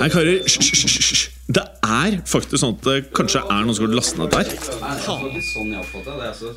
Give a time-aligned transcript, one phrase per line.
[0.00, 1.26] Nei, karer, hysj.
[1.50, 4.52] Det er faktisk sånn at det kanskje er noen som har lastet ned der.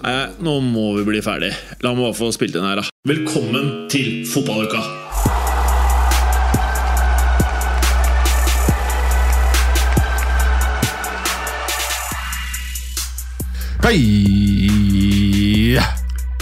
[0.06, 1.52] Nei, nå må vi bli ferdig.
[1.84, 2.88] La meg bare få spilt inn her, da.
[3.10, 4.84] Velkommen til fotballuka!
[14.44, 15.78] Hei!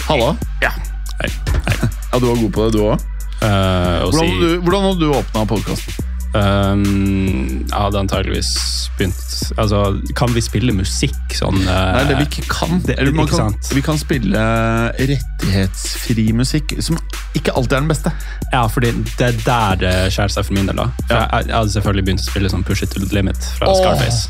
[0.08, 0.36] Halla.
[0.60, 0.70] Ja.
[1.20, 1.30] Hei.
[1.66, 1.88] Hei.
[2.12, 3.04] Ja, du var god på det, du òg.
[3.42, 5.94] Eh, å Hvordan, si hadde du- hvordan hadde du åpna podkasten?
[6.34, 8.50] Um, Jeg hadde antageligvis
[8.98, 9.80] begynt Altså,
[10.18, 12.78] kan vi spille musikk sånn uh, Nei, det vi ikke kan.
[12.86, 13.72] det- Eller man ikke kan sant?
[13.74, 14.42] vi kan spille
[14.98, 16.98] rettighetsfri musikk, som
[17.34, 18.12] ikke alltid er den beste.
[18.52, 20.76] Ja, fordi det er der det skjærer seg for min del.
[20.76, 21.26] da For Ja.
[21.38, 23.76] jeg, jeg hadde selvfølgelig begynt å spille sånn Push It To The Limit fra oh.
[23.80, 24.28] Scarface.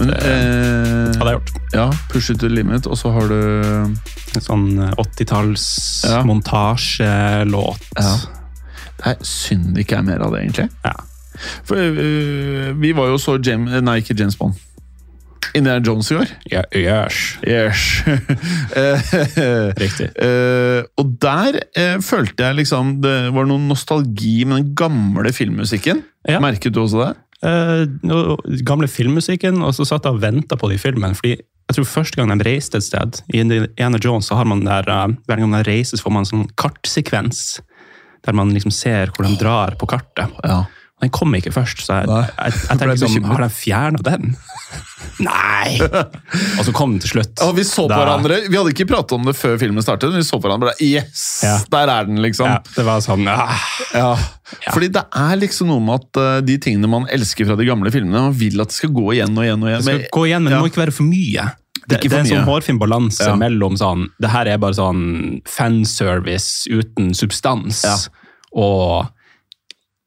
[0.00, 1.50] Men eh, Hadde jeg gjort.
[1.76, 3.94] Ja, Push it to the limit, og så har du
[4.34, 5.64] En sånn eh, 80-talls
[6.08, 6.22] Ja.
[6.24, 7.82] montasjelåt.
[7.98, 8.14] Ja.
[8.98, 10.68] Det er synd det ikke er mer av det, egentlig.
[10.84, 10.92] Ja.
[11.66, 14.60] For uh, vi var jo så James, Nei, ikke James Bond.
[15.54, 16.30] Indiana Jones i år.
[16.48, 17.16] Ja, yes.
[17.44, 17.82] Yes.
[18.82, 20.06] Eh, Riktig.
[20.16, 26.00] Uh, og der uh, følte jeg liksom det var noe nostalgi med den gamle filmmusikken.
[26.28, 26.40] Ja.
[26.40, 27.12] Merket du også det?
[27.42, 31.16] Uh, no- gamle filmmusikken, og så satt jeg og venta på det i filmen.
[31.18, 31.34] fordi
[31.68, 34.84] jeg tror Første gang de reiste et sted, i Indiana Jones, så har man der,
[34.88, 37.60] eh, hver gang de reiser, så får man en sånn kartsekvens.
[38.22, 40.30] Der man liksom ser hvor de drar på kartet.
[40.46, 40.64] Ja.
[41.02, 43.24] Den kom ikke først, så jeg, jeg, jeg, tenker sånn.
[43.26, 44.36] Har de fjerna den?
[45.26, 45.80] Nei!
[45.80, 47.42] Og så kom den til slutt.
[47.42, 50.12] Og vi så på Da- hverandre, vi hadde ikke pratet om det før filmen startet,
[50.12, 51.24] men vi så på hverandre bare, Yes!
[51.42, 51.56] Ja.
[51.74, 52.46] Der er den, liksom.
[52.46, 53.50] Ja, det var sånn ah.
[53.90, 54.12] Ja.
[54.62, 54.70] Ja.
[54.70, 57.90] Fordi det er liksom noe med at eh, de tingene man elsker fra de gamle
[57.90, 59.82] filmene, man vil at det skal gå igjen og igjen og igjen.
[59.82, 60.60] Det skal gå igjen, men ja.
[60.60, 61.50] det må ikke være for mye.
[61.82, 63.34] Det, Ikke det er en sånn hårfin balanse Ja.
[63.34, 67.82] mellom sånn Det her er bare sånn fanservice uten substans.
[67.82, 67.96] Ja.
[68.54, 69.06] Og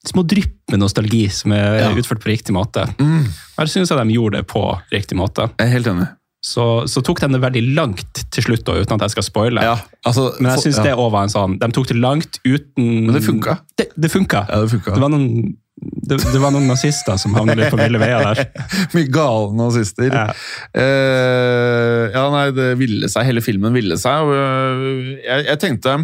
[0.06, 1.89] små drypp med nostalgi som er Ja.
[1.97, 2.85] utført på riktig måte.
[3.01, 3.25] Mm,
[3.57, 4.61] Her syns jeg de gjorde det på
[4.94, 5.50] riktig måte.
[5.57, 6.07] jeg er helt enig.
[6.45, 9.63] Så, så tok de det veldig langt til slutt, da, uten at jeg skal spoile.
[9.66, 10.83] Ja, altså, Men jeg syns ja.
[10.83, 13.56] det òg var en sånn De tok det langt uten Men det funka.
[13.75, 14.44] Det, det funka.
[14.51, 14.94] Ja, det funka.
[14.94, 15.56] Det var noen
[16.06, 18.45] det, det var noen nazister som havnet litt på ville veier der.
[18.95, 20.07] Mye gale nazister.
[20.13, 20.27] Ja.
[20.72, 21.94] Eh,
[22.45, 23.25] ja, nei, det ville seg.
[23.28, 24.22] Hele filmen ville seg.
[24.25, 25.97] Og, øh, jeg, jeg tenkte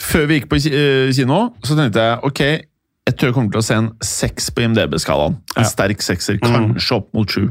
[0.00, 2.40] Før vi gikk på øh, kino, så tenkte jeg ok,
[3.10, 5.38] jeg tror jeg kommer til å se en seks på IMDb-skalaen.
[5.56, 5.68] En Ja.
[5.68, 6.74] sterk sekser, Mm.
[6.74, 7.48] kanskje opp mot sju.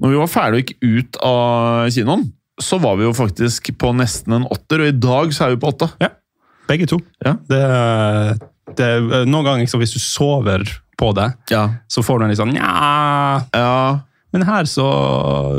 [0.00, 0.76] Når vi var ferdige og gikk
[1.06, 2.24] ut av kinoen,
[2.60, 5.60] så var vi jo faktisk på nesten en åtter, og i dag så er vi
[5.60, 5.90] på åtte.
[6.68, 6.98] Begge to.
[7.24, 7.34] Ja.
[7.46, 7.60] Det,
[8.76, 8.88] det,
[9.28, 10.64] noen ganger liksom, hvis du sover
[10.98, 11.68] på det, Ja.
[11.88, 13.44] så får du en litt sånn Nja.
[13.54, 14.00] ja.
[14.36, 14.86] Men her så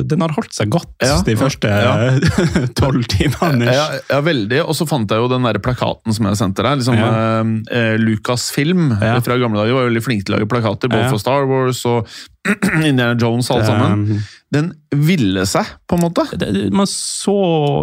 [0.08, 1.94] Den har holdt seg godt Ja, de første ja.
[2.80, 3.68] tolv timene.
[3.74, 4.62] Ja, ja, veldig.
[4.68, 6.80] Og så fant jeg jo den der plakaten som jeg sendte deg.
[6.82, 7.12] Liksom, Ja.
[7.42, 9.18] eh, eh, Lucasfilm Ja.
[9.26, 11.12] fra gamle dager var veldig flink til å lage plakater, både Ja.
[11.14, 12.08] for Star Wars og
[12.88, 14.22] Indiana Jones og alt sammen.
[14.56, 16.24] Den ville seg, på en måte.
[16.40, 17.34] Det, man så,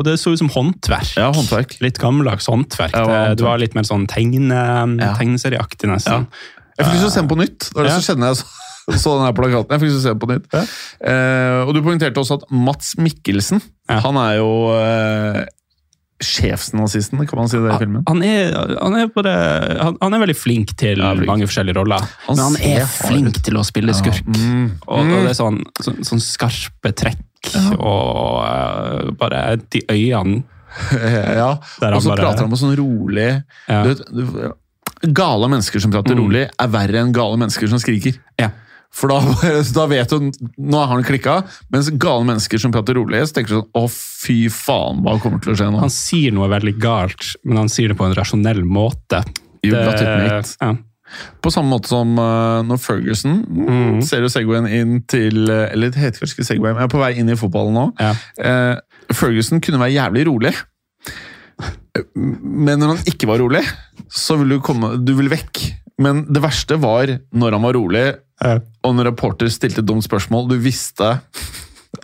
[0.07, 1.11] det så ut som håndverk.
[1.21, 1.75] Ja, håndverk.
[1.85, 2.95] Litt gammeldags håndverk.
[2.97, 3.37] Ja, det, håndverk.
[3.43, 4.63] det var litt mer sånn tegne,
[5.03, 5.13] Ja.
[5.19, 6.27] tegneserieaktig, nesten.
[6.79, 7.59] Jeg fikk lyst til å se den på nytt.
[7.69, 7.99] Det var det Ja.
[8.01, 8.47] som skjedde når jeg så,
[8.93, 9.75] så den plakaten.
[9.75, 10.47] Jeg fikk se den på nytt.
[10.53, 10.63] Ja.
[11.09, 14.01] Eh, og du poengterte også at Mats Mikkelsen, Ja.
[14.05, 15.45] han er jo eh,
[16.25, 18.05] sjefsnazisten, kan man si det i filmen?
[18.09, 19.35] Han er, han, er bare,
[19.81, 21.29] han, han er veldig flink til Ja, flink.
[21.29, 22.05] mange forskjellige roller.
[22.29, 24.25] Han men han er flink til å spille skurk.
[24.31, 24.67] Mm.
[24.87, 27.21] Og, og det er sånn, sånn, sånn skarpe trekk
[27.77, 30.45] og uh, bare de øynene
[31.39, 33.29] ja, og så prater han på sånn rolig
[33.69, 33.83] Ja.
[33.85, 34.55] du vet, du,
[35.15, 36.23] Gale mennesker som prater Mm.
[36.25, 38.17] rolig, er verre enn gale mennesker som skriker.
[38.41, 38.49] Ja.
[38.95, 39.19] For da,
[39.79, 40.29] da vet du
[40.63, 41.41] Nå har han klikka.
[41.75, 45.43] Mens gale mennesker som prater rolig, så tenker du sånn Å, fy faen, hva kommer
[45.43, 45.81] til å skje nå?
[45.83, 49.25] Han sier noe veldig galt, men han sier det på en rasjonell måte.
[49.65, 50.75] Det- ja.
[51.45, 53.99] På samme måte som uh, når Ferguson Mm.
[54.03, 56.93] ser du Segwayen inn til eh, Eller det heter kanskje ikke Segway, men jeg er
[56.95, 57.85] på vei inn i fotballen nå.
[58.01, 58.15] Ja.
[58.41, 60.55] Uh, Ferguson kunne være jævlig rolig.
[62.15, 63.63] Men når han ikke var rolig,
[64.11, 65.61] så ville du komme Du ville vekk.
[66.03, 68.07] Men det verste var når han var rolig,
[68.43, 68.59] Ja.
[68.83, 70.49] og når reporter stilte dumt spørsmål.
[70.51, 71.21] Du visste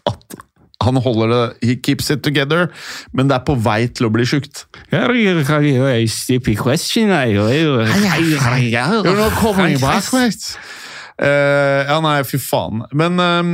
[0.07, 0.37] at
[0.81, 2.71] han holder det He keeps it together,
[3.13, 4.63] men det er på vei til å bli sjukt.
[11.21, 12.87] Eh, ja, nei, fy faen.
[12.97, 13.51] Men um,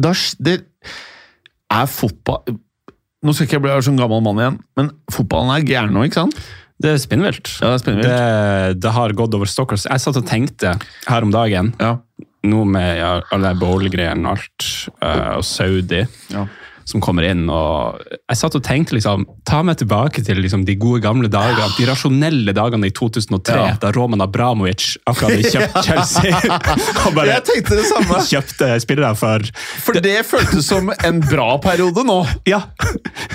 [0.00, 0.10] da,
[0.42, 0.56] det
[1.70, 2.56] er fotball
[3.22, 6.20] Nå skal ikke jeg bli sånn gammel mann igjen, men fotballen er gæren nå, ikke
[6.22, 6.36] sant?
[6.78, 7.50] Det er spinnvilt.
[7.58, 8.08] Ja, det er spinnvilt.
[8.08, 9.74] Det, det har gått over stokk.
[9.82, 10.76] Jeg satt og tenkte
[11.08, 11.96] her om dagen, Ja.
[12.46, 14.68] nå med ja, alle bowl-greiene og alt,
[15.02, 16.44] uh, og Saudi Ja.
[16.88, 17.44] Som kommer inn.
[17.52, 21.68] og Jeg satt og tenkte liksom, ta meg tilbake til liksom, de gode gamle dagene,
[21.76, 23.74] de rasjonelle dagene i 2003, Ja.
[23.82, 26.32] da Roman Abramovic akkurat hadde kjøpt Chelsea.
[27.04, 29.44] og bare Jeg tenkte det samme, kjøpte spillere for
[29.84, 32.18] for det føltes som en bra periode nå.
[32.48, 32.62] Ja!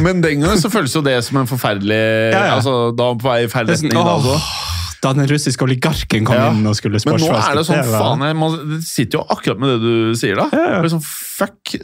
[0.01, 2.01] Men den gangen så føltes jo det som en forferdelig
[2.33, 2.53] Ja, ja.
[2.57, 4.72] Altså, Da var på vei i feil i dag retning.
[5.03, 6.49] Da den russiske oligarken kom Ja.
[6.55, 9.73] inn og skulle Men nå er det sånn, faen, jeg, man sitter jo akkurat med
[9.75, 10.45] det du sier da.
[10.55, 10.83] Ja, ja.
[10.93, 11.75] Sånn, fuck,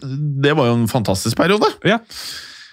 [0.45, 1.67] det var jo en fantastisk periode.
[1.83, 1.99] Ja.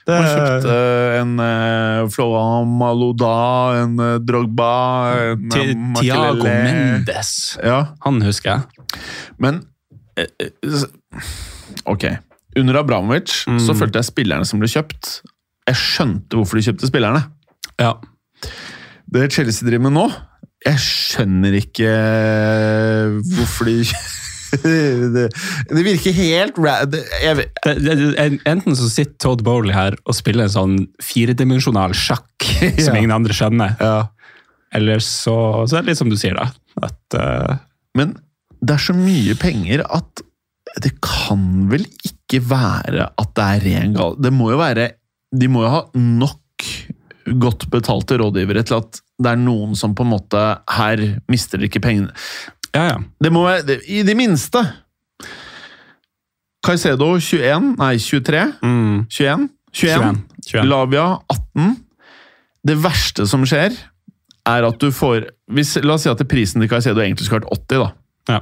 [0.07, 0.75] Det, Man kjøpte
[1.19, 3.31] en eh, Florent Malouda,
[3.83, 4.69] en eh, Drogba,
[5.33, 7.33] en Ti- eh, Tiago Mendes.
[7.59, 8.87] Ja, Han husker jeg.
[9.43, 9.65] men
[11.87, 12.05] Ok.
[12.57, 13.77] Under Abramovic så Mm.
[13.79, 15.21] følte jeg spillerne som ble kjøpt
[15.69, 17.25] Jeg skjønte hvorfor de kjøpte spillerne.
[17.81, 17.95] Ja.
[19.11, 20.07] Det Chelsea driver med nå
[20.67, 23.77] Jeg skjønner ikke eh, hvorfor de
[25.15, 25.25] det,
[25.71, 26.59] det virker helt
[26.91, 32.47] det- enten så sitter Todd Bowley her og spiller en sånn firedimensjonal sjakk
[32.83, 33.01] som Ja.
[33.01, 33.77] ingen andre skjønner.
[33.83, 33.97] ja.
[34.75, 35.35] Eller så,
[35.71, 36.49] så er det litt som du sier, da.
[36.85, 37.55] At uh...
[37.97, 38.17] Men
[38.61, 40.21] det er så mye penger at
[40.83, 44.17] det kan vel ikke være at det er ren gal...
[44.21, 44.89] Det må jo være
[45.33, 46.67] De må jo ha nok
[47.43, 50.41] godt betalte rådgivere til at det er noen som på en måte
[50.77, 51.01] Her
[51.33, 52.13] mister dere ikke pengene.
[52.77, 52.97] Ja, ja.
[53.25, 54.61] Det må være det, I det minste!
[56.67, 59.07] Caicedo 21, nei 23, Mm.
[59.09, 59.99] 21, 21.
[60.03, 60.23] 21.
[60.51, 60.65] 21.
[60.71, 61.77] Lavia 18.
[62.67, 63.77] Det verste som skjer,
[64.47, 67.67] er at du får hvis, La oss si at prisen til Caicedo egentlig skulle vært
[67.71, 67.93] 80, da.
[68.35, 68.41] Ja.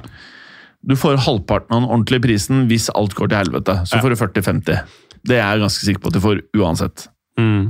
[0.85, 3.77] Du får halvparten av den ordentlige prisen hvis alt går til helvete.
[3.89, 4.81] Så får du 40-50.
[5.25, 7.07] Det er jeg ganske sikker på at du får uansett.
[7.41, 7.69] Mm.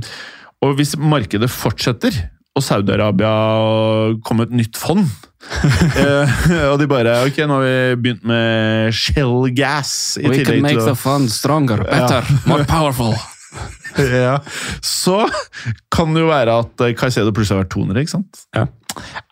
[0.66, 2.16] Og hvis markedet fortsetter,
[2.56, 3.32] og Saudi-Arabia
[4.24, 5.04] kommer et nytt fond
[6.00, 6.38] eh,
[6.72, 10.94] Og de bare Ok, nå har vi begynt med shell gas i can til the
[10.98, 13.12] fund stronger, better, more powerful.
[14.00, 14.38] ja.
[14.82, 15.20] Så
[15.92, 18.42] kan det jo være at eh, Caicedo plutselig har vært 200, ikke sant?
[18.56, 18.66] Ja.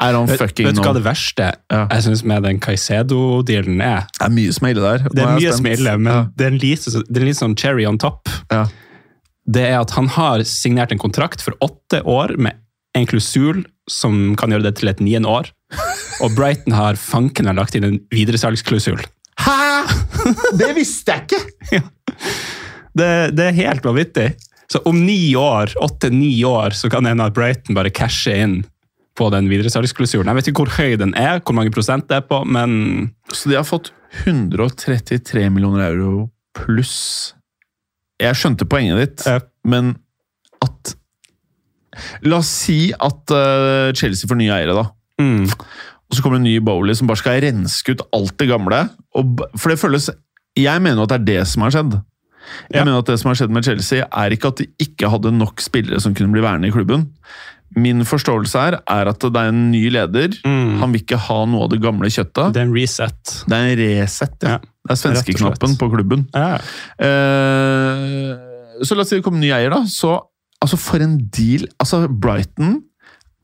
[0.05, 1.87] Er han fucking vet du hva det verste Ja.
[1.89, 4.05] jeg synes med den Caicedo-dealen er?
[4.21, 5.07] Det er mye som er ille der.
[5.09, 6.23] Det er mye som er ille, men Ja.
[6.37, 8.29] det, er en liten litt sånn cherry on top.
[8.53, 8.67] Ja.
[9.44, 12.56] Det er at han har signert en kontrakt for åtte år med
[12.96, 15.50] en klusul som kan gjøre det til et niende år.
[16.25, 19.02] Og Brighton har fanken har lagt inn en videresalgsklausul.
[19.44, 19.61] Hæ?!
[20.56, 21.82] Det visste jeg ikke!
[22.94, 24.29] Det, det er helt vanvittig.
[24.70, 28.61] Så om ni år, åtte-ni år, så kan en av Brighton bare cashe inn
[29.19, 30.31] på den videresalgsklausulen.
[30.31, 33.50] Jeg vet ikke hvor høy den er, hvor mange prosent det er på, men Så
[33.50, 33.90] de har fått
[34.23, 37.35] 133 millioner euro pluss
[38.22, 39.40] Jeg skjønte poenget ditt, Ja.
[39.64, 39.96] men
[40.62, 40.94] at
[42.26, 44.84] La oss si at uh, Chelsea får nye eiere, da.
[45.22, 48.81] mm, Og så kommer en ny Bowley som bare skal renske ut alt det gamle.
[49.14, 50.11] Og, for det føles
[50.58, 51.94] Jeg mener at det er det som har skjedd.
[52.70, 52.84] Jeg Ja.
[52.84, 55.61] mener at det som har skjedd med Chelsea, er ikke at de ikke hadde nok
[55.61, 57.08] spillere som kunne bli værende i klubben.
[57.76, 60.28] Min forståelse her er at det er en ny leder.
[60.44, 60.78] Mm.
[60.78, 62.52] Han vil ikke ha noe av det gamle kjøttet.
[62.55, 63.44] det er en reset.
[63.49, 64.49] Det er en reset, ja.
[64.49, 66.27] Ja, Det er svenskeknappen på klubben.
[66.37, 66.59] Ja.
[67.01, 68.33] Eh,
[68.85, 69.85] så la oss si det kommer ny eier, da.
[69.89, 70.17] Så
[70.61, 72.83] altså, for en deal Altså, Brighton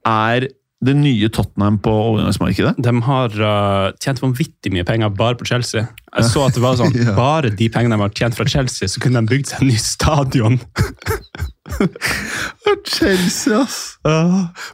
[0.08, 0.48] er
[0.80, 2.72] det nye Tottenham på overgangsmarkedet.
[2.80, 5.82] De har uh, tjent vanvittig mye penger bare på Chelsea.
[6.16, 7.12] Jeg så at det var sånn, Ja.
[7.18, 9.76] bare de pengene de har tjent fra Chelsea, så kunne de bygd seg en ny
[9.80, 10.56] stadion.
[12.90, 13.98] Chelsea, ass!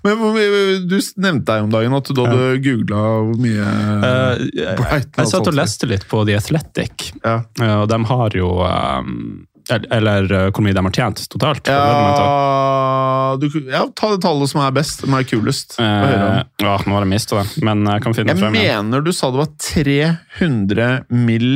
[0.05, 0.23] Men
[0.89, 3.67] Du nevnte deg om dagen at du hadde googla hvor mye
[4.07, 4.79] Uh, jeg,
[5.17, 7.39] jeg satt og leste litt på The Athletic, Ja.
[7.61, 11.71] uh, og de har jo um, el- Eller uh, hvor mye de har tjent totalt.
[11.71, 15.79] Ja, du, ja, ta det tallet som er best, som er kulest.
[15.81, 18.59] Uh, ja, nå har jeg mista det, men jeg kan finne Jeg det frem.
[18.61, 20.91] Jeg mener du sa det var 300
[21.27, 21.51] mill.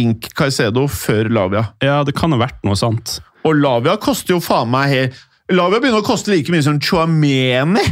[0.00, 1.66] Ink Caicedo før Lavia.
[1.84, 3.18] Ja, det kan ha vært noe sånt.
[3.48, 5.20] Og Lavia koster jo faen meg helt
[5.52, 7.82] Lavia begynner å koste like mye som Chouameni!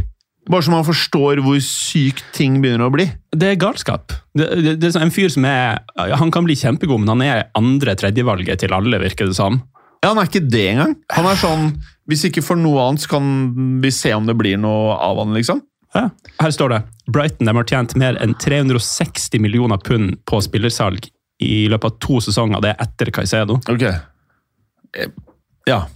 [0.50, 3.04] Bare så man forstår hvor sykt ting begynner å bli.
[3.36, 4.14] Det er galskap.
[4.34, 5.82] Det, det, det er sånn en fyr som er
[6.16, 9.60] Han kan bli kjempegod, men han er andre-tredjevalget til alle, virker det som.
[10.00, 10.96] Ja, Han er ikke det engang.
[11.12, 11.66] Han er sånn
[12.08, 13.28] Hvis ikke for noe annet, så kan
[13.84, 15.60] vi se om det blir noe av han, liksom.
[15.94, 16.08] Ja.
[16.40, 21.10] Her står det Brighton de har tjent mer enn 360 millioner pund på spillersalg
[21.42, 22.62] i løpet av to sesonger.
[22.62, 23.58] Det er etter Caicedo.
[23.70, 23.86] Ok.
[25.66, 25.86] Eh, Ja.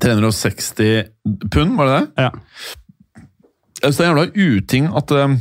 [0.00, 1.04] 360
[1.50, 2.22] pund, var det det?
[2.22, 2.30] Ja.
[3.80, 5.38] Jeg synes det er en jævla uting at um,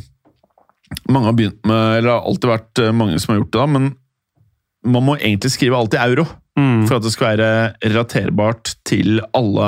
[1.12, 3.60] mange har begynt med Eller det har alltid vært eh, mange som har gjort det,
[3.60, 3.89] da, men
[4.96, 6.27] man må egentlig skrive alt i euro.
[6.60, 6.88] Mm.
[6.89, 9.67] for at det skal være relaterbart til alle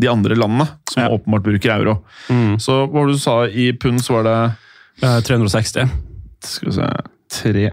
[0.00, 1.10] de andre landene som Ja.
[1.14, 1.92] åpenbart bruker euro.
[2.28, 2.56] Mm.
[2.58, 4.38] Så hva var det du sa i pund, så var det
[5.02, 5.88] Eh, 360.
[6.42, 6.88] Skal vi se
[7.32, 7.72] Tre Jeg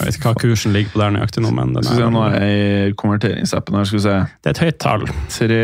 [0.00, 2.36] vet ikke hva kursen ligger på der nøyaktig nå, men den vi se, Nå er,
[2.38, 3.88] er jeg i konverteringsappen her.
[3.88, 5.04] Skal vi se det er et høyt tall.
[5.34, 5.58] 3,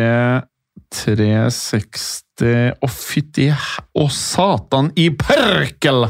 [1.00, 6.08] 360 Å, fytti Å, satan i perkel!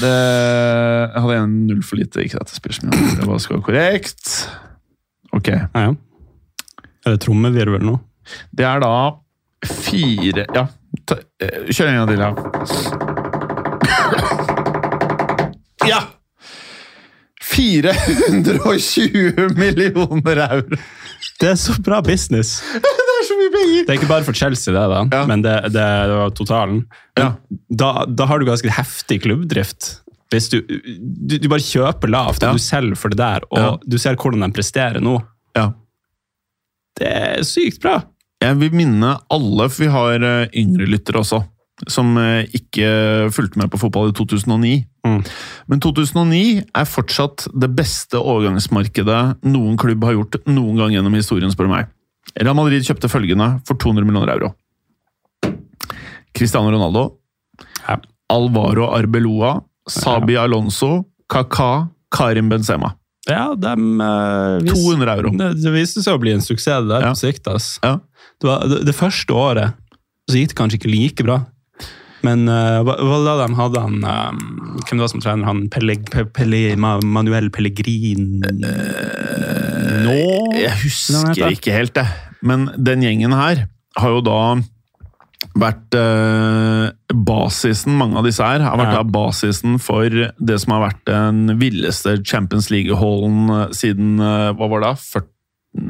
[0.00, 2.22] Det Jeg hadde en null for lite.
[2.26, 4.34] Ikke at det spiller så mye, det bare skal være korrekt.
[5.36, 5.48] Ok.
[5.54, 5.94] Ja, ja.
[7.06, 7.96] Er det trommevirvel nå?
[8.52, 8.92] Det er da
[9.66, 10.66] fire Ja,
[11.68, 13.19] kjør en gang til, ja.
[15.88, 16.02] Ja!
[17.50, 20.76] 420 millioner euro!
[21.40, 22.60] Det er så bra business!
[23.20, 23.80] Det er så mye penger!
[23.84, 25.24] Det er ikke bare for Chelsea, det, da, Ja.
[25.28, 26.78] men det, det, det var totalen.
[27.20, 27.26] Ja.
[27.68, 29.90] Da, da har du ganske heftig klubbdrift.
[30.32, 32.52] Hvis du, du, du bare kjøper lavt, og Ja.
[32.56, 33.70] du selger for det der, og Ja.
[33.84, 35.18] du ser hvordan de presterer nå.
[35.58, 35.66] Ja.
[37.00, 37.98] Det er sykt bra!
[38.40, 41.42] Jeg vil minne alle, for vi har eh, yngre lyttere også,
[41.92, 44.72] som eh, ikke fulgte med på fotball i 2009.
[45.06, 45.22] Mm.
[45.68, 51.50] Men 2009 er fortsatt det beste overgangsmarkedet noen klubb har gjort noen gang gjennom historien,
[51.54, 51.86] spør du meg.
[52.36, 54.52] Real Madrid kjøpte følgende for 200 millioner euro.
[56.36, 57.16] Cristiano Ronaldo,
[57.88, 57.96] Ja.
[58.30, 62.94] Alvaro Arbeloa, Sabi Alonso, Kaka, Karim Benzema.
[63.28, 65.30] Ja, dem, eh, vis- 200 euro.
[65.36, 67.10] Det, det viste seg å bli en suksess der Ja.
[67.12, 67.46] på sikt.
[67.48, 67.78] ass.
[67.82, 67.96] Ja.
[68.40, 69.74] Det, var, det, det første året
[70.30, 71.46] så gikk det kanskje ikke like bra.
[72.26, 74.40] Men uh, hva hva da de hadde han eh,
[74.84, 75.62] Hvem det var som trener han?
[75.72, 78.42] Pelle, Pe- Pelle, Manuel Pellegrin
[80.04, 80.18] Nå?
[80.58, 82.06] Jeg husker ikke helt, det.
[82.44, 83.64] Men den gjengen her
[84.00, 84.36] har jo da
[85.60, 86.90] vært eh,
[87.26, 89.02] basisen, mange av disse her, har vært Ja.
[89.16, 94.92] basisen for det som har vært den villeste Champions League-hallen siden hva var det?
[94.92, 94.94] da?
[95.16, 95.28] 40,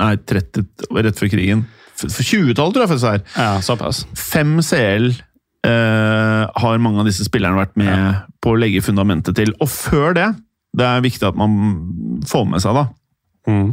[0.00, 0.68] nei, 30,
[1.06, 1.66] rett før krigen.
[2.00, 3.24] For 20-tallet, tror jeg faktisk det er.
[3.36, 4.04] Ja, såpass.
[4.16, 5.10] Fem CL
[5.66, 9.52] eh, har mange av disse spillerne vært med på å legge fundamentet til.
[9.60, 10.28] Og før det,
[10.76, 11.56] det er viktig at man
[12.28, 12.86] får med seg, da.
[13.50, 13.72] Mm.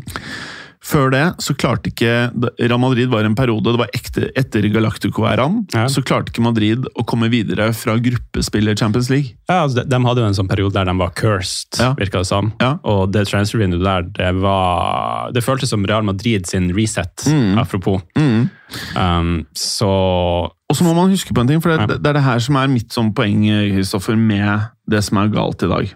[0.84, 2.30] Før det så klarte ikke
[2.62, 5.88] Real Madrid var en periode, det var ekte, etter Galactico-æraen, Ja.
[5.90, 9.34] så klarte ikke Madrid å komme videre fra gruppespill i Champions League.
[9.50, 11.94] Ja, altså, de, de hadde jo en sånn periode der de var cursed, Ja.
[11.98, 12.54] virka det som.
[12.62, 12.78] Ja.
[12.86, 17.58] Og det transfer vinduet der, det var Det føltes som Real Madrid sin reset, Mm.
[17.58, 18.02] apropos.
[18.16, 18.50] Mm.
[18.96, 21.98] Um, så Og så må man huske på en ting, for det, Ja.
[21.98, 23.42] det er det her som er mitt sånn poeng
[23.74, 25.94] Kristoffer, med det som er galt i dag.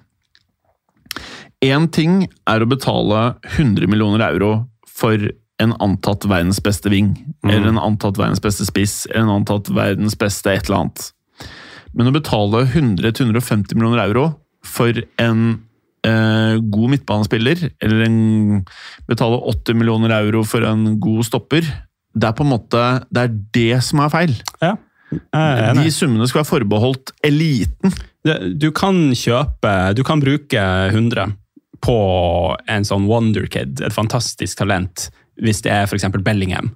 [1.62, 4.68] Én ting er å betale 100 millioner euro
[5.02, 5.32] for
[5.62, 7.14] en antatt verdens beste ving,
[7.46, 11.10] eller en antatt verdens beste spiss, eller en antatt verdens beste et eller annet.
[11.98, 14.26] Men å betale 100-150 millioner euro
[14.66, 15.42] for en
[16.08, 18.20] eh, god midtbanespiller, eller en,
[19.10, 21.68] betale 80 millioner euro for en god stopper,
[22.12, 24.40] det er på en måte det er det som er feil.
[25.12, 25.76] ja.
[25.76, 27.92] De summene skal være forbeholdt eliten.
[28.56, 30.62] Du kan kjøpe Du kan bruke
[30.94, 31.34] 100
[31.82, 31.98] på
[32.70, 35.10] en sånn wonderkid, et fantastisk talent,
[35.42, 36.06] hvis det er f.eks.
[36.22, 36.72] Bellingham.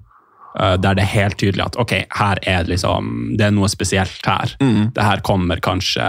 [0.58, 3.68] eh, Der det er helt tydelig at ok, her er det liksom, det er noe
[3.70, 4.56] spesielt her.
[4.60, 4.90] Mm.
[4.96, 6.02] Det her kommer kanskje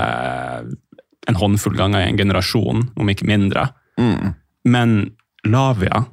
[1.28, 3.70] en håndfull ganger i en generasjon, om ikke mindre.
[4.00, 4.34] Mm.
[4.66, 5.12] Men
[5.46, 6.06] Lavia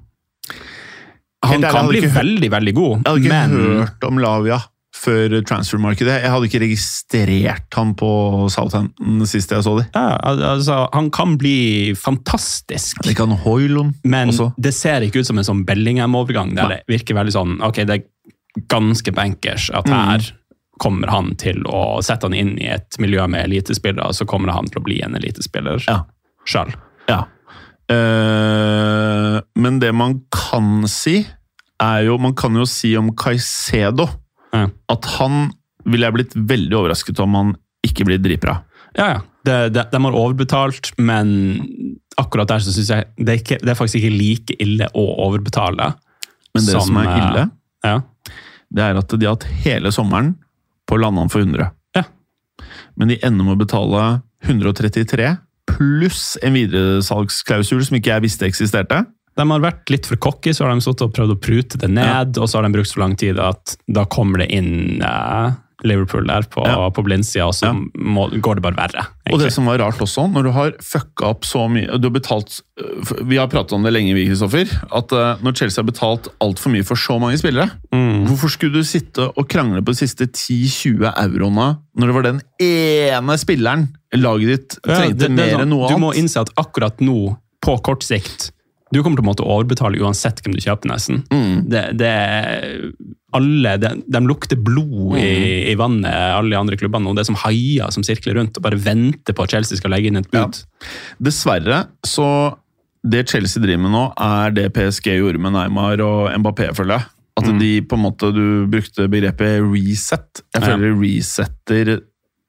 [1.45, 4.59] Han ærlig, kan bli veldig, veldig god, Jeg hadde ikke men hørt om Lavia
[5.05, 6.23] før transfermarkedet.
[6.25, 8.09] Jeg hadde ikke registrert han på
[8.53, 9.91] Southampton sist jeg så dem.
[9.95, 13.03] ja, altså, han kan bli fantastisk.
[13.05, 14.53] Det kan Hoylund Men også.
[14.59, 16.79] det ser ikke ut som en sånn Bellingham-overgang, der Nei.
[16.81, 19.95] det virker veldig sånn Ok, det er ganske bankers at Mm.
[19.95, 20.31] her
[20.81, 24.51] kommer han til å sette han inn i et miljø med elitespillere, og så kommer
[24.53, 26.01] han til å bli en elitespiller Ja.
[26.47, 26.73] sjøl.
[27.09, 27.25] Ja.
[27.91, 31.27] Uh, men det man kan si,
[31.83, 34.07] er jo Man kan jo si om Caicedo
[34.55, 34.69] Ja.
[34.93, 35.49] at han
[35.85, 37.49] ville jeg blitt veldig overrasket om han
[37.85, 38.61] ikke blir dritbra.
[38.97, 39.23] Ja, ja.
[39.45, 41.33] Det, de, de har overbetalt, men
[42.17, 45.05] akkurat der så syns jeg det er, ikke, det er faktisk ikke like ille å
[45.27, 45.91] overbetale.
[46.55, 47.43] Men det som, er eh, ille,
[47.85, 47.97] Ja.
[48.73, 50.33] det er at de har hatt hele sommeren
[50.89, 51.69] på å lande han for 100.
[51.99, 52.07] Ja.
[52.97, 54.05] Men de ender med å betale
[54.47, 55.35] 133
[55.75, 59.03] pluss en videresalgsklausul som ikke jeg visste eksisterte.
[59.37, 61.91] De har vært litt for cocky, så har de stått og prøvd å prute det
[61.91, 65.53] ned, og så har de brukt så lang tid at da kommer det inn eh,
[65.85, 66.89] Liverpool der på, Ja.
[66.95, 67.73] på blindsida, og så Ja.
[67.99, 69.03] må, går det bare verre.
[69.33, 72.15] Og det som var rart også, når du har fucka opp så mye Du har
[72.15, 74.71] betalt øh, Vi har pratet om det lenge, vi, Kristoffer.
[74.95, 78.27] At øh, når Chelsea har betalt altfor mye for så mange spillere Mm.
[78.29, 82.41] Hvorfor skulle du sitte og krangle på de siste 10-20 euroene når det var den
[82.63, 85.97] ene spilleren laget ditt Ja, trengte det- det er mer sånn, enn noe annet?
[85.99, 88.51] Du må innse at akkurat nå, på kort sikt,
[88.95, 91.25] Du kommer til å måtte overbetale uansett hvem du kjøper, nesten.
[91.35, 91.65] Mm.
[91.73, 92.13] Det, det
[93.35, 95.71] alle, de, de lukter blod i, Mm.
[95.73, 97.11] i vannet, alle de andre klubbene.
[97.11, 99.91] Og det er som haier som sirkler rundt og bare venter på at Chelsea skal
[99.95, 100.61] legge inn et bud.
[101.23, 102.29] Dessverre, så
[103.05, 107.11] det Chelsea driver med nå, er det PSG gjorde med Neymar og Mbappé, føler jeg.
[107.37, 107.59] At Mm.
[107.59, 110.43] de på en måte, Du brukte begrepet reset.
[110.55, 110.69] Jeg Ja.
[110.69, 112.01] føler de resetter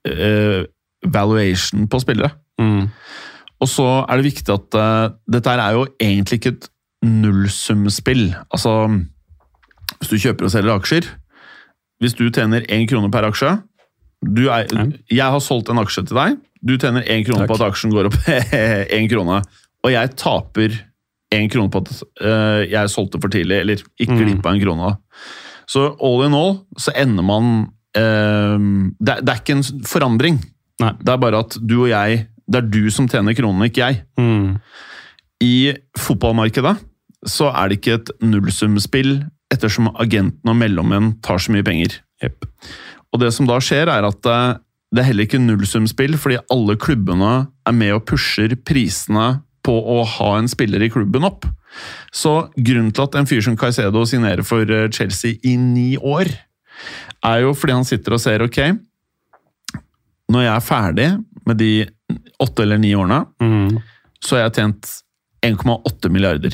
[0.05, 0.65] eh,
[1.03, 2.31] valuation på spillere.
[2.61, 2.91] Mm.
[3.63, 6.67] Og så er det viktig at uh, dette her er jo egentlig ikke et
[7.05, 8.27] nullsumspill.
[8.51, 8.73] Altså,
[9.99, 11.07] hvis du kjøper og selger aksjer
[12.01, 13.53] Hvis du tjener én krone per aksje
[14.25, 14.65] du er.
[15.11, 16.37] Jeg har solgt en aksje til deg.
[16.65, 17.51] Du tjener én krone Takk.
[17.51, 18.15] på at aksjen går opp
[18.97, 19.35] én krone.
[19.85, 20.77] Og jeg taper
[21.35, 21.91] én krone på at
[22.23, 24.17] uh, jeg solgte for tidlig, eller gikk Mm.
[24.23, 24.89] glipp av en krone.
[25.69, 27.51] Så all in all så ender man
[27.99, 28.57] uh,
[28.97, 30.39] det, det er ikke en forandring.
[30.81, 30.91] Nei.
[31.05, 34.03] Det er bare at du og jeg Det er du som tjener kronene, ikke jeg.
[34.21, 34.57] Mm.
[35.43, 35.55] I
[35.99, 36.75] fotballmarkedet
[37.25, 39.17] så er det ikke et nullsumspill,
[39.53, 41.99] ettersom agentene og mellommenn tar så mye penger.
[42.23, 42.45] Yep.
[43.13, 44.57] Og det som da skjer, er at eh,
[44.93, 47.33] det er heller ikke nullsumspill, fordi alle klubbene
[47.65, 51.47] er med og pusher prisene på å ha en spiller i klubben opp.
[52.13, 56.29] Så grunnen til at en fyr som Caicedo signerer for eh, Chelsea i ni år,
[57.25, 58.59] er jo fordi han sitter og ser ok,
[60.31, 61.09] når jeg er ferdig
[61.45, 61.71] med de
[62.39, 63.77] åtte eller ni årene, Mm.
[64.23, 64.91] så har jeg tjent
[65.45, 66.53] 1,8 milliarder.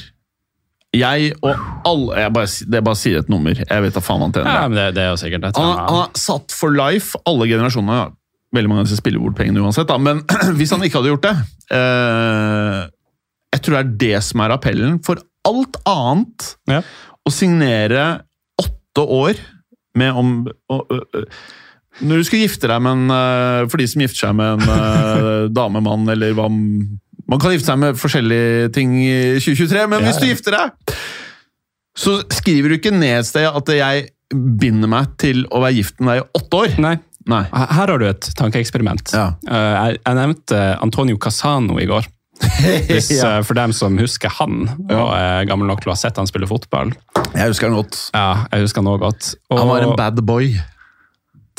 [0.94, 1.56] Jeg og
[1.88, 3.56] alle jeg bare, Det bare sier et nummer.
[3.56, 4.52] Jeg vet da faen hva han tjener.
[4.58, 7.16] Ja, men det, det er jo sikkert et Han, har- han har satt for life
[7.26, 8.12] alle generasjoner.
[8.54, 9.96] Veldig mange av disse spiller bort pengene uansett, da.
[9.98, 10.20] men
[10.60, 11.36] hvis han ikke hadde gjort det
[11.72, 12.82] eh,
[13.56, 15.00] Jeg tror det er det som er appellen.
[15.06, 16.82] For alt annet Ja.
[17.24, 18.04] Å signere
[18.60, 19.40] åtte år
[19.96, 20.30] med om
[20.72, 21.26] å- ø-
[22.02, 24.72] Når du skal gifte deg med en eh, For de som gifter seg med en
[24.74, 30.02] eh, dame, mann eller hva Man kan gifte seg med forskjellige ting i 2023, men
[30.02, 30.96] Ja, hvis du gifter deg,
[32.02, 36.00] så skriver du ikke ned et sted at jeg binder meg til å være gift
[36.00, 36.76] med deg i åtte år.
[36.84, 36.94] Nei,
[37.32, 37.42] Nei.
[37.52, 39.12] her har du et tankeeksperiment.
[39.16, 39.26] Ja.
[39.44, 42.08] Eh, jeg, jeg nevnte Antonio Casano i går.
[42.90, 43.34] Hvis, Ja.
[43.46, 46.50] For dem som husker han, og er gammel nok til å ha sett han spille
[46.50, 46.94] fotball.
[47.36, 48.00] Jeg husker han godt.
[48.16, 49.32] Ja, jeg husker han også godt.
[49.52, 50.56] Og Han var en bad boy.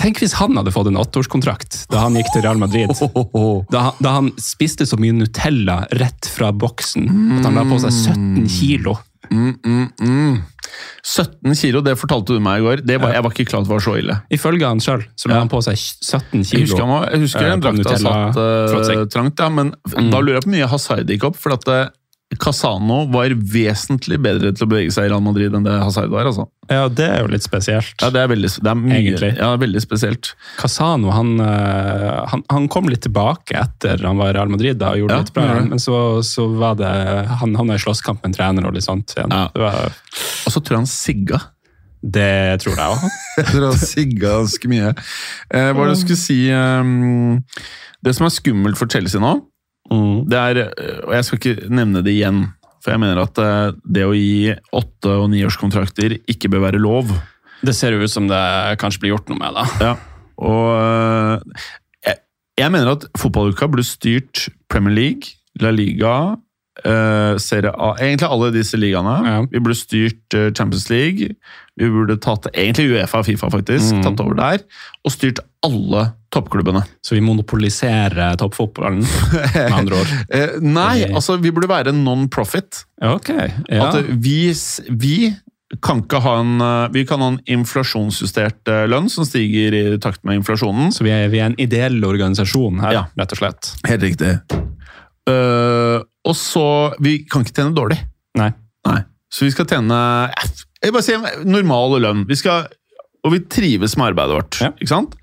[0.03, 2.91] Tenk hvis han hadde fått en åtteårskontrakt da han gikk til Real Madrid.
[3.73, 7.07] Da, han- da han spiste så mye Nutella rett fra boksen
[7.39, 8.97] at han la på seg 17 kilo.
[9.33, 10.41] Mm, mm, mm.
[11.07, 12.83] 17 kilo, det fortalte du meg i går.
[12.87, 14.17] Det var, jeg var ikke klar over at det var så ille.
[14.35, 15.39] Ifølge han sjøl la Ja.
[15.41, 16.59] han på seg 17 kilo.
[16.59, 18.39] Jeg husker, han var, jeg husker eh, den drakta satt
[18.99, 21.39] uh, trangt, ja, men da lurer jeg på hvor mye Hazard gikk opp.
[21.41, 21.87] For at eh,
[22.41, 26.29] Casano var vesentlig bedre til å bevege seg i Real Madrid enn det Hazard var.
[26.31, 26.47] altså.
[26.71, 27.93] Ja, det er jo litt spesielt.
[28.01, 29.31] Ja, Det er veldig, det er mye, Egentlig.
[29.37, 30.31] Ja, veldig spesielt.
[30.61, 34.95] Casano han, eh, han, han kom litt tilbake etter han var i Real Madrid da,
[34.95, 35.65] og gjorde Ja, det litt bra, ja.
[35.69, 36.93] men så, så var det
[37.43, 39.33] Han havna i slåsskamp med en trener og litt sånt igjen.
[39.35, 39.49] Ja.
[39.53, 39.99] Det, var,
[40.47, 41.43] Og så tror jeg han sigga.
[42.03, 43.05] det tror jeg òg.
[43.39, 44.89] Jeg tror han sigga ganske mye.
[45.55, 47.39] Eh, hva var det jeg skulle si um,
[48.05, 49.31] Det som er skummelt for Chelsea nå,
[49.91, 50.25] Mm.
[50.31, 52.45] det er eh, Og jeg skal ikke nevne det igjen,
[52.83, 57.11] for jeg mener at eh, det å gi åtte- og niårskontrakter ikke bør være lov.
[57.63, 58.43] Det ser jo ut som det
[58.83, 59.67] kanskje blir gjort noe med, da.
[59.83, 59.93] Ja,
[60.43, 61.67] og øh,
[62.07, 62.17] jeg,
[62.59, 66.15] jeg mener at fotballuka burde styrt Premier League, La Liga,
[66.83, 69.19] øh, Serie A Egentlig alle disse ligaene.
[69.29, 69.37] Ja.
[69.51, 71.35] Vi burde styrt Champions League.
[71.81, 73.95] Vi burde tatt Egentlig Uefa og Fifa, faktisk.
[73.97, 74.03] Mm.
[74.05, 74.65] Tatt over der.
[75.07, 76.83] Og styrt alle toppklubbene.
[77.05, 79.05] Så vi monopoliserer toppfotballen,
[79.55, 80.13] med andre ord.
[80.33, 82.85] Eh, nei, altså vi burde være non-profit.
[83.05, 83.89] Okay, ja.
[83.89, 84.53] At vi,
[84.91, 85.17] vi
[85.83, 90.93] kan en øh, Vi kan ha en inflasjonsjustert lønn som stiger i takt med inflasjonen.
[90.93, 93.05] Så vi er, vi er en ideell organisasjon her, Ja.
[93.17, 93.73] rett og slett.
[93.89, 94.37] Helt riktig.
[95.29, 97.99] Uh, og så Vi kan ikke tjene dårlig.
[98.39, 98.51] Nei.
[98.89, 99.01] Nei.
[99.33, 99.99] Så vi skal tjene
[100.83, 102.27] Jeg vil bare si normal lønn.
[102.29, 102.67] Vi skal,
[103.23, 104.61] og vi trives med arbeidet vårt.
[104.65, 104.73] Ja.
[104.75, 105.17] Ikke sant?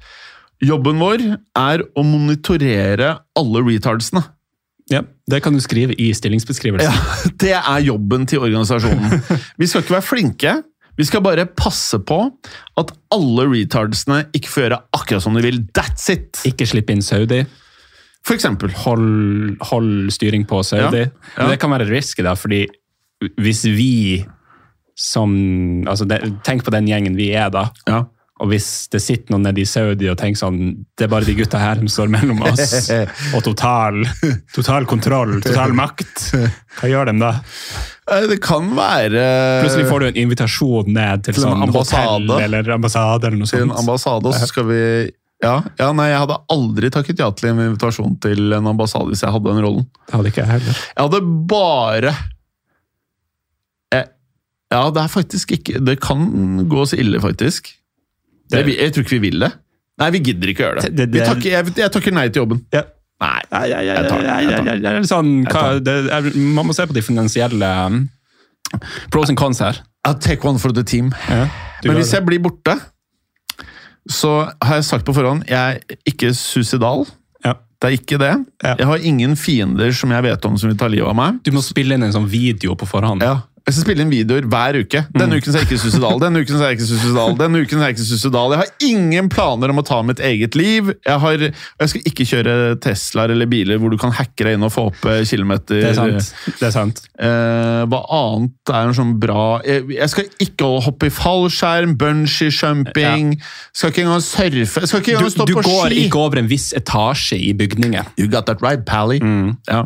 [0.63, 1.23] Jobben vår
[1.59, 4.23] er å monitorere alle retardsene.
[4.89, 6.89] Ja, Det kan du skrive i stillingsbeskrivelsen.
[6.89, 9.21] Ja, det er jobben til organisasjonen.
[9.61, 10.55] Vi skal ikke være flinke.
[10.99, 12.17] Vi skal bare passe på
[12.79, 15.61] at alle retardsene ikke får gjøre akkurat som de vil.
[15.77, 16.41] That's it!
[16.49, 17.43] Ikke slippe inn Saudi.
[18.27, 18.73] For eksempel.
[18.83, 21.05] Hold, hold styring på Saudi.
[21.05, 21.47] Ja, ja.
[21.53, 22.65] Det kan være risky, da, fordi
[23.39, 24.25] hvis vi
[24.99, 25.31] som
[25.87, 27.69] altså det, Tenk på den gjengen vi er, da.
[27.87, 28.01] Ja.
[28.39, 30.59] Og hvis det sitter noen nede i Saudi og tenker sånn
[30.95, 32.73] Det er bare de gutta her som står mellom oss
[33.35, 34.01] og total,
[34.55, 36.29] total kontroll, total makt.
[36.79, 37.33] Hva gjør de da?
[38.31, 39.25] Det kan være
[39.61, 42.25] Plutselig får du en invitasjon ned til, Til sånn ambassade.
[42.31, 43.59] hotell eller ambassade eller noe sånt.
[43.59, 44.81] til en ambassade, og så skal vi
[45.39, 49.21] ja, ja, nei, jeg hadde aldri takket ja til en invitasjon til en ambassade hvis
[49.23, 49.85] jeg hadde den rollen.
[50.09, 50.81] Det hadde ikke jeg heller.
[50.89, 51.21] Jeg hadde
[51.53, 52.11] bare
[54.69, 57.71] Ja, det er faktisk ikke Det kan gå så ille, faktisk.
[58.51, 59.51] Det, jeg, jeg tror ikke vi vil det.
[59.99, 60.95] Nei, vi gidder ikke å gjøre det.
[60.95, 62.61] Det- det- takker, jeg, jeg takker nei til jobben.
[62.73, 62.83] Ja.
[63.19, 63.41] Nei.
[63.51, 64.21] Jeg tar
[64.63, 68.09] den, jeg sånn, hva, det Man må se på de finansielle um,
[69.11, 69.81] pros and cons her.
[70.07, 71.11] I'll take one for the team.
[71.27, 71.49] Ja,
[71.83, 72.77] Men hvis jeg blir borte,
[74.09, 74.31] så
[74.63, 77.05] har jeg sagt på forhånd jeg er ikke suicidal.
[77.45, 77.53] Ja.
[77.79, 78.31] Det er ikke det.
[78.63, 78.75] Ja.
[78.79, 81.37] Jeg har ingen fiender som jeg vet om som vil ta livet av meg.
[81.43, 83.21] Du må spille inn en sånn video på forhånd.
[83.23, 83.41] Ja.
[83.65, 85.03] Jeg skal spille inn videoer hver uke.
[85.15, 86.19] Denne uken så er jeg ikke suicidal.
[86.21, 87.35] Denne uken så er jeg ikke suicidal.
[87.39, 88.55] Denne uken så er jeg ikke suicidal.
[88.55, 90.93] Jeg har ingen planer om å ta mitt eget liv.
[91.05, 94.65] Jeg, har, jeg skal ikke kjøre Teslaer eller biler hvor du kan hacke deg inn
[94.65, 95.81] og få opp eh, kilometer.
[95.83, 96.31] Det er sant.
[96.59, 97.01] Det er sant.
[97.19, 102.49] Eh, hva annet er en sånn bra Jeg, jeg skal ikke hoppe i fallskjerm, bungee
[102.53, 103.33] jumping
[103.75, 104.83] Skal ikke engang surfe.
[104.83, 107.51] Jeg skal ikke Du, engang stå du på går ikke over en viss etasje i
[107.57, 108.13] bygninger.
[108.19, 109.19] You got that right, Pally.
[109.69, 109.83] Ja.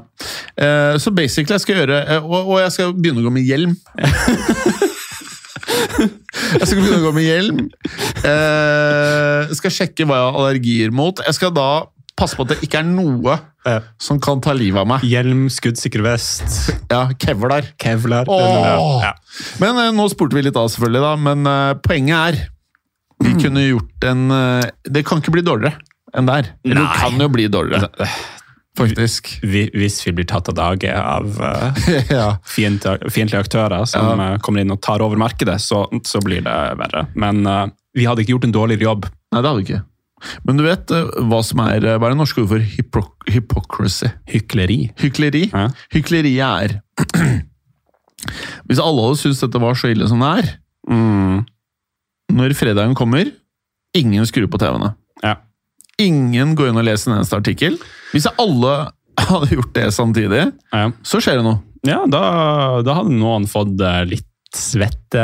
[0.58, 3.73] Eh, så basically jeg skal gjøre og, og jeg skal begynne å gå med hjelm.
[6.60, 7.58] jeg skal begynne å gå med hjelm.
[8.24, 11.16] Eh, jeg skal sjekke hva jeg har allergier mot.
[11.26, 11.68] Jeg skal da
[12.20, 13.40] passe på at det ikke er noe
[14.02, 15.04] som kan ta livet av meg.
[15.08, 16.44] Hjelm, skudd, sikker vest,
[16.92, 17.70] Ja, Kevlar.
[17.80, 19.06] kevlar Åh!
[19.06, 19.14] Ja.
[19.64, 21.14] Men eh, nå spurte vi litt av, selvfølgelig, da.
[21.30, 22.42] Men eh, poenget er
[23.24, 25.80] Vi kunne gjort en eh, Det kan ikke bli dårligere
[26.14, 26.52] enn der.
[26.68, 27.90] Eller det kan jo bli dårligere,
[28.80, 29.30] faktisk.
[29.44, 31.86] Hvis vi blir tatt av dage av uh,
[32.18, 32.28] ja.
[32.48, 34.34] fiendtlige aktører som ja.
[34.44, 37.08] kommer inn og tar over markedet, så, så blir det verre.
[37.16, 39.10] Men uh, vi hadde ikke gjort en dårligere jobb.
[39.34, 39.84] Nei, det hadde vi ikke.
[40.48, 43.02] Men du vet eh, hva som er eh, Hva er det norske ord for hypro
[43.28, 44.08] hypocrisy?
[44.32, 44.78] Hykleri.
[45.02, 45.48] Hykleri.
[45.52, 45.66] Ja.
[45.92, 46.78] Hykleri er
[48.70, 51.46] Hvis alle hadde syntes dette var så ille som det er, Mm.
[52.36, 53.30] når fredagen kommer,
[53.96, 54.90] ingen skrur på TV-ene.
[56.02, 57.78] Ingen går inn og leser en eneste artikkel.
[58.14, 58.74] Hvis alle
[59.20, 60.88] hadde gjort det samtidig, Ja.
[61.06, 61.60] så skjer det noe.
[61.86, 65.22] Ja, da, da hadde noen fått eh, litt svette,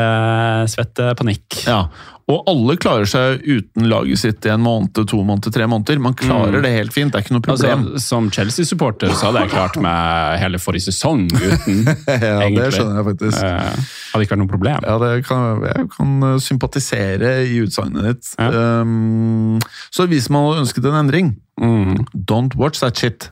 [0.70, 1.60] svettepanikk.
[1.66, 1.84] Ja.
[2.30, 5.98] Og alle klarer seg uten laget sitt i en måned, to måneder, tre måneder.
[6.00, 6.62] Man klarer Mm.
[6.62, 7.86] det helt fint, det er ikke noe problem.
[7.88, 11.82] Altså, som Chelsea-supporter så hadde jeg klart meg hele forrige sesong uten.
[12.06, 13.42] ja, det skjønner jeg faktisk.
[13.42, 14.86] Eh, hadde ikke vært noe problem.
[14.86, 18.32] Ja, det kan, jeg kan eh, sympatisere i utsagnet ditt.
[18.38, 18.80] Ja.
[18.82, 19.58] Um,
[19.90, 22.06] så hvis man hadde ønsket en endring, Mm.
[22.14, 23.26] don't watch that shit.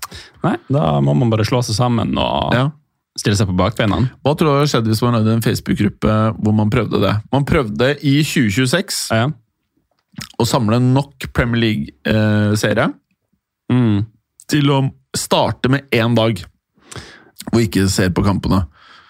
[0.45, 2.67] Nei, da må man bare slå seg sammen og Ja.
[3.19, 3.99] Stille seg på bakbeina.
[4.23, 7.15] Hva tror du hadde skjedd hvis man lagde en Facebook-gruppe hvor man prøvde det?
[7.35, 9.27] Man prøvde i 2026 Ja.
[10.39, 12.93] å samle nok Premier League-seere
[13.71, 14.07] Mm.
[14.49, 14.79] til å
[15.17, 16.41] starte med én dag
[17.53, 18.67] hvor ikke ser på kampene.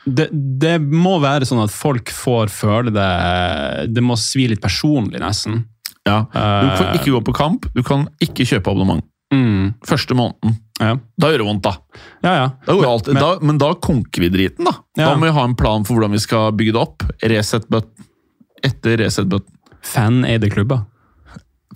[0.08, 5.20] Det, det må være sånn at folk får føle det Det må svi litt personlig,
[5.20, 5.64] nesten.
[6.06, 6.22] Ja.
[6.32, 6.94] Du får Eh.
[6.98, 9.04] ikke gå på kamp, du kan ikke kjøpe abonnement.
[9.32, 9.74] Mm.
[9.84, 10.56] Første måneden.
[10.78, 11.72] Ja, Da gjør det vondt, da.
[12.22, 12.32] ja.
[12.34, 12.48] ja.
[12.66, 14.76] Da alt, men- da, men da konker vi driten, da.
[14.96, 17.02] Da må vi ha en plan for hvordan vi skal bygge det opp.
[17.22, 18.06] Reset button.
[18.62, 19.54] Etter reset button.
[19.82, 20.84] Faneide klubber.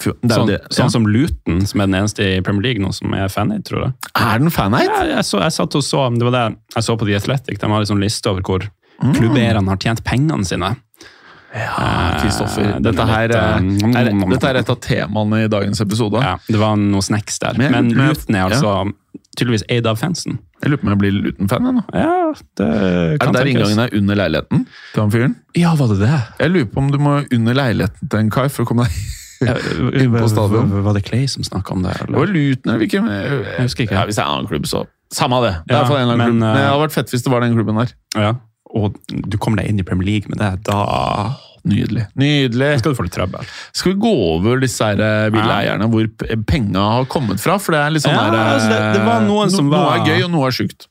[0.02, 0.60] Fy- Det er, Sånn, det.
[0.72, 3.84] sånn som Luton, som er den eneste i Premier League nå som er faneid, tror
[3.84, 3.92] jeg.
[4.16, 4.86] Er den faneid?
[4.88, 7.58] Ja, jeg, så, jeg satt og så, det var det jeg så på The Athletic,
[7.60, 8.68] de har en sånn liste over hvor
[9.02, 9.14] Mm.
[9.16, 10.76] klubbeierne har tjent pengene sine.
[11.52, 12.62] Ja, Kristoffer.
[12.64, 16.22] Eh, er Dette, her, eh, eh, er, dette er et av temaene i dagens episode.
[16.24, 17.58] Ja, det var noe snacks der.
[17.58, 18.92] Men- Men, Luton er altså
[19.36, 20.38] tydeligvis eid av fansen.
[20.62, 21.82] Jeg lurer på om jeg blir Luton-fan.
[21.92, 25.34] Ja, det Er det der inngangen er under leiligheten til han fyren?
[25.56, 26.22] Ja, var det det?
[26.38, 28.92] Jeg lurer på om du må under leiligheten til en kar for å komme deg
[30.02, 30.70] inn på stadion.
[30.84, 31.96] Var det Clay som snakka om det?
[32.06, 33.98] Det var Luton eller hvilken Jeg husker ikke.
[33.98, 35.56] Ja, hvis det er en annen klubb, så Samme det.
[35.68, 36.38] Det Ja, en men, klubb.
[36.40, 37.90] Men det hadde vært fett hvis det var den klubben der.
[38.16, 38.32] Ja.
[38.74, 42.08] Og du kom deg inn i Premier League med det, da Nydelig.
[42.18, 42.78] Nydelig.
[42.80, 43.44] skal du få litt trøbbel.
[43.72, 47.54] Skal vi gå over disse her eh, hvor p- penga har kommet fra?
[47.62, 50.00] For det er litt sånn Ja, der, altså, det- det var noen som var, Noe
[50.00, 50.88] er gøy, og noe er sjukt.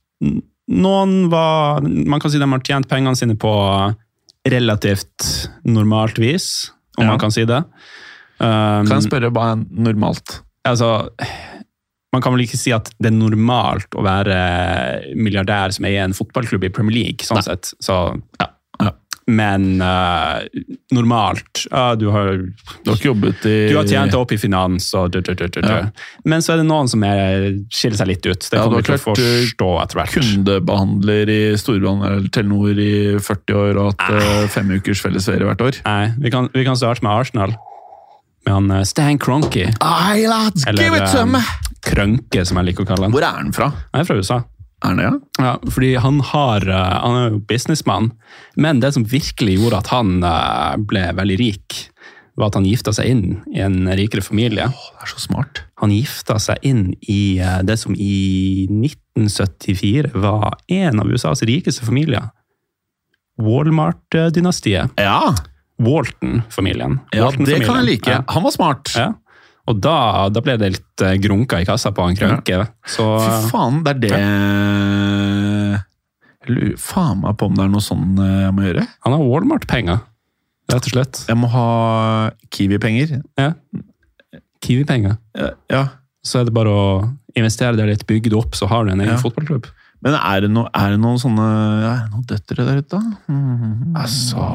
[0.72, 3.52] Noen var Man kan si de har tjent pengene sine på
[4.48, 7.10] relativt normalt vis, om Ja.
[7.12, 7.64] man kan si det.
[8.40, 10.42] Um, Kan jeg spørre hva er normalt?
[10.66, 11.10] altså,
[12.12, 14.38] man kan vel ikke si at det er normalt å være
[15.16, 17.46] milliardær som eier en fotballklubb i Premier League, sånn Nei.
[17.48, 17.72] sett.
[17.80, 18.02] Så,
[18.42, 18.50] ja.
[18.82, 18.92] Ja.
[19.30, 20.42] Men uh,
[20.92, 22.42] normalt uh, du, har,
[22.84, 25.70] Du har i du har tjent opp i finans og du, du, du, du, du.
[25.70, 25.88] Ja.
[26.28, 28.44] Men så er det noen som er, skiller seg litt ut.
[28.44, 30.16] Det kommer du vi til å eh, forstå etter hvert.
[30.18, 35.68] kundebehandler i Storbrann eller Telenor i 40 år og hatt eh, fem ukers fellesferie hvert
[35.70, 35.84] år.
[35.88, 37.56] Nei, vi kan, vi kan starte med Arsenal.
[38.46, 39.68] Med han eh, Stan Kroenke.
[39.80, 41.40] Aye, lads, Eller give it to me!
[41.40, 43.14] eh, Krønke, som jeg liker å kalle han.
[43.14, 43.72] Hvor er han fra?
[43.94, 44.40] Han er fra USA.
[44.86, 45.14] Er det, ja?
[45.42, 48.12] Ja, fordi han har eh, Han er jo businessmann,
[48.58, 50.20] men det som virkelig gjorde at han
[50.90, 51.80] ble veldig rik,
[52.40, 53.24] var at han gifta seg inn
[53.54, 54.66] i en rikere familie.
[54.72, 55.64] Åh, det er så smart.
[55.84, 62.30] Han gifta seg inn i det som i 1974 var en av USAs rikeste familier.
[63.42, 64.96] Walmart-dynastiet.
[65.02, 65.34] Ja,
[65.86, 67.00] Walton-familien.
[67.16, 68.10] ja det kan jeg like.
[68.12, 68.22] Ja.
[68.36, 68.92] Han var smart.
[68.96, 69.10] Ja.
[69.70, 72.64] Og da, da ble det litt eh, grunka i kassa på han Krønke.
[72.90, 74.12] Så Fy faen, det er det
[76.42, 78.86] Jeg lurer faen meg på om det er noe sånn eh, jeg må gjøre.
[79.06, 80.00] han har Walmart-penger,
[80.74, 81.22] rett og slett.
[81.30, 81.66] Jeg må ha
[82.56, 83.20] Kiwi-penger.
[83.40, 83.52] Ja.
[84.66, 85.18] Kiwi-penger.
[85.38, 85.84] Ja, Ja.
[86.24, 86.82] Så er det bare å
[87.34, 89.66] investere det litt, bygge det opp, så har du en egen fotballklubb.
[90.02, 91.48] Men er det, no, er det noen sånne
[91.84, 93.02] ja, det noen døtre der ute, da?
[93.30, 93.96] Mm.
[94.02, 94.46] Altså,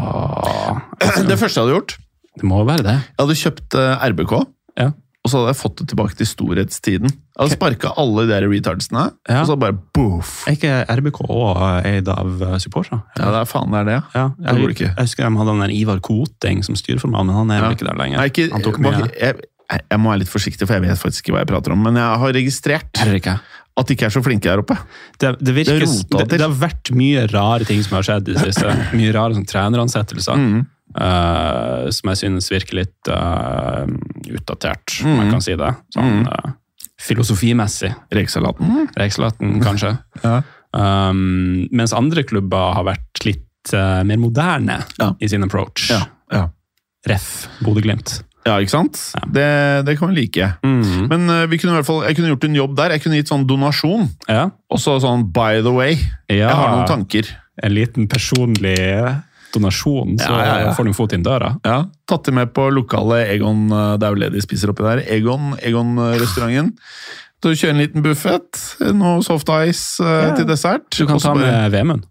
[1.31, 1.97] Det første jeg hadde gjort
[2.41, 2.97] Det må være det.
[3.13, 4.35] Jeg hadde kjøpt eh, RBK,
[4.83, 4.89] Ja.
[5.25, 7.11] og så hadde jeg fått det tilbake til storhetstiden.
[7.15, 9.41] Jeg hadde sparka alle de der retardsene, Ja.
[9.41, 10.35] og så bare boof!
[10.51, 13.01] Er ikke RBK også eid av eh, supportere?
[13.19, 14.05] Ja, det er faen det er det, ja.
[14.21, 17.55] Ja, jeg, jeg, jeg husker de hadde den der Ivar Koting som styreformann, men han
[17.57, 18.21] er ikke der lenger.
[18.21, 19.07] Nei, ikke, han tok mye.
[19.17, 19.39] jeg,
[19.91, 21.81] jeg må være litt forsiktig, for jeg vet faktisk ikke hva jeg prater om.
[21.83, 23.39] Men jeg har registrert Er det ikke.
[23.77, 24.77] At de ikke er så flinke her oppe.
[25.21, 28.45] Det, det, virker, Det det, har vært mye rare ting som har skjedd i det
[28.49, 28.73] siste.
[28.97, 30.41] Mye rare sånn, treneransettelser.
[30.41, 30.62] Mm.
[30.97, 33.85] Uh, som jeg synes virker litt uh,
[34.33, 35.19] utdatert, om Mm.
[35.21, 35.73] jeg kan si det.
[35.93, 36.29] Sånn Mm.
[36.33, 36.53] eh,
[37.05, 37.91] filosofimessig.
[38.17, 38.89] Rekesalaten.
[38.97, 39.99] Rekesalaten, kanskje.
[40.25, 40.39] Ja.
[40.77, 45.12] Um, mens andre klubber har vært litt mer moderne Ja.
[45.21, 45.91] i sin approach.
[45.91, 46.03] Ja.
[46.33, 46.49] Ja.
[47.09, 47.49] Ref.
[47.65, 48.23] Bodø-Glimt.
[48.47, 49.01] Ja, ikke sant?
[49.35, 49.47] Det,
[49.87, 50.47] det kan vi like.
[50.63, 51.07] Mm.
[51.11, 52.95] Men uh, vi kunne i hvert fall, jeg kunne gjort en jobb der.
[52.97, 54.07] Jeg kunne gitt sånn donasjon.
[54.31, 54.47] Ja.
[54.71, 55.99] Og så sånn by the way.
[56.31, 56.47] ja.
[56.47, 57.29] Jeg har noen tanker.
[57.65, 58.77] En liten personlig
[59.55, 60.73] donasjon, så Ja, ja, ja.
[60.77, 61.55] får du en fot inn døra.
[61.65, 64.85] Ja, Tatt dem med på lokale Egon eh, Det er jo det de spiser oppi
[64.85, 65.01] der.
[65.15, 66.75] Egon, Egon-restauranten.
[67.47, 68.59] Så kjøre en liten buffet,
[68.97, 70.35] noe soft ice eh, Ja.
[70.37, 70.89] til dessert.
[70.93, 72.05] Du kan ta med Vemund.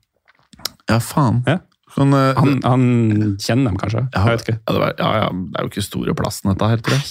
[0.89, 1.43] Ja, faen.
[1.45, 1.60] Ja.
[1.95, 2.86] Kan, eh, Han, han
[3.39, 4.01] kjenner dem kanskje?
[4.13, 4.58] ja, Jeg vet ikke.
[4.60, 7.08] Ja, det, var, ja, ja, det er jo ikke store plassen, dette her, tror jeg.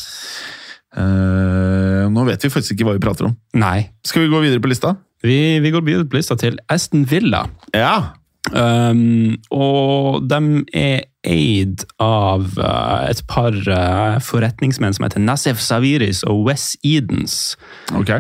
[0.95, 3.33] Uh, nå vet vi faktisk ikke hva vi prater om.
[3.59, 3.89] Nei.
[4.07, 4.95] Skal vi gå videre på lista?
[5.25, 7.47] Vi, vi går videre på lista til Aston Villa.
[7.75, 8.13] Ja.
[8.53, 10.39] Um, og de
[10.77, 17.55] er eid av uh, et par uh, forretningsmenn som heter Nasif Saviris og Wes Edens
[17.97, 18.13] Ok.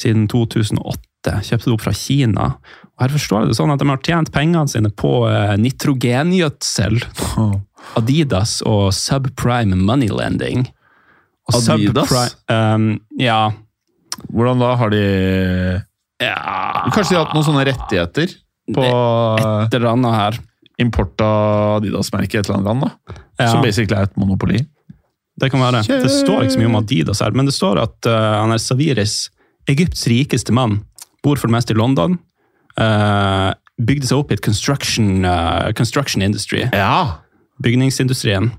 [0.00, 1.36] siden 2008.
[1.44, 2.48] Kjøpte det opp fra Kina.
[2.98, 6.98] Her forstår jeg det sånn at de har tjent pengene sine på eh, nitrogengjødsel,
[7.98, 10.66] Adidas og subprime moneylending.
[11.48, 12.34] Og Adidas?
[12.50, 13.52] Um, ja.
[14.28, 14.72] Hvordan da?
[14.80, 15.02] Har de
[16.18, 16.34] ja
[16.90, 18.32] Kanskje de har hatt noen sånne rettigheter
[18.74, 20.38] på Et eller annet her.
[20.82, 22.82] import av Adidas-merket i et eller annet land?
[22.82, 23.22] da?
[23.38, 23.52] Ja.
[23.52, 24.64] Som basically er et monopoli?
[25.38, 25.84] Det kan være.
[25.86, 26.02] Kjør!
[26.02, 28.58] Det står ikke så mye om Adidas her, men det står at uh, han er
[28.62, 29.28] Saviris,
[29.70, 30.80] Egypts rikeste mann,
[31.22, 32.18] bor for det meste i London.
[32.78, 37.18] Eh, bygde seg opp i et construction, uh, construction industry, Ja!
[37.62, 38.52] bygningsindustrien.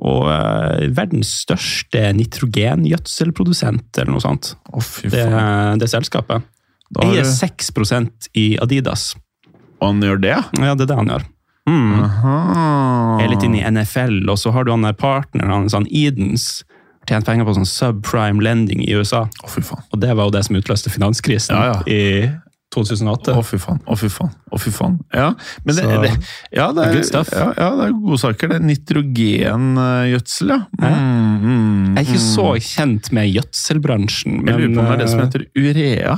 [0.00, 4.54] Og uh, verdens største nitrogengjødselprodusent, eller noe sånt.
[4.80, 5.26] Fy Det,
[5.80, 6.42] det selskapet.
[6.90, 7.70] Da Eier du- 6
[8.34, 9.14] i Adidas.
[9.80, 10.36] Og han gjør det?
[10.58, 11.24] Ja, det er det han gjør.
[11.68, 13.20] Mm.
[13.20, 16.64] Er litt inne i NFL, og så har du han der partneren hans, han Edens,
[17.08, 19.26] tjent penger på sånn subprime lending i USA.
[19.46, 19.84] Faen.
[19.92, 21.80] Og det var jo det som utløste finanskrisen Ja, ja.
[21.86, 22.30] i
[22.74, 23.32] 2008.
[23.34, 23.80] Å, fy faen.
[23.90, 24.30] Å, fy faen.
[24.54, 24.96] Å, fy faen.
[25.14, 25.32] Ja,
[25.66, 26.10] men det, det,
[26.54, 28.52] ja, det, er, ja, ja, det er gode saker.
[28.52, 30.58] Det er nitrogengjødsel, ja.
[30.78, 30.92] Mm,
[31.42, 32.28] mm, Jeg er ikke mm.
[32.28, 36.16] så kjent med gjødselbransjen, Jeg lurer på om det er det som eh, heter urea.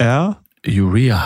[0.00, 0.20] Ja,
[0.66, 1.20] Urea.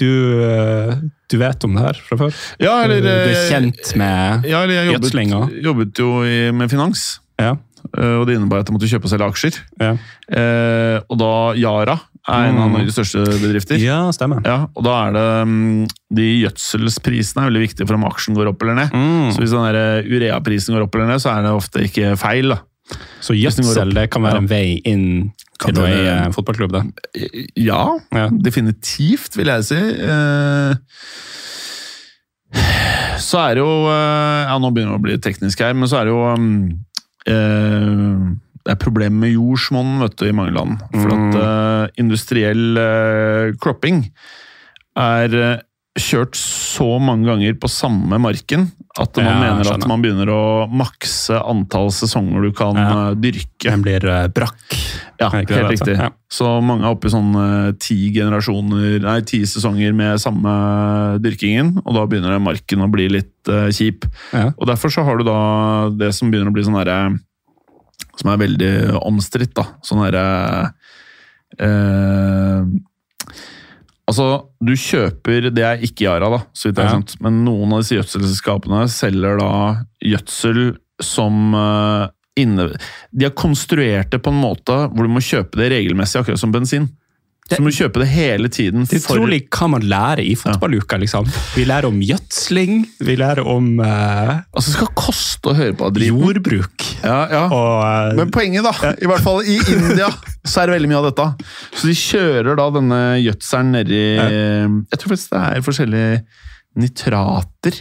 [0.00, 0.10] du,
[0.44, 0.94] eh,
[1.30, 2.36] du vet om det her fra før?
[2.60, 5.48] Ja, eller du er kjent med ja, eller jeg jobbet, også.
[5.66, 7.08] jobbet jo i, med finans.
[7.40, 7.54] Ja.
[7.96, 9.60] eh, Og det innebar at jeg måtte kjøpe og selge aksjer.
[9.80, 9.96] Ja,
[10.30, 11.28] Eh, og da
[11.58, 11.96] Yara
[12.28, 12.72] er en av Mm.
[12.76, 13.78] Norges største bedrifter.
[13.80, 14.42] ja stemmer.
[14.44, 18.48] Ja, og da er det mm, De gjødselsprisene er veldig viktige for om aksjen går
[18.52, 18.90] opp eller ned.
[18.92, 19.30] Mm.
[19.32, 22.48] Så hvis den der ureaprisen går opp eller ned, så er det ofte ikke feil.
[22.50, 22.60] da.
[23.22, 26.72] Så gjødsel det kan være en vei inn til en fotballklubb?
[26.72, 27.46] Det.
[27.56, 28.28] Ja, Ja.
[28.28, 29.76] definitivt, vil jeg si.
[29.76, 30.74] Eh,
[33.20, 36.00] Så er det jo eh, Ja, nå begynner det å bli teknisk her, men så
[36.00, 36.78] er det jo mm,
[37.30, 40.78] eh, Det er problemer med jordsmonn vet du, i mange land.
[40.92, 44.04] For at eh, industriell uh, cropping
[45.00, 45.56] er uh,
[45.98, 48.68] kjørt så mange ganger på samme marken
[49.00, 53.10] at man Ja, mener at man begynner å makse antall sesonger du kan Ja.
[53.10, 53.70] eh, dyrke.
[53.70, 54.58] Den blir eh, brakk.
[55.20, 55.94] Ja, helt det, riktig.
[55.94, 55.94] altså?
[55.94, 56.10] Ja.
[56.30, 60.54] Så mange er oppe i sånn eh, ti generasjoner, nei, ti sesonger med samme
[61.22, 64.06] dyrkingen, og da begynner marken å bli litt eh, kjip.
[64.56, 67.18] Og derfor så har du da det som begynner å bli sånn derre
[68.20, 69.64] Som er veldig omstridt, da.
[69.86, 70.24] Sånn derre
[71.58, 72.62] eh,
[74.10, 74.24] Altså,
[74.58, 76.94] du kjøper Det er ikke Yara, da, så vidt jeg Ja.
[76.96, 77.12] skjønt.
[77.22, 79.52] Men noen av disse gjødselselskapene selger da
[80.02, 80.62] gjødsel
[81.00, 82.08] som eh,
[82.42, 82.66] inne...
[83.14, 86.52] De har konstruert det på en måte hvor du må kjøpe det regelmessig, akkurat som
[86.54, 86.88] bensin.
[87.50, 88.84] Så må du kjøpe det hele tiden.
[88.86, 90.98] Det er for- utrolig hva man lærer i fotballuka.
[91.02, 91.26] liksom.
[91.56, 94.36] Vi lærer om gjødsling, vi lærer om uh...
[94.54, 96.20] Altså, det skal koste å høre på driten.
[96.20, 96.86] jordbruk.
[97.02, 97.42] Ja, ja.
[97.50, 98.14] Og uh...
[98.20, 100.08] Men poenget, da, i hvert fall i India,
[100.46, 101.28] så er det veldig mye av dette.
[101.74, 106.22] Så de kjører da denne gjødselen nedi Jeg tror faktisk det er forskjellige
[106.80, 107.80] nitrater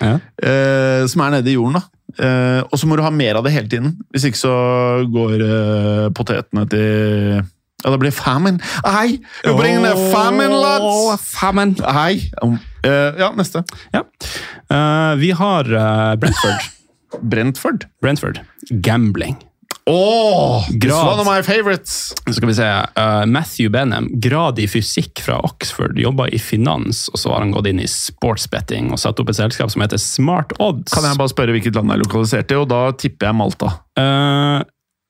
[0.00, 0.16] ja.
[0.16, 1.76] uh, som er nedi i jorden.
[1.80, 1.86] da.
[2.72, 3.92] Og så må du ha mer av det hele tiden.
[4.10, 4.54] Hvis ikke så
[5.14, 5.44] går
[6.16, 7.44] potetene til
[7.82, 8.60] Ja, det blir famine.
[8.84, 9.18] Hei!
[9.44, 11.30] Vi bringer ned famine, lads!
[11.32, 11.74] famine.
[11.80, 12.30] Hei!
[12.42, 13.64] Um, uh, ja, neste.
[13.94, 14.04] Ja.
[14.70, 16.66] Uh, vi har uh, Brentford.
[17.30, 17.86] Brentford.
[18.02, 18.40] Brentford.
[18.70, 19.36] Gambling.
[19.86, 21.06] Oh, this Grad.
[21.06, 22.14] one of my favorites!
[22.26, 22.66] Så skal vi se.
[22.96, 27.54] Uh, Matthew Benham, grad i fysikk fra Oxford, jobba i finans, og så har han
[27.54, 30.92] gått inn i sportsbetting og satt opp et selskap som heter Smart Odds.
[30.92, 33.72] Kan jeg bare spørre hvilket land det er lokalisert i, og da tipper jeg Malta.
[33.98, 34.60] Uh,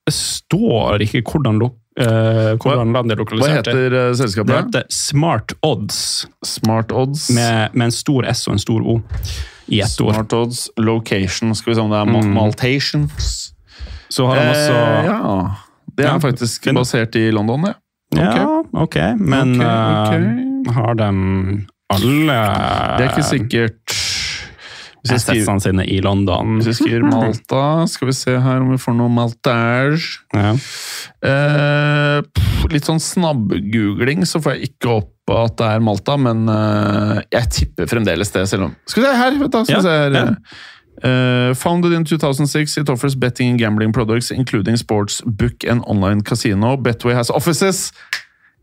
[0.07, 3.71] det står ikke hvordan, lo eh, hvordan landet er Hva lokalisert i.
[3.77, 7.29] heter selskapet Det heter Smart Odds, Smart Odds.
[7.37, 9.01] med, med en stor S og en stor O
[9.71, 10.15] i ett ord.
[10.15, 11.55] Smart Odds Location.
[11.55, 12.33] Skal vi se om det er Mm.
[12.35, 13.53] Maltations.
[14.11, 15.55] Så har han også Eh, ja.
[15.97, 17.75] Det er Ja, faktisk finn- basert i London, det.
[18.17, 20.23] Ja, ok, men okay,
[20.67, 22.39] eh, har de alle
[22.99, 23.95] Det er ikke sikkert
[25.05, 26.59] Skriver, sine i London?
[26.59, 30.21] hvis vi skriver Malta, skal vi se her om vi får noe maltage.
[30.37, 30.53] Ja.
[31.25, 36.45] Eh, pff, litt sånn snabb-googling, så får jeg ikke opp at det er Malta, men
[36.51, 39.65] eh, jeg tipper fremdeles det, selv om Skal vi se her, vet du!
[39.65, 40.21] Skal vi se her.
[40.21, 40.29] ja.
[41.03, 46.21] Uh, founded in 2006, it offers betting and gambling products, including sports, book and online
[46.21, 46.77] casino.
[46.77, 47.91] Betway has offices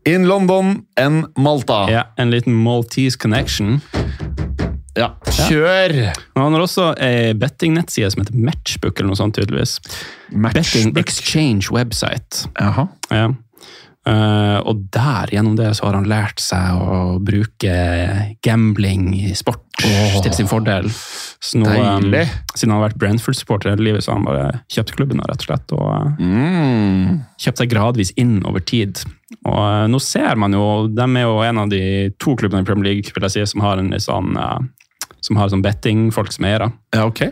[0.04, 1.90] in London and Malta.
[1.90, 3.80] ja, en liten Maltese connection.
[4.98, 5.12] Ja,
[5.46, 5.94] kjør!
[6.08, 6.12] Ja.
[6.34, 9.76] han har også ei bettingnettside som heter Matchbook, eller noe sånt, tydeligvis.
[10.32, 10.98] Betting Matchbook.
[11.04, 12.48] Exchange Website.
[12.58, 12.88] Jaha.
[13.14, 13.28] Ja.
[14.08, 17.72] Uh, og der, gjennom det, så har han lært seg å bruke
[18.46, 20.88] gambling i sport oh, til sin fordel.
[21.44, 22.06] Så nå, um,
[22.54, 25.48] siden han har vært Brentford-supporter hele livet, så har han bare kjøpt klubben, rett og
[25.50, 25.76] slett.
[25.76, 27.20] Og eh, Mm.
[27.38, 29.02] kjøpt seg gradvis inn over tid.
[29.44, 31.82] Og uh, nå ser man jo, de er jo en av de
[32.22, 34.58] to klubbene i Premier League vil jeg si, som har en litt sånn eh,
[35.28, 36.72] som har sånn bettingfolk som eiere.
[36.96, 37.28] Ja, ok.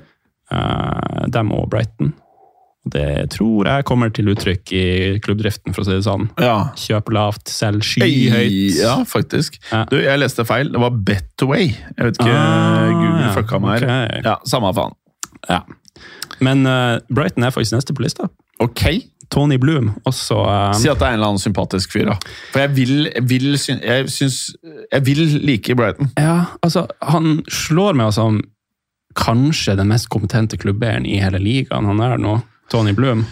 [0.52, 2.12] Uh, dem og Brighton.
[2.86, 4.82] Det tror jeg kommer til uttrykk i
[5.24, 6.28] klubbdriften, for å si det sånn.
[6.38, 6.68] Ja.
[6.78, 8.76] Kjøp lavt, selg skyhøyt.
[8.78, 9.56] Ja, faktisk.
[9.72, 9.80] Ja.
[9.90, 10.70] Du, jeg leste feil.
[10.70, 11.72] Det var Betway.
[11.72, 13.32] Jeg vet ikke, Ah, Google ja.
[13.34, 14.06] fucka meg her.
[14.20, 14.28] Ok.
[14.28, 14.94] Ja, Samme faen.
[15.50, 15.58] Ja.
[16.46, 18.28] Men uh, Brighton er faktisk neste på lista.
[18.62, 18.84] Ok.
[19.32, 22.18] Tony Bloom, også uh, Si at det er en eller annen sympatisk fyr, da.
[22.52, 24.38] For jeg vil, jeg vil, jeg syns
[24.92, 26.12] Jeg vil like Brighton.
[26.18, 28.42] Ja, altså, han slår meg som
[29.16, 31.88] kanskje den mest kompetente klubbeieren i hele ligaen.
[31.88, 32.38] Han er nå,
[32.72, 33.24] Tony Bloom.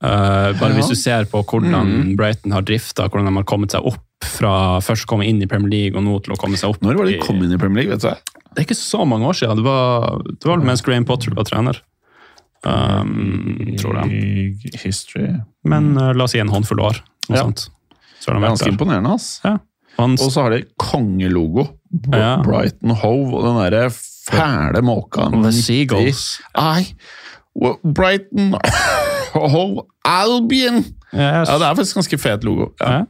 [0.00, 0.76] Uh, bare Ja.
[0.78, 2.16] hvis du ser på hvordan mm.
[2.16, 5.48] Brighton har drifta, hvordan de har kommet seg opp fra først å komme inn i
[5.48, 7.52] Premier League og nå til å komme seg opp Når var det de kom inn
[7.52, 7.92] i Premier League?
[7.92, 8.32] vet du?
[8.50, 9.60] Det er ikke så mange år siden.
[9.60, 11.78] Det var, det var mens Graham Potter var trener.
[12.66, 14.54] Um, tror jeg.
[14.82, 15.28] History.
[15.64, 16.98] Men uh, la oss si en håndfull år.
[17.30, 17.44] Noe Ja.
[17.46, 17.68] sånt.
[18.20, 18.72] Så er Det de ganske der.
[18.74, 19.40] imponerende, ass.
[19.44, 19.54] Ja.
[19.98, 20.20] Hans.
[20.22, 21.68] Og så har de kongelogo.
[22.12, 22.36] Ja.
[22.44, 25.30] Brighton Hove og den derre fæle måka.
[25.32, 26.40] The Seagulls.
[26.54, 26.94] i.
[27.84, 28.54] Brighton
[29.34, 30.84] Hove Albion!
[31.12, 31.48] Yes.
[31.50, 32.70] Ja, det er faktisk ganske fet logo.
[32.80, 32.92] Ja.
[32.92, 33.00] Ja.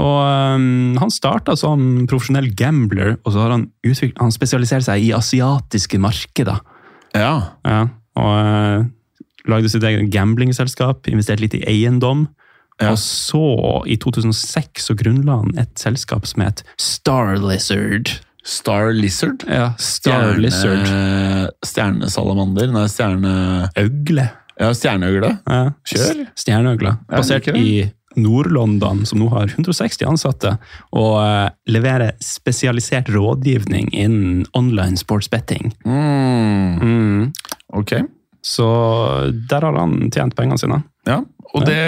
[0.00, 5.02] Og um, han starta som profesjonell gambler, og så har han, utviklet, han spesialisert seg
[5.02, 6.60] i asiatiske markeder.
[7.14, 7.32] ja.
[7.66, 7.86] Ja.
[8.20, 8.88] Og uh,
[9.50, 12.26] lagde sitt eget gamblingselskap, investerte litt i eiendom.
[12.80, 12.94] Ja.
[12.94, 13.44] Og så,
[13.88, 18.14] i 2006, så grunnla han et selskap som het Star Lizard.
[18.40, 19.44] Star Lizard.
[19.48, 20.88] Ja, Star Lizard.
[21.66, 22.70] Stjernesalamander.
[22.72, 23.32] Nei, stjerne...
[23.80, 24.30] Øgle.
[24.60, 25.34] Ja, stjerneøgle.
[25.48, 25.60] Ja.
[25.88, 26.24] Kjør.
[26.36, 26.94] Stjerneøgle.
[27.08, 30.56] Basert i Nord-London, som nå har 160 ansatte,
[30.96, 35.70] og uh, leverer spesialisert rådgivning innen online sportsbetting.
[35.86, 36.80] Mm.
[36.80, 37.28] Mm.
[37.78, 37.94] Ok.
[38.42, 38.66] Så
[39.50, 40.82] der har han tjent pengene sine.
[41.06, 41.20] Ja,
[41.54, 41.78] og det,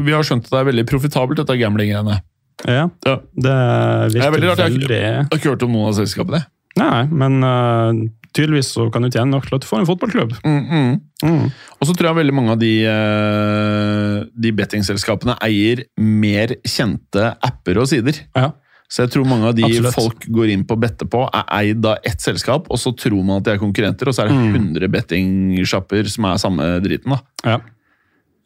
[0.00, 2.20] vi har skjønt at det er veldig profitabelt, dette gambling-greiene.
[2.68, 3.16] Ja, Ja.
[3.32, 4.58] det Det virker er veldig rart.
[4.90, 6.42] Jeg har ikke hørt om noen av selskapene.
[6.78, 8.00] Nei, men eh,
[8.36, 10.32] tydeligvis så kan du tjene nok til at du får en fotballklubb.
[10.44, 11.00] Mm, mm.
[11.26, 11.44] Mm.
[11.80, 14.16] Og så tror jeg veldig mange av de, eh,
[14.46, 18.20] de bettingselskapene eier mer kjente apper og sider.
[18.36, 18.52] Ja.
[18.90, 19.94] Så jeg tror mange av de Absolutt.
[19.94, 23.22] folk går inn på å bette på, er eid av ett selskap, og så tror
[23.22, 24.74] man at de er konkurrenter, og så er det Mm.
[24.74, 27.10] 100 bettingsjapper som er samme driten.
[27.14, 27.20] da.
[27.44, 27.58] Ja.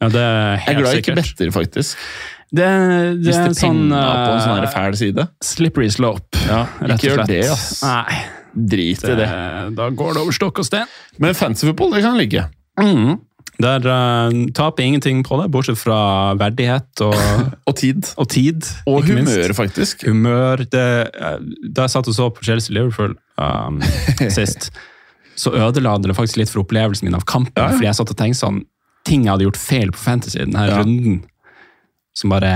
[0.01, 1.97] ja, det er Jeg er glad jeg ikke better, faktisk.
[2.55, 5.27] Det, det Hvis er det en sånn på en sånn eh, fæl side.
[5.43, 6.37] slippery slope.
[6.45, 7.81] Ja, rett og ikke gjør det, ass.
[7.81, 8.21] Nei,
[8.55, 9.75] Drit i det, det.
[9.75, 10.87] da går det over stokk og sten.
[11.19, 12.45] Men fancy football, det kan jeg like.
[12.79, 13.17] Mm.
[13.63, 17.15] Der uh, taper ingenting på det, bortsett fra verdighet og,
[17.69, 18.03] Og tid.
[18.19, 18.67] og tid.
[18.87, 20.03] Og humør, faktisk.
[20.07, 20.65] Humør.
[20.71, 20.83] Det,
[21.15, 21.37] eh,
[21.71, 23.79] da jeg satt og så på Chelsea-Liverpool um,
[24.35, 24.71] sist,
[25.39, 27.55] så ødela det faktisk litt for opplevelsen min av kampen.
[27.59, 27.71] Ja.
[27.75, 28.63] Fordi jeg satt og tenkte sånn
[29.05, 30.79] Ting jeg hadde gjort feil på Fantasy denne Ja.
[30.81, 31.19] runden.
[32.17, 32.49] Som bare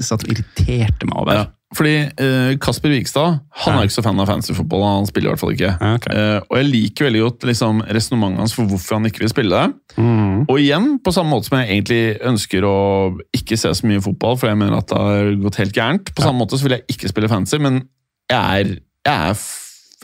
[0.00, 1.34] satt og irriterte meg over.
[1.36, 1.44] Ja.
[1.74, 1.92] Fordi
[2.22, 3.80] eh, Kasper Wikstad han Ja.
[3.80, 4.82] er ikke så fan av fantasyfotball.
[4.86, 5.70] Han spiller i hvert fall ikke.
[5.80, 6.14] Ja, okay.
[6.14, 9.50] Eh, og jeg liker veldig godt liksom, resonnementet hans for hvorfor han ikke vil spille
[9.50, 9.74] det.
[9.98, 10.44] Mm.
[10.46, 12.76] Og igjen, på samme måte som jeg egentlig ønsker å
[13.34, 16.14] ikke se så mye fotball, for jeg mener at det har gått helt gærent.
[16.14, 17.82] På samme måte så vil jeg ikke spille fantasy, men
[18.30, 18.70] jeg er,
[19.06, 19.42] jeg er,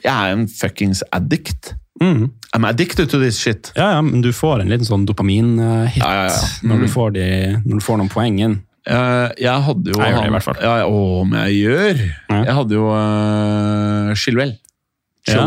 [0.02, 1.74] jeg er en fuckings addict.
[2.02, 2.32] Mm.
[2.56, 3.70] I'm addicted to this shit.
[3.76, 6.42] Ja, ja, men du får en liten sånn dopamin-hit Ja, ja, ja.
[6.66, 6.82] når, Mm.
[6.82, 7.26] du får de,
[7.64, 8.58] når du får noen poeng inn.
[8.82, 10.60] Eh, jeg hadde jo Jeg gjør det i hvert fall.
[10.62, 12.00] Ja, ja, å, om jeg gjør!
[12.02, 12.38] Ja.
[12.42, 14.56] Jeg hadde jo uh, Chilwell.
[15.30, 15.46] Ja.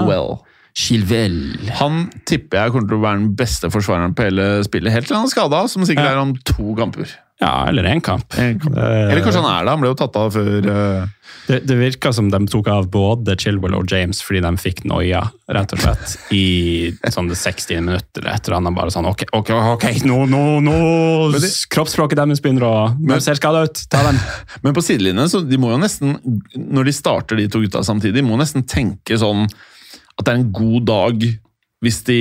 [0.76, 1.38] Chilwell.
[1.56, 1.76] Chilwell.
[1.80, 5.18] Han tipper jeg kommer til å være den beste forsvareren på hele spillet, helt til
[5.18, 6.16] han er skada, som sikkert Ja.
[6.18, 7.08] er om to kamper.
[7.42, 8.32] Ja, eller én kamp.
[8.40, 8.78] En kamp.
[8.78, 11.08] Eller kanskje han er det, han ble jo tatt av før uh...
[11.48, 15.20] Det, det virka som de tok av både Chilwell og James fordi de fikk noia,
[15.52, 19.86] rett og slett, i sånn det 60 minutter etter han bare sånn Ok, ok, ok,
[20.08, 20.80] nå, nå, nå
[21.70, 23.84] Kroppsspråket deres begynner å De ser skada ut.
[23.92, 24.18] Ta dem.
[24.66, 26.18] Men på sidelinjen, så de må jo nesten,
[26.56, 29.46] når de starter de to gutta samtidig, de må nesten tenke sånn
[30.20, 31.26] at det er en god dag
[31.86, 32.20] hvis de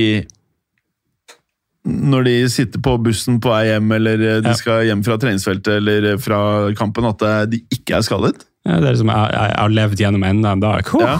[1.85, 4.57] når de sitter på bussen på vei hjem, eller eh, de Ja.
[4.57, 6.39] skal hjem fra treningsfeltet eller eh, fra
[6.79, 8.47] kampen, at eh, de ikke er skadet.
[8.65, 10.89] Ja, det er liksom, jeg, har levd gjennom enda en dag.
[11.01, 11.19] Ja.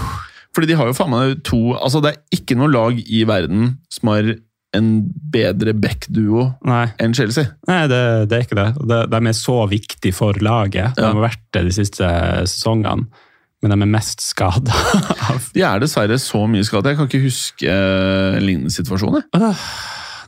[0.55, 3.75] Fordi de har jo faen meg to Altså, det er ikke noe lag i verden
[3.93, 4.31] som har
[4.75, 4.87] en
[5.31, 7.45] bedre back-duo enn Chelsea.
[7.69, 7.99] nei det,
[8.31, 8.67] det er ikke det.
[8.89, 10.97] De, de er så viktige for laget.
[10.97, 12.09] De har vært det de siste
[12.49, 13.05] sesongene,
[13.63, 14.75] men de er mest skada.
[15.55, 16.91] De er dessverre så mye skada.
[16.91, 19.21] Jeg kan ikke huske eh, en lignende situasjon.
[19.23, 19.55] jeg.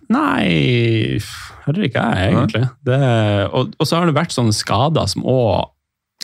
[0.10, 1.20] Nei,
[1.66, 2.64] heller ikke jeg, egentlig.
[2.88, 3.00] Det,
[3.52, 5.74] og, og så har det vært sånne skader som òg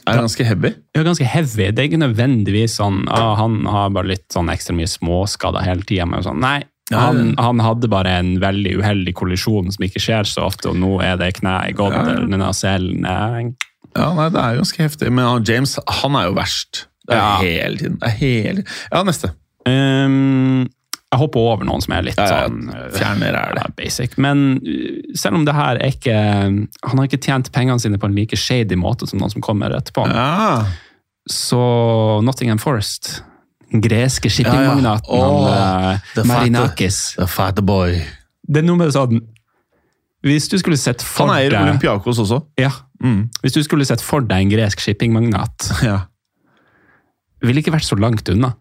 [0.08, 0.72] Er ganske heavy.
[0.96, 1.68] Ja, ganske heavy.
[1.72, 5.84] Det er ikke nødvendigvis sånn ah, han har bare litt sånn ekstra mye småskader hele
[5.88, 6.08] tida.
[6.26, 6.40] Sånn.
[6.44, 6.62] Nei,
[6.96, 10.98] han, han hadde bare en veldig uheldig kollisjon som ikke skjer så ofte, og nå
[11.04, 12.16] er det kneet gått, Ja, ja.
[12.18, 15.12] eller denne selen Ja, nei, det er ganske heftig.
[15.14, 16.86] Men James, han er jo verst.
[17.08, 17.38] Det er Ja.
[17.42, 17.98] hele tiden.
[18.00, 18.64] Det er hele...
[18.92, 19.34] Ja, neste.
[19.68, 20.64] Um,
[21.14, 23.66] Jeg hopper over noen som er litt sånn uh, Fjerner er det.
[23.78, 24.16] basic.
[24.18, 28.08] Men uh, selv om det her er ikke Han har ikke tjent pengene sine på
[28.10, 30.08] en like shady måte som noen som kommer etterpå.
[30.10, 30.66] Ja.
[31.30, 31.60] Så
[32.26, 33.22] Nottingham Forest,
[33.72, 35.28] den greske shippingmagnaten Ja, ja.
[35.30, 38.02] oh, eh, Marinakis The fat boy.
[38.44, 39.22] Det er noe med det sånn
[40.24, 42.42] Hvis du skulle sett for Han eier Olympiakos også.
[42.60, 42.72] ja,
[43.04, 43.26] Mm.
[43.44, 45.98] Hvis du skulle sett for deg en gresk shippingmagnat, Ja.
[47.50, 48.54] Ville ikke vært så langt unna.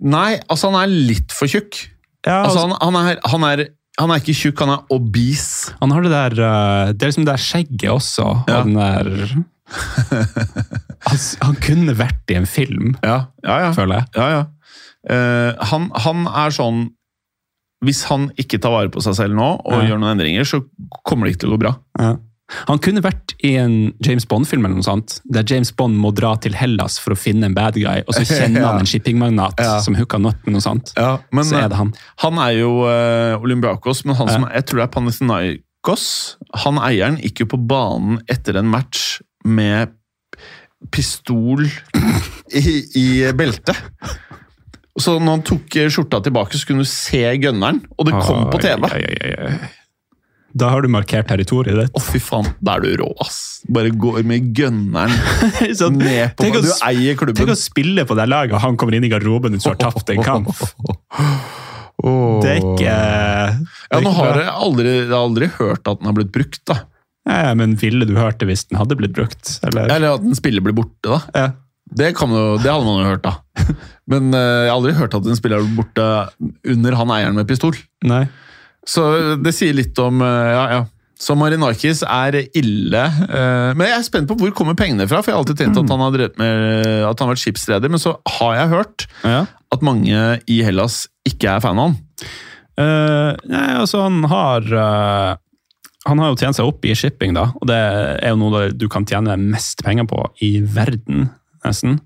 [0.00, 1.78] Nei, altså han er litt for tjukk.
[2.26, 3.62] Ja, Altså han, han, er, han, er,
[4.00, 5.72] han er ikke tjukk, han er obese.
[5.80, 8.26] Han har det der uh, Det er liksom det der skjegget også.
[8.50, 8.58] Ja.
[8.60, 13.70] Og den der han, han kunne vært i en film, Ja, ja, ja.
[13.76, 14.06] føler jeg.
[14.20, 14.46] ja, ja.
[15.08, 16.80] Eh, han, han er sånn
[17.80, 19.86] Hvis han ikke tar vare på seg selv nå og Ja.
[19.88, 20.58] gjør noen endringer, så
[21.08, 21.70] kommer det ikke til å gå bra.
[21.96, 22.10] Ja.
[22.68, 26.32] Han kunne vært i en James Bond-film, eller noe sånt, der James Bond må dra
[26.42, 29.78] til Hellas for å finne en bad guy, og så kjenner han en shippingmagnat Ja.
[29.84, 30.92] som hooka han opp med noe sånt.
[30.98, 31.92] Ja, men, så er det han.
[32.24, 34.34] Han er jo uh, Olympiakos, men han Ja.
[34.38, 36.04] som jeg tror det er Panathinaikos
[36.66, 39.94] Han eieren gikk jo på banen etter en match med
[40.92, 42.62] pistol i,
[42.96, 43.76] i beltet.
[45.00, 48.60] Så når han tok skjorta tilbake, så kunne du se gønneren, og det kom på
[48.60, 48.88] TV.
[48.90, 49.52] Oi, oi, oi.
[50.52, 51.94] Da har du markert territoriet ditt.
[51.94, 53.60] Å, fy faen, da er du rå, ass.
[53.70, 55.12] Bare går med gunneren
[55.78, 57.38] Sånn, ned på å Du eier klubben.
[57.38, 59.78] Tenk å spille på det laget, og han kommer inn i garderoben og du har
[59.80, 60.50] tapt en kamp.
[62.00, 66.14] Det er ikke Ja, nå har jeg aldri, jeg har aldri hørt at den har
[66.16, 66.78] blitt brukt, da.
[67.28, 69.58] ja, Men ville du hørt det hvis den hadde blitt brukt?
[69.68, 69.90] Eller?
[69.92, 71.18] Eller at en spiller blir borte, da.
[71.36, 71.50] Ja.
[71.90, 73.34] Det, kan jo, det hadde man jo hørt, da.
[74.10, 76.06] Men uh, jeg har aldri hørt at en spiller blir borte
[76.72, 77.76] under han eieren med pistol.
[78.08, 78.24] Nei.
[78.86, 79.02] Så
[79.42, 80.80] det sier litt om eh, Ja, ja.
[81.20, 83.02] Så Marinakis er ille.
[83.04, 85.76] eh, Men jeg er spent på hvor kommer pengene fra, for jeg har alltid tenkt
[85.82, 89.42] at han har med at han har vært skipsreder, men så har jeg hørt Ja.
[89.72, 91.98] at mange i Hellas ikke er fan av han.
[92.80, 95.36] Uh, nei, altså han har uh,
[96.08, 98.86] Han har jo tjent seg opp i shipping, da, og det er jo noe du
[98.88, 101.26] kan tjene mest penger på i verden,
[101.66, 101.98] nesten.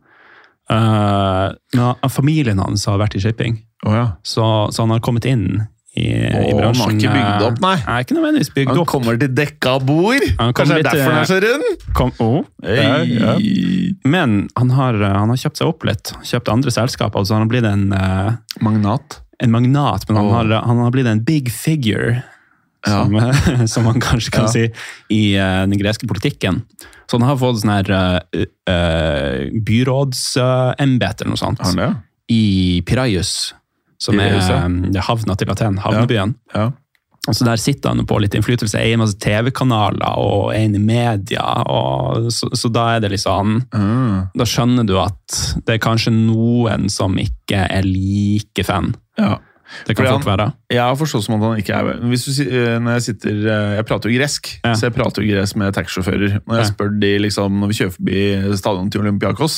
[0.67, 4.05] Uh, men familien hans har vært i shipping, Oh, ja.
[4.25, 5.61] så, så han har kommet inn
[5.95, 7.75] i, i Åh, han har ikke bygd eh, opp, nei.
[7.87, 8.89] Nei, ikke nødvendigvis bygd Han opp.
[8.91, 10.25] kommer til dekka bord!
[10.41, 11.85] Han Kanskje det er derfor han er så rund?
[11.95, 13.35] Kom, oh, ja, ja.
[14.03, 16.11] Men han har, eh, han har kjøpt seg opp litt.
[16.27, 17.23] Kjøpt andre selskaper.
[17.23, 18.35] altså Han har blitt en, uh,
[18.67, 19.21] Magnat.
[19.39, 22.23] en magnat, men han, har, han har blitt en big figure.
[22.85, 23.15] som,
[23.73, 24.51] som man kanskje kan Ja.
[24.53, 24.67] si,
[25.15, 26.65] i uh, den greske politikken.
[27.07, 31.89] Så han har fått sånn her uh, uh, byrådsembete eller noe sånt han det?
[32.35, 33.53] i Piraius,
[34.05, 36.35] som er um, er havna til Aten, havnebyen.
[36.55, 36.71] Ja.
[37.25, 41.41] Så Der sitter han på litt innflytelse, eier masse TV-kanaler og er inne i media.
[42.29, 44.29] Så, så da er det liksom Mm.
[44.37, 48.93] Da skjønner du at det er kanskje noen som ikke er like fan.
[49.19, 49.39] ja.
[49.89, 50.45] Det kan Fordi fort være.
[50.71, 53.71] Jeg har forstått som at han ikke er Hvis du, eh, når Jeg sitter, eh,
[53.79, 54.75] jeg prater jo gresk, Ja.
[54.77, 56.35] så jeg prater jo gresk med taxisjåfører.
[56.47, 59.57] Når jeg spør de liksom, når vi kjører forbi stadionet til Olympiakos,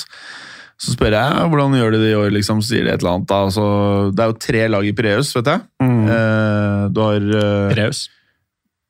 [0.77, 3.15] så spør jeg hvordan gjør de det i år, liksom, så sier de et eller
[3.17, 3.29] annet.
[3.31, 3.39] Da.
[3.55, 3.65] Så,
[4.13, 5.65] det er jo tre lag i Pireus, vet jeg.
[5.87, 8.03] Eh, du har eh, Pireus.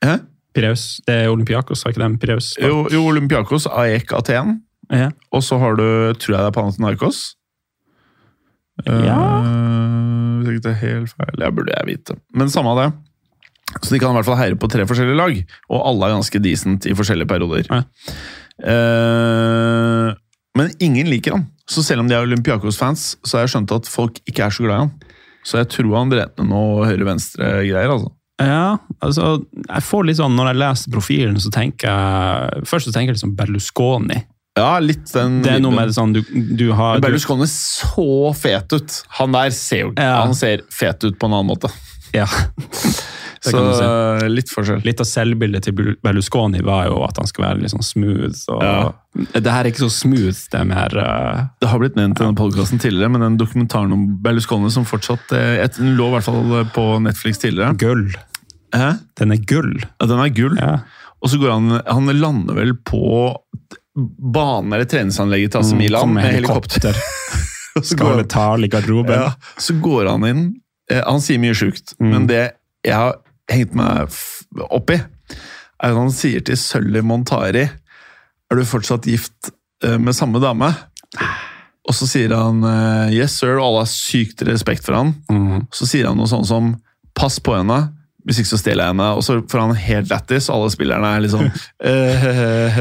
[0.02, 0.16] Hæ?
[0.56, 0.86] Pireus.
[1.06, 2.52] Det er Olympiakos, har ikke de Pireus?
[2.58, 4.60] Jo, jo, Olympiakos, AEK Aten.
[4.90, 5.10] Ja.
[5.34, 5.86] Og så har du,
[6.18, 7.24] tror jeg det er Panathinaikos.
[8.86, 9.16] Ja.
[9.38, 11.42] Eh, hvis ikke det er helt feil.
[11.44, 12.18] Jeg burde jeg vite.
[12.34, 12.90] Men samme av det.
[13.82, 15.38] Så de kan i hvert fall heie på tre forskjellige lag,
[15.70, 17.66] og alle er ganske decent i forskjellige perioder.
[17.70, 17.82] Ja.
[18.72, 20.14] Eh,
[20.56, 21.52] men ingen liker han.
[21.70, 24.66] Så selv om de er Olympiakos-fans, så har jeg skjønt at folk ikke er så
[24.66, 24.92] glad i han.
[25.46, 27.90] Så jeg tror han drev med noe høyre-venstre-greier.
[27.90, 28.12] altså.
[28.42, 29.28] Ja, altså,
[29.64, 33.16] jeg får litt sånn, Når jeg leser profilen, så tenker jeg først så tenker jeg
[33.16, 34.18] liksom Berlusconi.
[34.56, 36.20] Ja, litt den Det er noe med det sånn, du,
[36.56, 38.98] du har Berlusconi så fet ut.
[39.18, 40.22] Han der ser jo Ja.
[40.22, 41.72] Han ser fet ut på en annen måte.
[42.16, 42.28] ja.
[43.52, 44.28] Så si.
[44.32, 44.80] litt forskjell.
[44.86, 48.40] Litt av selvbildet til Berlusconi var jo at han skulle være litt sånn smooth.
[48.54, 48.92] Og Ja.
[49.32, 52.24] Det her er ikke så smooth, det er mer uh, Det har blitt nevnt i
[52.24, 56.26] denne podkasten tidligere, men den dokumentaren om Berlusconi som fortsatt eh, Den lå i hvert
[56.28, 57.72] fall på Netflix tidligere.
[57.80, 58.10] gull.
[58.76, 58.90] Hæ?
[59.16, 59.72] Den er gull.
[60.00, 60.56] Ja, den er gull.
[60.60, 60.78] Ja.
[61.22, 63.34] Og så går han Han lander vel på
[63.96, 66.92] banen eller treningsanlegget til AC Mm, Milan med helikopter.
[66.92, 67.82] helikopter.
[67.82, 69.12] Skal han- i garderoben.
[69.12, 70.44] Ja, så går han inn
[70.90, 72.10] eh, Han sier mye sjukt, Mm.
[72.12, 72.50] men det
[72.84, 73.16] jeg har
[73.52, 74.08] hengt meg
[74.70, 79.50] opp i, er at han sier til Sølvi Montari Er du fortsatt gift
[79.84, 80.70] eh, med samme dame?
[81.86, 85.12] Og så sier han eh, yes sir, og alle har sykt respekt for han.
[85.30, 85.66] Mm.
[85.74, 86.72] Så sier han noe sånn som
[87.16, 87.76] pass på henne,
[88.26, 89.06] hvis ikke så stjeler jeg henne.
[89.14, 91.44] Og så får han helt lættis, og alle spillerne er liksom
[91.78, 91.92] Det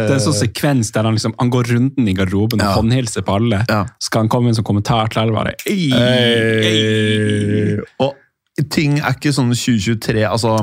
[0.08, 2.74] er en sånn sekvens der han liksom han går runden i garderoben og Ja.
[2.80, 3.62] håndhilser på alle.
[3.70, 3.84] Ja.
[4.02, 7.78] Skal han komme med en sånn kommentar til alle bare «Ei, ei».
[8.02, 8.16] Og
[8.72, 10.56] ting er ikke sånn 2023 Altså,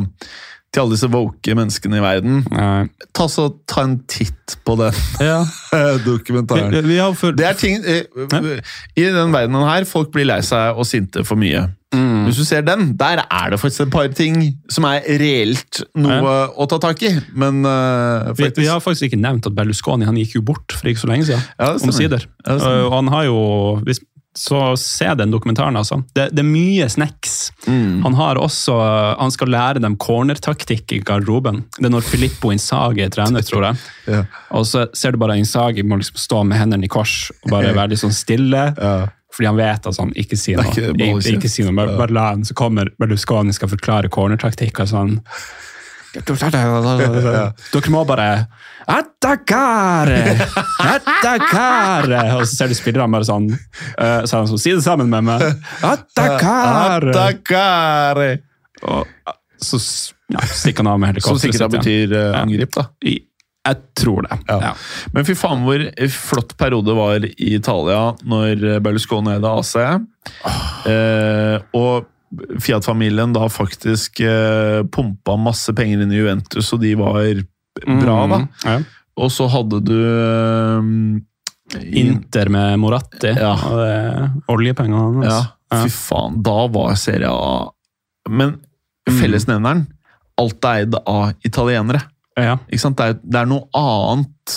[0.73, 2.87] til alle disse woke menneskene i verden Nei.
[3.13, 5.43] Ta, så, ta en titt på den Ja.
[6.07, 6.75] Dokumentaren.
[6.89, 8.09] vi har for, Det er ting eh,
[8.97, 11.67] I den verdenen her, folk blir lei seg og sinte for mye.
[11.93, 12.25] Mm.
[12.25, 14.39] Hvis du ser den, der er det faktisk et par ting
[14.73, 17.11] som er reelt noe å ta tak i.
[17.37, 20.89] Men uh, vi, vi har faktisk ikke nevnt at Berlusconi han gikk jo bort for
[20.89, 21.45] ikke så lenge siden.
[21.61, 21.75] Ja.
[21.77, 22.25] Omsider.
[22.47, 23.43] Ja, det og han har jo
[23.85, 24.01] hvis,
[24.35, 25.99] Så se den dokumentaren, altså.
[26.17, 27.51] Det, det er mye snacks.
[27.67, 27.99] Mm.
[28.07, 28.73] Han har også
[29.21, 31.65] Han skal lære dem cornertaktikk i garderoben.
[31.77, 33.77] Det er når Filippo Insagi er trener, tror jeg.
[34.09, 34.23] Ja.
[34.57, 37.75] Og så ser du bare Insagi må liksom stå med hendene i kors og bare
[37.77, 38.71] være litt sånn stille.
[38.79, 38.95] Ja.
[39.33, 40.73] Fordi han vet at han ikke sier er noe.
[40.73, 41.77] ikke- Ikke, ikke sier noe.
[41.77, 45.15] Bare, bare la han, så kommer Berlusconi skal forklare cornertaktikk og sånn.
[47.73, 48.29] Dere må bare
[48.93, 50.19] Attakare!
[50.83, 52.23] Attakare!
[52.37, 55.09] Og så ser du spillerne bare sånn eh, Så er han sånn, Si det sammen
[55.13, 55.45] med meg!
[55.87, 57.13] Attakare!
[57.15, 58.31] Attakare!
[58.83, 59.79] Og eh, så
[60.33, 62.89] ja, stikker han av med Som sikkert betyr uh, angrip, da.
[63.07, 63.21] I-
[63.63, 64.39] Jeg tror det.
[64.49, 64.57] Ja.
[64.65, 64.71] Ja.
[65.15, 69.77] Men fy faen hvor flott periode var i Italia når Berlusconi eide AC.
[70.91, 72.09] Eh, og
[72.65, 77.19] Fiat-familien da faktisk eh, pumpa masse penger inn i Juventus, og de var
[77.85, 78.39] bra, da.
[78.43, 78.79] Mm, Ja.
[79.21, 83.53] Og så hadde du eh, Inter med Moratti Ja.
[83.69, 85.39] og det, oljepengene Ja,
[85.73, 85.83] ja.
[85.85, 86.39] fy faen.
[86.45, 87.69] Da var Serie A
[88.29, 88.59] Men
[89.09, 89.87] fellesnevneren
[90.41, 92.01] Alt er eid av italienere.
[92.41, 92.57] Ja.
[92.73, 92.97] Ikke sant?
[92.97, 94.55] Det, er, det er noe annet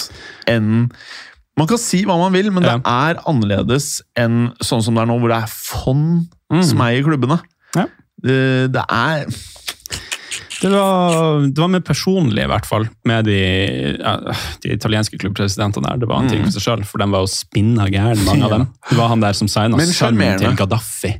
[0.47, 0.69] enn
[1.59, 5.07] Man kan si hva man vil, men det er annerledes enn sånn som det er
[5.11, 6.59] nå, hvor det er fond Mm.
[6.61, 7.39] som eier klubbene.
[7.75, 7.85] Ja.
[8.25, 8.39] Det,
[8.73, 9.25] det er
[10.61, 13.35] Det var, det var mer personlig, i hvert fall, med de,
[13.99, 14.13] ja,
[14.63, 15.99] de italienske klubbpresidentene der.
[16.01, 18.53] Det var en ting for seg selv, for de var jo spinna gærne, mange av
[18.55, 18.63] Mm.
[18.63, 18.67] Dem.
[18.89, 21.11] Det var han der som signa sønnen til Gaddafi,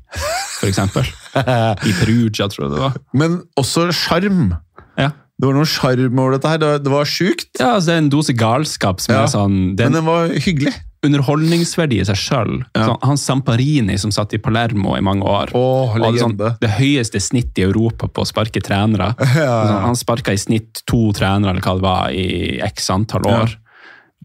[0.66, 1.06] eksempel.
[1.90, 2.96] I Perugia, tror jeg det var.
[3.14, 4.56] Men også sjarm.
[4.98, 5.12] Ja.
[5.36, 6.58] Det var noe sjarm over dette her.
[6.64, 9.34] Det var, det var sjukt, Ja, altså Det er en dose galskap som Ja, er
[9.34, 10.72] sånn Det er men den var hyggelig.
[11.06, 12.54] Underholdningsverdi i seg sjøl.
[12.76, 12.96] Ja.
[13.06, 15.54] Han Samparini som satt i Palermo i mange år.
[15.58, 19.12] Oh, sånn, det høyeste snittet i Europa på å sparke trenere.
[19.36, 23.58] Sånn, Han sparka i snitt to trenere eller hva det var, i x antall år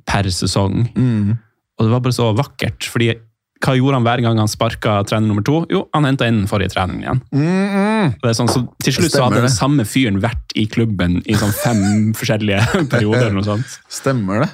[0.08, 0.86] per sesong.
[0.96, 1.34] Mm.
[1.78, 3.12] Og det var bare så vakkert, fordi
[3.60, 5.58] hva gjorde han hver gang han sparka trener nummer to?
[5.68, 7.18] Jo, han henta inn forrige treneren igjen.
[7.36, 11.18] Mm, Det er sånn, så til slutt så hadde den samme fyren vært i klubben
[11.28, 11.82] i sånn fem
[12.18, 13.26] forskjellige perioder.
[13.26, 13.74] eller noe sånt.
[13.92, 14.50] Stemmer det?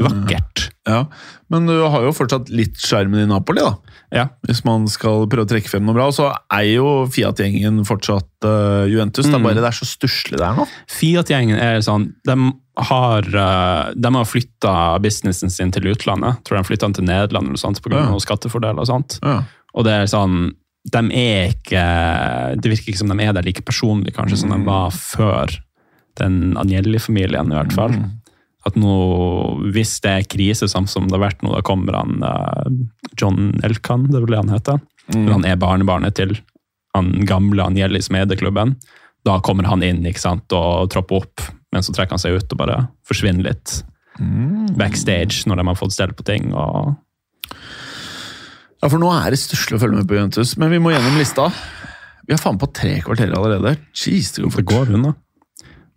[0.00, 0.70] Vakkert.
[0.86, 1.04] Ja,
[1.50, 3.72] Men du har jo fortsatt litt skjermen i Napoli, da.
[4.14, 4.24] Ja.
[4.46, 6.06] Hvis man skal prøve å trekke frem noe bra.
[6.10, 9.26] Og så er jo Fiat-gjengen fortsatt uh, Juventus.
[9.26, 9.48] Det er Mm.
[9.48, 10.66] bare det er så stusslig der nå.
[10.88, 12.36] Fiat-gjengen er sånn De
[12.78, 14.72] har, eh, de har flytta
[15.02, 16.42] businessen sin til utlandet.
[16.44, 18.04] Tror de flytta den til Nederland eller noe sånt pga.
[18.06, 18.18] Ja.
[18.22, 18.78] skattefordeler.
[18.78, 19.18] og sånt.
[19.24, 19.42] Ja.
[19.74, 20.52] Og det er sånn
[20.86, 24.60] De er ikke Det virker ikke som de er der like personlig kanskje som de
[24.64, 25.50] var før
[26.16, 27.92] den Agnelli-familien, i hvert fall.
[28.66, 28.92] At nå,
[29.74, 32.66] hvis det er krise, sånn som det har vært nå, da kommer han uh,
[33.20, 34.80] John Elkan, det er vel det han heter.
[35.14, 35.26] Mm.
[35.30, 36.34] Han er barnebarnet til
[36.96, 38.76] han gamle han gjelder i smedeklubben,
[39.26, 41.42] Da kommer han inn ikke sant, og tropper opp,
[41.74, 43.82] men så trekker han seg ut og bare forsvinner litt
[44.16, 44.70] Mm.
[44.78, 46.54] backstage når de har fått stell på ting.
[46.56, 46.96] og
[48.82, 51.16] Ja, for nå er det stusslig å følge med på Juventus, men vi må gjennom
[51.18, 51.50] lista.
[52.26, 53.76] Vi har faen på tre kvarter allerede.
[53.92, 54.70] Jeez, det går Det fort.
[54.72, 55.12] går unna.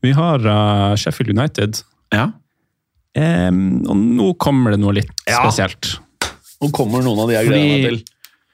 [0.03, 2.31] Vi har uh, Sheffield United, Ja.
[3.17, 5.41] Em, og nå kommer det noe litt Ja.
[5.41, 5.95] spesielt.
[6.61, 7.99] Nå kommer noen av de jeg gleder meg til.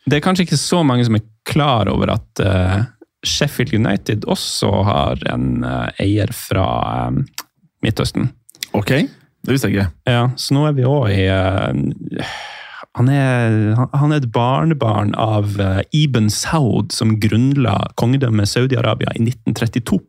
[0.06, 2.84] Det er kanskje ikke så mange som er klar over at uh,
[3.26, 6.66] Sheffield United også har en uh, eier fra
[7.08, 7.22] eh,
[7.86, 8.30] Midtøsten.
[8.78, 9.88] Ok, det visste jeg ikke.
[10.10, 11.74] Ja, så nå er vi òg i uh,
[12.95, 19.12] han, er, han- han er et barnebarn av eh, Ibn Saud, som grunnla kongedømmet Saudi-Arabia
[19.18, 19.99] i 1932.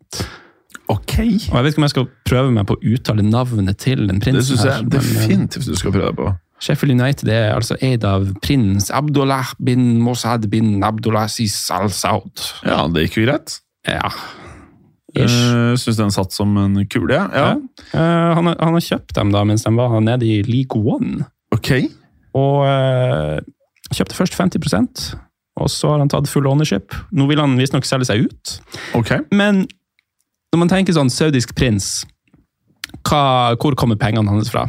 [0.93, 1.19] Ok.
[1.19, 4.21] Og Jeg vet ikke om jeg skal prøve meg på å uttale navnet til den
[4.21, 4.43] Det prinsen.
[4.43, 6.33] syns synes jeg men, eh, definitivt du skal prøve deg på.
[6.61, 12.45] Sheffield United er altså eid av prins Abdullah bin Mossad bin Abdulaziz al-Saud.
[12.65, 13.59] Ja, det gikk jo greit.
[13.87, 14.09] Ja.
[15.17, 17.27] Uh, syns den satt som en kule, ja.
[17.33, 17.53] ja.
[17.95, 21.25] Uh, han, har, han har kjøpt dem da mens de var nede i League One.
[21.57, 21.73] Ok.
[22.37, 23.39] Og uh,
[23.95, 25.17] kjøpte først 50
[25.57, 26.93] og så har han tatt full ownership.
[27.17, 28.57] Nå vil han visstnok selge seg ut.
[28.99, 29.13] ok.
[29.33, 29.65] Men
[30.57, 32.07] når man tenker sånn saudisk prins,
[33.05, 34.65] hva, hvor kommer pengene hans fra?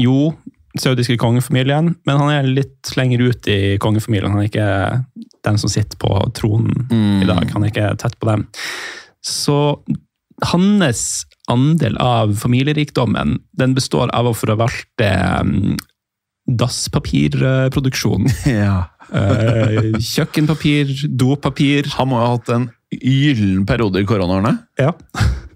[0.00, 0.32] Jo,
[0.80, 4.32] saudiske kongefamilien, men han er litt lenger ut i kongefamilien.
[4.32, 6.86] Han er ikke den som sitter på tronen
[7.20, 7.44] i dag.
[7.52, 8.46] Han er ikke tett på dem.
[9.20, 9.58] Så
[10.48, 11.04] hans
[11.52, 15.10] andel av familierikdommen den består av å forvalte
[15.44, 15.76] um,
[16.48, 18.30] dasspapirproduksjon.
[18.64, 18.86] Ja.
[19.12, 20.88] Eh, kjøkkenpapir,
[21.20, 21.90] dopapir.
[21.98, 22.70] Han må jo ha hatt en
[23.00, 24.56] gyllen periode i koronaårene.
[24.80, 24.92] Ja.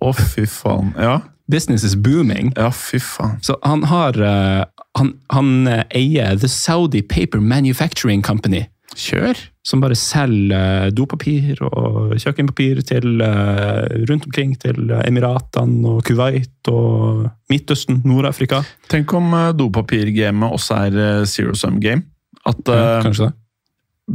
[0.00, 0.94] Å, fy faen.
[1.00, 1.20] Ja.
[1.48, 2.52] Business is booming.
[2.56, 3.36] ja, fy faen.
[3.46, 4.64] Så han har eh,
[4.98, 8.64] Han, han eh, eier The Saudi Paper Manufacturing Company,
[8.96, 9.36] Kjør.
[9.62, 17.26] som bare selger eh, dopapir og kjøkkenpapir til rundt omkring til Emiratene og Kuwait og
[17.52, 18.62] Midtøsten, Nord-Afrika.
[18.88, 22.08] Tenk om uh, dopapirgamet også er zero sum game.
[22.46, 23.36] At Ja, kanskje det.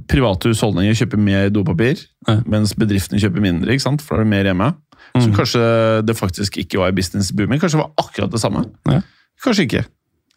[0.08, 2.42] Private husholdninger kjøper mer dopapir, Ja.
[2.48, 4.02] mens bedriftene kjøper mindre, ikke sant?
[4.02, 4.76] for da er det mer hjemme.
[5.16, 5.36] Så Mm.
[5.36, 7.60] kanskje det faktisk ikke var business booming.
[7.60, 8.66] Kanskje det var akkurat det samme.
[8.88, 9.02] Ja.
[9.44, 9.86] Kanskje ikke.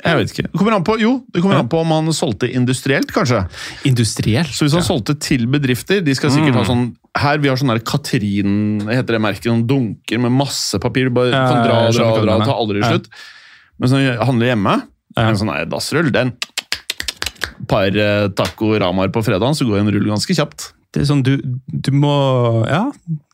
[0.05, 0.43] Jeg vet ikke.
[0.51, 3.49] Det kommer an på, jo, det kommer an på om han solgte industrielt, kanskje.
[3.87, 4.49] Industrielt.
[4.53, 4.89] Så hvis han ja.
[4.89, 6.59] solgte til bedrifter De skal sikkert Mm.
[6.59, 11.05] ha sånn Her vi har sånn Katrin heter det merket, noen dunker med masse papir.
[11.05, 12.45] Du bare kan dra og dra og dra, dra, mener.
[12.45, 13.07] tar aldri slutt.
[13.79, 14.83] Men så handler hjemme,
[15.17, 15.29] Ja.
[15.29, 16.33] en sånn der dassrull, den
[17.71, 20.71] par eh, taco ramar på fredagen, så går en rull ganske kjapt.
[20.95, 21.33] Det er sånn, du,
[21.67, 22.13] du må
[22.71, 22.85] Ja,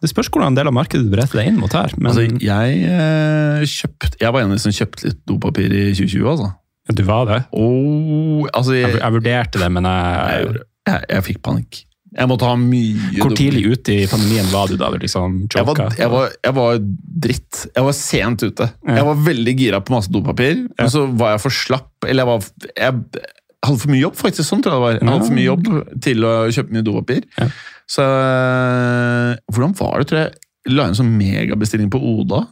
[0.00, 1.92] det spørs hvordan del av markedet du bretter deg inn mot her.
[1.98, 5.82] Men Altså, jeg eh, kjøpt, Jeg var en av de som kjøpte litt dopapir i
[5.92, 6.48] 2020, altså.
[6.96, 7.42] du var det.
[7.52, 11.82] Oh, altså Jeg, jeg, jeg vurderte det, men jeg, jeg, jeg, jeg fikk panikk.
[12.10, 15.62] Jeg måtte ha mye Hvor tidlig ute i pandemien var du da du liksom Jeg
[15.68, 15.92] var, choka?
[16.00, 16.80] jeg, var, jeg var
[17.26, 17.60] dritt.
[17.76, 18.66] Jeg var sent ute.
[18.88, 18.96] Ja.
[18.98, 20.72] Jeg var veldig gira på masse dopapir, Ja.
[20.80, 21.92] men så var jeg for slapp.
[22.08, 22.48] Eller jeg var
[22.80, 23.28] Jeg
[23.66, 24.46] hadde for mye jobb, faktisk.
[24.48, 24.98] Sånn tror jeg det var.
[24.98, 25.66] Jeg hadde for mye jobb
[26.06, 27.26] til å kjøpe mye dopapir.
[27.36, 27.48] Ja.
[27.90, 30.38] Så eh, Hvordan var det, tror jeg?
[30.70, 32.42] La inn sånn megabestilling på Oda.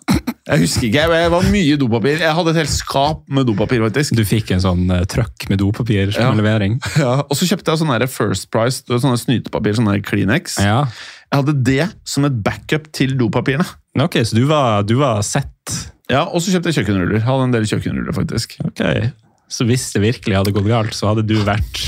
[0.49, 1.03] Jeg husker ikke.
[1.13, 2.23] Jeg, var mye dopapir.
[2.25, 4.15] Jeg hadde et helt skap med dopapir, faktisk.
[4.17, 6.31] Du fikk en sånn uh, trøkk med dopapir Ja.
[6.33, 6.79] levering?
[7.03, 10.57] Ja, og så kjøpte jeg sånn der First Price, sånne snytepapir, sånn der Kleenex.
[10.65, 10.87] Ja.
[11.29, 13.69] Jeg hadde det som et backup til dopapirene.
[14.01, 15.77] Ok, så du var, du var sett.
[16.09, 17.19] Ja, Og så kjøpte jeg kjøkkenruller.
[17.21, 18.57] Jeg hadde en del kjøkkenruller, faktisk.
[18.65, 18.81] Ok.
[19.49, 21.81] Så hvis det virkelig hadde gått galt, så hadde du vært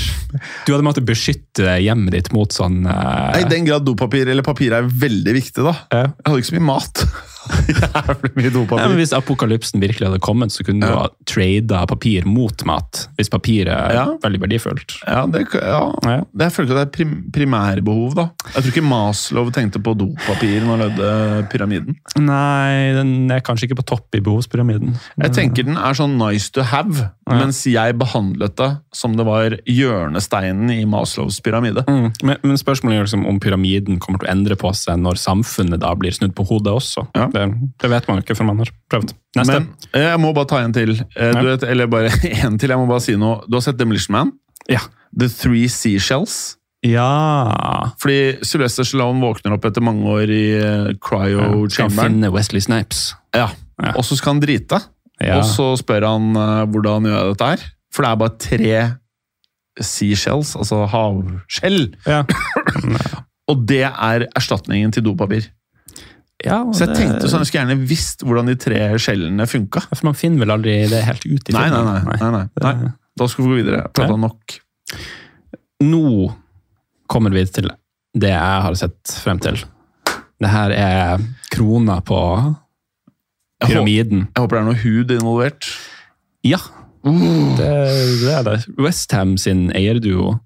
[0.65, 4.45] Du hadde måttet beskytte hjemmet ditt mot sånn uh, Nei, I den grad dopapir eller
[4.45, 5.75] papir er veldig viktig, da.
[5.93, 6.07] ja.
[6.09, 7.03] Jeg hadde ikke så mye mat
[7.71, 12.25] Jævlig mye Ja, men hvis apokalypsen virkelig hadde kommet, så kunne du ha trada papir
[12.29, 13.05] mot mat.
[13.17, 14.05] Hvis papir er Ja.
[14.21, 14.97] veldig verdifullt.
[15.07, 15.81] Ja, det, ja.
[16.05, 16.17] Ja.
[16.33, 18.29] det jeg føler ikke det er prim primærbehov, da.
[18.55, 21.95] Jeg tror ikke Maslow tenkte på dopapir når han lagde pyramiden.
[22.17, 24.95] Nei, den er kanskje ikke på topp i behovspyramiden.
[25.21, 29.57] Jeg tenker den er sånn nice to have, mens jeg behandlet det som det var
[29.69, 31.83] hjørnesteinen i Maslows pyramide.
[31.87, 32.11] Mm.
[32.23, 35.81] Men, men spørsmålet er liksom om pyramiden kommer til å endre på seg når samfunnet
[35.81, 37.07] da blir snudd på hodet også.
[37.17, 37.30] Ja.
[37.31, 37.43] Det,
[37.81, 39.13] det vet man jo ikke før man har prøvd.
[39.39, 39.53] Neste.
[39.59, 40.91] Men eh, jeg må bare ta en til.
[41.15, 42.11] Eh, Du vet, eller bare
[42.45, 42.69] en til.
[42.73, 43.41] Jeg må bare si noe.
[43.47, 44.33] Du har sett Demolition Man?
[44.69, 44.81] Ja.
[45.17, 46.57] The Three Seashells?
[46.81, 51.99] Ja Fordi Sylvester Stallone våkner opp etter mange år i eh, Skal han cryo-chamberen.
[52.15, 53.03] finne Wesley Snipes?
[53.37, 53.51] Ja.
[53.81, 53.91] Ja.
[53.99, 54.79] Og så skal han drite.
[55.21, 55.37] Ja.
[55.37, 57.65] Og så spør han uh, hvordan gjør jeg dette her.
[57.93, 58.73] For det er bare tre
[59.81, 61.91] seashells, altså havskjell.
[62.09, 62.23] Ja.
[63.51, 65.47] Og det er erstatningen til dopapir.
[66.45, 69.81] Ja Så jeg det- tenkte sånn, jeg skulle gjerne visst hvordan de tre skjellene funka.
[69.95, 72.17] For man finner vel aldri det helt ut i Nei, nei, nei.
[72.19, 72.91] nei, nei, nei.
[73.17, 73.81] Da skal vi gå videre.
[73.83, 74.59] Jeg Prata nok.
[75.83, 76.33] Nå
[77.11, 77.69] kommer vi til
[78.17, 79.57] det jeg har sett frem til.
[80.41, 81.17] Det her er
[81.53, 84.23] krona på Jeg håper, pyramiden.
[84.33, 85.67] jeg håper det er noe hud involvert.
[86.43, 86.57] Ja,
[87.03, 87.69] det,
[88.23, 88.55] det er det.
[88.81, 90.39] Westham sin eierduo,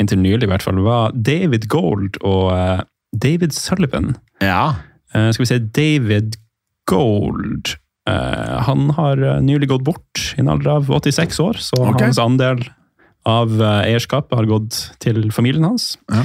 [0.00, 2.82] inntil nylig i hvert fall, var David Gold og eh,
[3.16, 4.16] David Sullivan.
[4.44, 4.74] Ja.
[5.18, 6.38] Eh, skal vi se, David
[6.90, 7.74] Gold
[8.10, 12.08] eh, Han har eh, nylig gått bort i en alder av 86 år, så okay.
[12.08, 12.64] hans andel
[13.28, 15.90] av eierskapet har gått til familien hans.
[16.08, 16.22] Ja.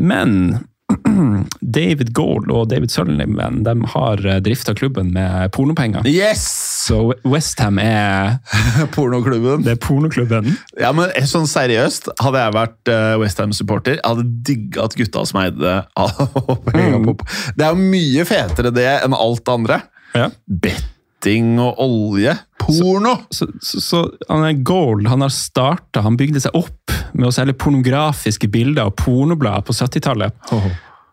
[0.00, 0.62] Men
[1.78, 6.06] David Gold og David Sullivan de har drifta klubben med pornopenger.
[6.08, 6.42] Yes!
[6.86, 8.38] Så Westham er,
[8.96, 9.62] Pornoklubben.
[9.66, 10.54] det er pornoklubben.
[10.80, 15.76] Ja, men sånn seriøst, hadde jeg vært uh, Westham-supporter, hadde digga at gutta som eide
[16.80, 17.12] Mm.
[17.56, 19.80] Det er jo mye fetere det enn alt det andre.
[20.16, 20.30] Ja.
[21.20, 22.32] Betting og olje.
[22.60, 23.16] Porno!
[23.32, 27.32] Så, så, så han er Gold han har starta, han bygde seg opp med å
[27.34, 30.32] selge pornografiske bilder og pornoblader på 70-tallet.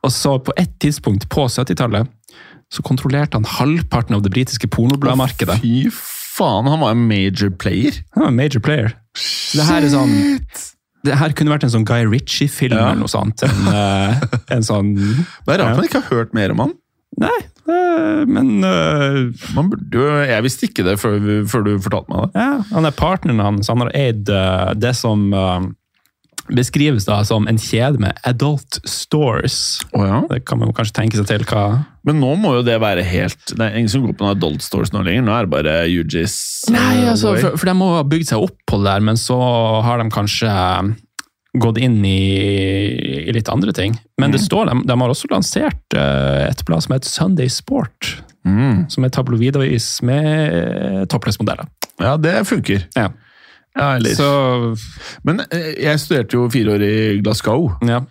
[0.05, 2.08] Og så på et tidspunkt på 70-tallet
[2.72, 5.60] så kontrollerte han halvparten av det britiske pornobladmarkedet.
[5.64, 7.99] Fy faen, han var en major player.
[8.16, 8.95] Han var en major player.
[9.18, 9.58] Shit.
[9.60, 10.18] det her er sånn
[11.08, 12.89] det her kunne vært en sånn Guy Ritchie-film Ja.
[12.91, 13.41] eller noe sånt.
[13.47, 14.26] En, eh,
[14.58, 15.76] en sånn Det er rart Ja.
[15.78, 16.74] man ikke har hørt mer om han.
[17.18, 17.38] Nei,
[17.68, 19.18] men eh,
[19.55, 21.18] Man burde jo, Jeg visste ikke det før,
[21.49, 22.45] før du fortalte meg det.
[22.45, 23.70] ja, han er partneren hans.
[23.72, 25.68] Han har eid eh, det som eh,
[26.47, 29.82] beskrives da som en kjede med adult stores.
[29.91, 30.22] Oh, ja.
[30.32, 31.63] Det kan man kanskje tenke seg til hva
[32.07, 34.63] Men nå må jo det være helt Det er ingen som går på noen adult
[34.63, 35.26] stores nå lenger.
[35.28, 36.38] Nå er det bare UGs.
[36.72, 39.20] Nei, eh, altså, for, for de må ha bygd seg opp på det der, men
[39.20, 39.38] så
[39.84, 40.53] har de kanskje
[41.62, 43.95] gått inn i, i litt andre ting.
[44.22, 48.18] Men det står, de, de har også lansert eh, et blad som heter Sunday Sport,
[48.47, 48.88] mm.
[48.93, 51.70] som er tabloidavis med toppløsmodeller.
[52.01, 52.84] Ja, det funker.
[52.97, 53.10] Ja.
[53.78, 54.16] Ja, eller.
[54.18, 54.28] Så,
[55.28, 58.01] Men eh, jeg studerte jo fire år i Glasgow, ja.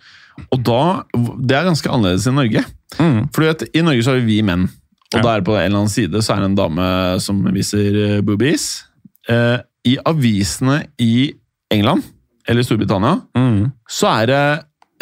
[0.47, 0.81] og da
[1.11, 2.63] Det er ganske annerledes i Norge.
[2.97, 3.25] Mm.
[3.35, 4.67] For du vet, I Norge så har vi menn,
[5.13, 5.23] og Ja.
[5.23, 6.87] der på en eller annen side så er det en dame
[7.23, 8.85] som viser eh, boobies.
[9.27, 11.33] Eh, I avisene i
[11.71, 12.03] England,
[12.47, 13.71] eller Storbritannia, Mm.
[13.89, 14.41] så er det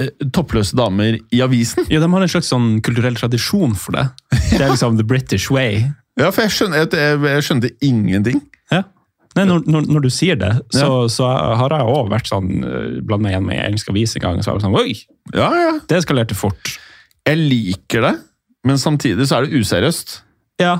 [0.02, 1.86] eh, toppløse damer i avisen.
[1.92, 4.08] Ja, de har en slags sånn kulturell tradisjon for det.
[4.52, 5.86] Det er liksom the British way.
[6.16, 8.38] Ja, for jeg skjønte, jeg, jeg skjønte ingenting.
[8.72, 8.84] Ja.
[9.36, 11.28] Nei, når, når, når du sier det, så, så
[11.60, 14.38] har jeg òg vært sånn eh, blant meg igjen med engelsk avis en gang.
[14.40, 14.94] Så var det sånn, Oi,
[15.36, 15.74] Ja, ja.
[15.92, 16.72] det eskalerte fort.
[17.28, 18.14] Jeg liker det,
[18.64, 20.14] men samtidig så er det useriøst.
[20.64, 20.78] Ja,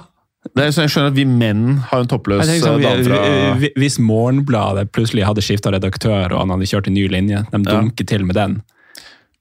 [0.54, 3.64] Det er, så jeg skjønner at vi menn har en toppløs sånn, dame fra vi-
[3.66, 7.64] vi- Hvis Morgenbladet plutselig hadde skifta redaktør, og han hadde kjørt en ny linje, de
[7.66, 8.62] dunker til med den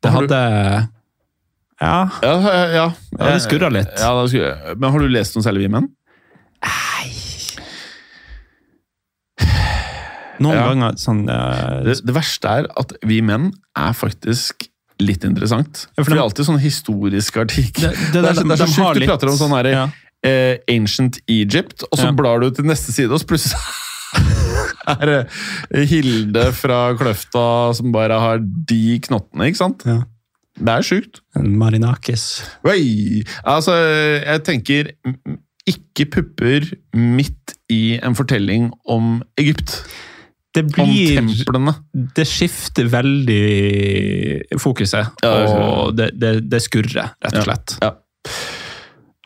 [0.03, 0.41] Det hadde
[1.83, 2.93] Ja, Ja, ja, ja.
[3.19, 3.91] Ja, det skurra litt.
[3.99, 4.75] Ja, det skurra.
[4.79, 5.89] Men har du lest noe særlig Vi menn?
[6.65, 7.11] Nei
[10.43, 10.65] noen Ja.
[10.69, 11.83] ganger sånn uh...
[11.87, 14.67] Det, det verste er at Vi menn er faktisk
[15.03, 15.87] litt interessant.
[15.97, 17.91] Ja, for det er alltid sånne historiske artikkel.
[17.91, 19.67] Det- det- Det, er det, de- det er så sjukt du prater om sånn her,
[19.71, 19.85] ja.
[20.25, 22.13] Eh, Ancient Egypt, og så Ja.
[22.17, 23.61] blar du til neste side, og så plutselig
[24.95, 27.45] er det Hilde fra Kløfta
[27.77, 29.85] som bare har de knottene, ikke sant?
[29.89, 30.03] Ja.
[30.55, 31.19] Det er sjukt.
[31.37, 32.25] En Marinakis.
[32.71, 33.25] Oi!
[33.45, 33.75] Altså,
[34.23, 34.93] jeg tenker
[35.67, 39.81] ikke pupper midt i en fortelling om Egypt.
[40.55, 41.75] Det Om blir templene.
[42.15, 47.75] Det skifter veldig fokuset, Ja, det og det, det, det skurrer, rett og slett.
[47.83, 47.91] Ja.
[48.29, 48.64] Vi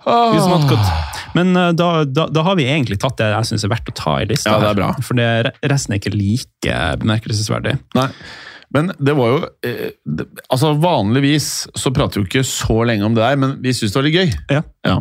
[0.09, 3.48] som man hadde gått- Men eh, da, da, da har vi egentlig tatt det jeg
[3.50, 4.50] syns er verdt å ta i lista.
[4.54, 4.90] Ja, det er bra.
[5.04, 5.28] For det,
[5.70, 7.76] resten er ikke like bemerkelsesverdig.
[7.98, 8.09] Nei.
[8.75, 13.07] Men det var jo eh, det, Altså, vanligvis så prater vi jo ikke så lenge
[13.07, 14.33] om det der, men vi syns det var litt gøy.
[14.53, 14.62] Ja.
[14.87, 14.99] Ja.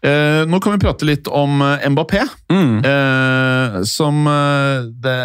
[0.00, 2.22] Eh, nå kan vi prate litt om eh, Mbappé.
[2.52, 2.78] Mm.
[2.88, 5.16] Eh, som eh, det,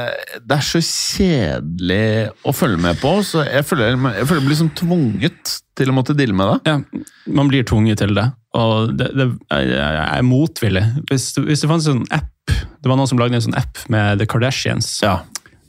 [0.44, 2.08] det er så kjedelig
[2.44, 6.16] å følge med på, så jeg føler jeg føler blir sånn tvunget til å måtte
[6.18, 6.74] deale med det.
[6.74, 7.06] Ja,
[7.40, 8.28] man blir tvunget til det.
[8.56, 10.84] Og det, det, er motvillig.
[11.10, 14.22] Hvis, hvis det fantes en app Det var noen som lagde en sånn app med
[14.22, 15.18] The Kardashians, Ja.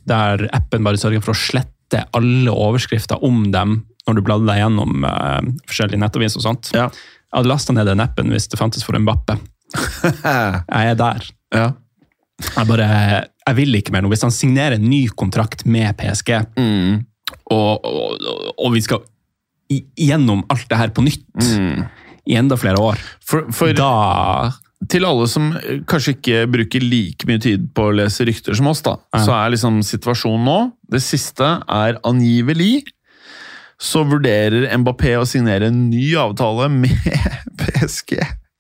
[0.07, 4.59] der appen bare sørger for å slette alle overskrifter om dem når du bladde deg
[4.61, 6.71] gjennom uh, forskjellige nettaviser og sånt.
[6.75, 6.87] Ja.
[6.91, 9.35] Jeg hadde lasta ned den appen hvis det fantes for en bappe.
[10.07, 11.27] Jeg er der.
[11.55, 11.73] ja.
[12.37, 12.87] Jeg bare,
[13.49, 14.11] jeg vil ikke mer nå.
[14.13, 16.99] Hvis han signerer en ny kontrakt med PSG, Mm.
[17.51, 18.27] og, og,
[18.61, 19.01] og vi skal
[19.97, 21.87] gjennom alt det her på nytt Mm.
[22.29, 23.89] i enda flere år, For, for da
[24.91, 28.69] til alle som eh, kanskje ikke bruker like mye tid på å lese rykter som
[28.71, 29.23] oss, da, Ja.
[29.25, 30.59] så er liksom situasjonen nå
[30.93, 32.85] Det siste er angivelig
[33.81, 36.97] så vurderer Mbappé å signere en ny avtale med
[37.61, 38.15] PSG.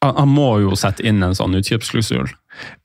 [0.04, 2.28] han, han må jo sette inn en sånn utkjøpsklusul.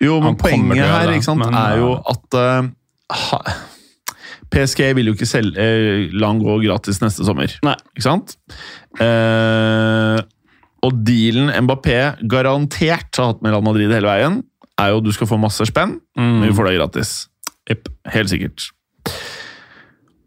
[0.03, 2.69] Jo, men Han poenget her ikke sant, men, er jo uh, at uh,
[3.11, 3.41] ha,
[4.51, 7.51] PSG vil jo ikke selge, eh, la han gå gratis neste sommer.
[7.63, 7.75] Nei.
[7.95, 8.35] Ikke sant?
[8.99, 10.19] Eh,
[10.81, 11.97] og dealen Mbappé
[12.29, 14.39] garantert har hatt med Real Madrid hele veien,
[14.81, 17.11] er jo at du skal få masse spenn, men vi får det gratis.
[17.69, 17.91] Yep.
[18.15, 18.71] Helt sikkert.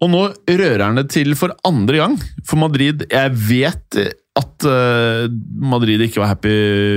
[0.05, 2.19] Og nå rører han det til for andre gang.
[2.45, 3.99] For Madrid Jeg vet
[4.35, 5.29] at eh,
[5.63, 6.53] Madrid ikke var happy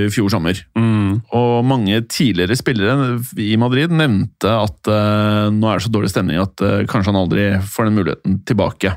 [0.08, 0.58] i fjor sommer.
[0.78, 1.22] Mm.
[1.38, 6.42] Og mange tidligere spillere i Madrid nevnte at eh, nå er det så dårlig stemning
[6.42, 8.96] at eh, kanskje han aldri får den muligheten tilbake.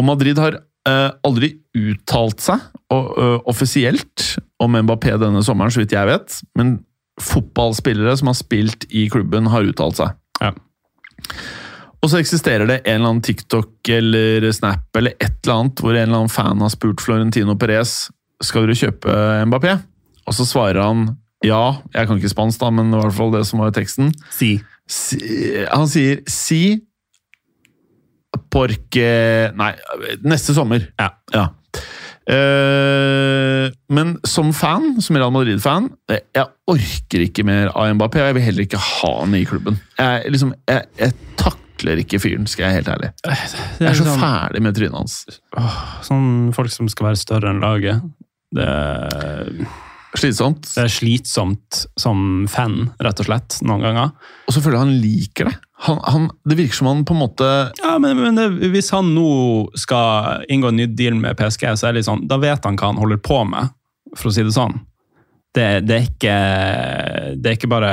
[0.00, 3.12] Og Madrid har aldri uttalt seg og,
[3.50, 6.38] offisielt om Mbappé denne sommeren, så vidt jeg vet.
[6.58, 6.80] Men
[7.22, 10.16] fotballspillere som har spilt i klubben, har uttalt seg.
[10.42, 10.50] Ja.
[12.02, 15.94] Og så eksisterer det en eller annen TikTok eller Snap eller et eller annet hvor
[15.94, 18.08] en eller annen fan har spurt Florentino Perez
[18.42, 19.76] skal dere kjøpe Mbappé.
[20.26, 21.12] Og så svarer han
[21.46, 24.12] ja, jeg kan ikke spansk, da, men i hvert fall det som var i teksten.
[24.30, 24.52] Si.
[24.86, 25.18] Si,
[25.66, 26.62] han sier si
[28.52, 29.72] porque Nei,
[30.24, 30.86] neste sommer.
[31.00, 31.48] Ja.
[32.30, 38.20] Eh, men som fan, som Real Madrid-fan, eh, jeg orker ikke mer av Mbappé.
[38.22, 39.80] og Jeg vil heller ikke ha han i klubben.
[39.98, 43.12] Jeg, liksom, jeg, jeg takler ikke fyren, skal jeg helt ærlig.
[43.26, 45.18] Jeg er så sånn, ferdig med trynet hans.
[46.06, 48.04] sånn folk som skal være større enn laget.
[48.54, 48.68] Det,
[50.12, 50.66] Slitsomt.
[50.76, 54.10] det er slitsomt som fan, rett og slett, noen ganger.
[54.46, 55.54] Og så føler jeg han liker det.
[55.82, 57.46] Han, han, det virker som han på en måte
[57.80, 61.88] Ja, men, men det, Hvis han nå skal inngå en ny deal med PSG, så
[61.88, 63.72] er det litt sånn, da vet han hva han holder på med,
[64.14, 64.76] for å si det sånn.
[65.52, 66.36] Det, det, er, ikke,
[67.36, 67.88] det er ikke bare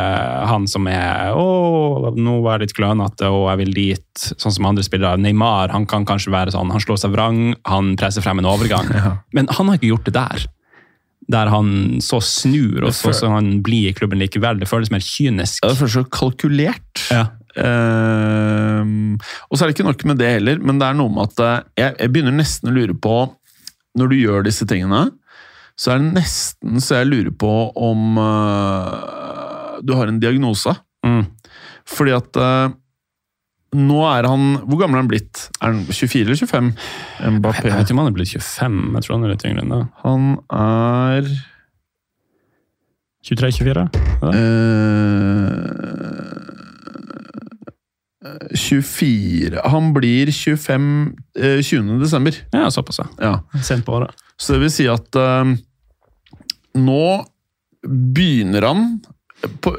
[0.48, 4.70] han som er 'Å, nå var jeg litt klønete, og jeg vil dit', sånn som
[4.70, 5.20] andre spillere.
[5.20, 8.88] Neymar han kan kanskje være sånn, han slår seg vrang, han presser frem en overgang.
[9.00, 9.12] Ja.
[9.36, 10.46] Men han har ikke gjort det der.
[11.30, 14.62] Der han så snur, og så, så han blir i klubben likevel.
[14.62, 15.60] Det føles mer kynisk.
[15.64, 17.04] ja, Det føles så kalkulert.
[17.12, 17.26] Ja.
[17.58, 19.16] Ehm,
[19.50, 21.38] og så er det ikke nok med det heller, men det er noe med at
[21.46, 23.16] eh, jeg, jeg begynner nesten å lure på
[23.98, 25.08] Når du gjør disse tingene,
[25.80, 30.72] så er det nesten så jeg lurer på om uh, du har en diagnose.
[31.08, 31.24] Mm.
[31.90, 32.68] Fordi at uh,
[33.80, 35.46] nå er han Hvor gammel er han blitt?
[35.62, 36.70] Er han 24 eller 25?
[37.40, 37.66] Mbappé.
[37.66, 38.78] Jeg vet ikke om han er blitt 25.
[38.98, 39.82] Jeg tror han er litt yngre enn det.
[40.04, 40.22] Han
[40.60, 41.22] er
[43.30, 43.84] 23-24?
[44.34, 46.49] eh,
[48.56, 52.00] 24 Han blir 25 eh, 20.
[52.02, 52.36] desember.
[52.54, 53.08] Ja, såpass, ja.
[53.22, 53.62] Ja.
[53.64, 54.16] Sent på året.
[54.40, 55.54] Så det vil si at eh,
[56.80, 57.04] nå
[57.88, 58.86] begynner han
[59.64, 59.72] på,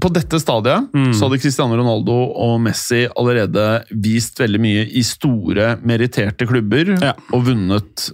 [0.00, 1.10] på dette stadiet Mm.
[1.14, 7.12] så hadde Cristiano Ronaldo og Messi allerede vist veldig mye i store, meritterte klubber Ja.
[7.36, 8.08] og vunnet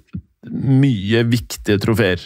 [0.50, 2.20] mye viktige trofeer.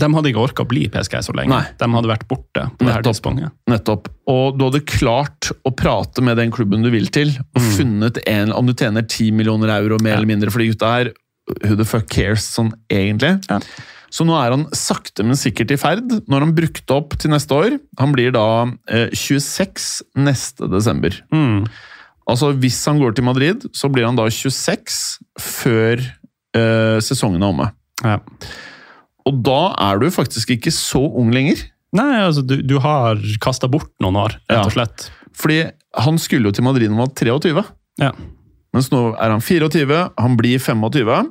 [0.00, 1.52] De hadde ikke orka å bli PSG så lenge.
[1.54, 1.64] Nei.
[1.78, 3.52] De hadde vært borte på det her tidspunktet.
[3.70, 4.08] Nettopp.
[4.30, 8.50] Og du hadde klart å prate med den klubben du vil til, og funnet en
[8.52, 10.06] Om du tjener 10 millioner euro mer Mm.
[10.10, 10.16] Ja.
[10.18, 11.12] eller mindre for de gutta her,
[11.64, 13.36] who the fuck cares, sånn egentlig.
[13.50, 13.60] Ja.
[14.14, 16.10] Så nå er han sakte, men sikkert i ferd.
[16.30, 17.78] Når han brukte opp til neste år.
[17.98, 18.44] Han blir da
[18.88, 21.10] eh, 26 neste desember.
[21.34, 21.66] Mm.
[22.30, 25.98] Altså Hvis han går til Madrid, så blir han da 26 før
[26.54, 27.66] eh, sesongen er omme.
[28.04, 28.20] Ja.
[29.28, 31.62] Og da er du faktisk ikke så ung lenger.
[31.94, 35.08] Nei, altså, du, du har kasta bort noen år, rett og slett.
[35.38, 35.60] Fordi
[36.04, 37.64] han skulle jo til Madrid da han var 23.
[38.02, 38.10] Ja.
[38.74, 41.30] Mens nå er han 24, han blir 25.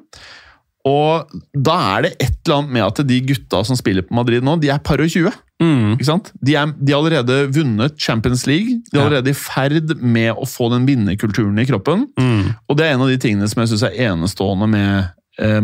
[0.87, 4.43] Og da er det et eller annet med at de gutta som spiller på Madrid
[4.43, 5.31] nå, de er par og 20.
[5.63, 5.93] Mm.
[5.95, 6.31] Ikke sant?
[6.43, 8.81] De, er, de har allerede vunnet Champions League.
[8.89, 12.07] De er allerede i ferd med å få den vinnerkulturen i kroppen.
[12.19, 12.55] Mm.
[12.67, 15.13] Og det er en av de tingene som jeg syns er enestående med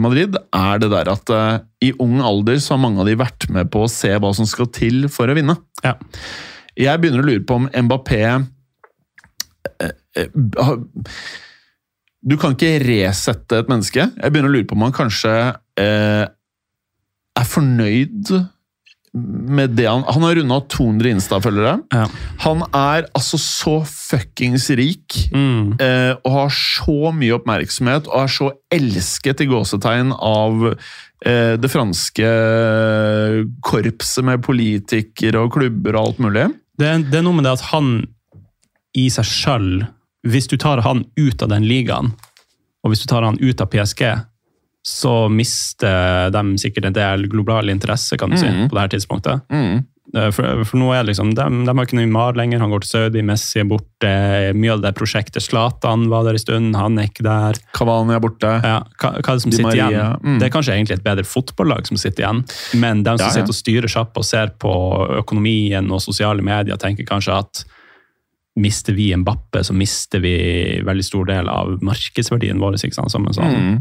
[0.01, 3.45] Madrid, er det der at uh, i ung alder så har mange av de vært
[3.53, 5.55] med på å se hva som skal til for å vinne.
[5.85, 5.93] Ja.
[6.79, 8.23] Jeg begynner å lure på om Mbappé
[9.83, 10.73] uh, uh,
[12.23, 14.09] Du kan ikke resette et menneske.
[14.09, 15.35] Jeg begynner å lure på om han kanskje
[15.79, 16.25] eh,
[17.39, 18.33] er fornøyd
[19.13, 21.79] med det han Han har runda 200 Insta-følgere.
[21.93, 22.03] Ja.
[22.45, 25.75] Han er altså så fuckings rik Mm.
[25.81, 30.75] eh, og har så mye oppmerksomhet og er så elsket i gåsetegn av
[31.25, 32.29] eh, det franske
[33.65, 36.47] korpset med politikere og klubber og alt mulig.
[36.79, 37.93] Det, det er noe med det at han
[38.97, 39.69] i seg sjøl
[40.27, 42.09] Hvis du tar han ut av den ligaen,
[42.83, 44.01] og hvis du tar han ut av PSG,
[44.85, 48.67] så mister de sikkert en del global interesse, kan du si, mm.
[48.69, 49.41] på det her tidspunktet.
[49.51, 49.81] Mm.
[50.15, 52.81] Eh, For, for nå er det liksom, de, de har ikke Neymar lenger, han går
[52.81, 54.09] til Saudi, Messi er borte.
[54.57, 57.59] Mye av det prosjektet Zlatan var der en stund, han er ikke der.
[57.77, 58.53] Kavani er borte.
[58.65, 60.23] Ja, hva, hva er det som Di sitter Maria, igjen?
[60.23, 60.39] mm.
[60.41, 62.41] Det er kanskje egentlig et bedre fotballag som sitter igjen,
[62.81, 63.35] men de som Ja, ja.
[63.37, 64.73] sitter og styrer sjappa og ser på
[65.19, 67.65] økonomien og sosiale medier, tenker kanskje at
[68.59, 70.33] mister vi en bappe, så mister vi
[70.87, 73.11] veldig stor del av markedsverdien vår ikke sant?
[73.13, 73.77] som en sånn Mm.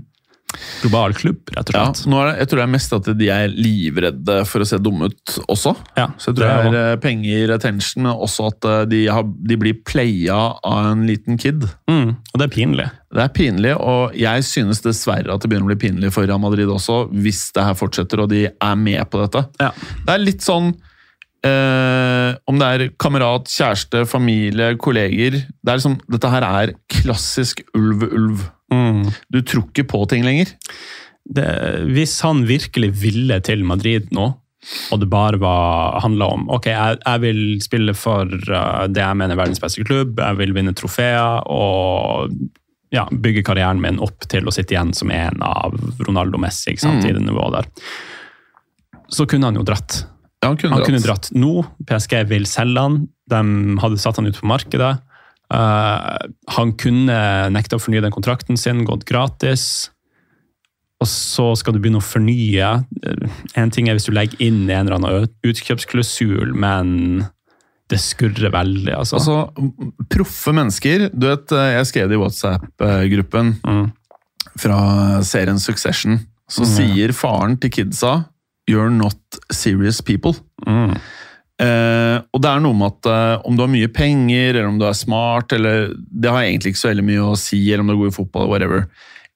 [0.83, 2.07] Global klubb, rett og Ja, slett.
[2.15, 5.11] er det, jeg tror det er mest at de er livredde for å se dumme
[5.11, 5.75] ut også.
[5.99, 8.85] Ja, Så jeg tror det det er er eh, penger, attention, men også at eh,
[8.91, 11.67] de, har, de blir playa av en liten kid.
[11.91, 12.89] Mm, og det er pinlig.
[13.15, 16.41] Det er pinlig, og jeg synes dessverre at det begynner å bli pinlig for Real
[16.43, 19.47] Madrid også, hvis det her fortsetter og de er med på dette.
[19.61, 19.71] Ja.
[20.05, 20.73] Det er litt sånn
[21.45, 27.63] eh, Om det er kamerat, kjæreste, familie, kolleger det er liksom, Dette her er klassisk
[27.77, 28.47] ulv-ulv.
[28.73, 29.07] Mm.
[29.33, 30.51] Du tror ikke på ting lenger.
[31.29, 31.47] det,
[31.93, 34.27] hvis han virkelig ville til Madrid nå,
[34.93, 39.16] og det bare var, handla om ok, jeg, jeg vil spille for uh, det jeg
[39.16, 42.33] mener er verdens beste klubb, jeg vil vinne trofeer og
[42.93, 47.05] ja, bygge karrieren min opp til å sitte igjen som en av Ronaldo Messi sant,
[47.05, 47.23] Mm.
[47.29, 47.69] nivået der,
[49.12, 50.03] så kunne han jo dratt.
[50.43, 50.87] Ja, han kunne Han dratt.
[50.91, 51.53] kunne dratt nå.
[51.89, 52.99] PSG vil selge han.
[53.29, 53.41] De
[53.83, 54.99] hadde satt han ut på markedet.
[55.51, 56.17] Eh,
[56.57, 57.21] han kunne
[57.55, 59.91] nekta å fornye den kontrakten sin, gått gratis.
[61.01, 62.85] Og så skal du begynne å fornye.
[63.07, 67.29] Eh, En ting er hvis du legger inn en eller annen utkjøpsklausul, men
[67.89, 69.17] det skurrer veldig, altså.
[69.17, 69.37] Altså,
[70.13, 73.93] proffe mennesker Du vet, eh, jeg skrev det i WhatsApp-gruppen Mm.
[74.59, 76.19] fra serien Succession.
[76.51, 78.27] Så sier faren til kidsa
[78.69, 79.17] You're not
[79.51, 80.35] serious people.
[80.67, 80.99] Mm.
[81.59, 84.79] Eh, og det er noe med at eh, om du har mye penger, eller om
[84.79, 87.91] du er smart, eller Det har egentlig ikke så veldig mye å si, eller om
[87.91, 88.87] du er god i fotball, whatever.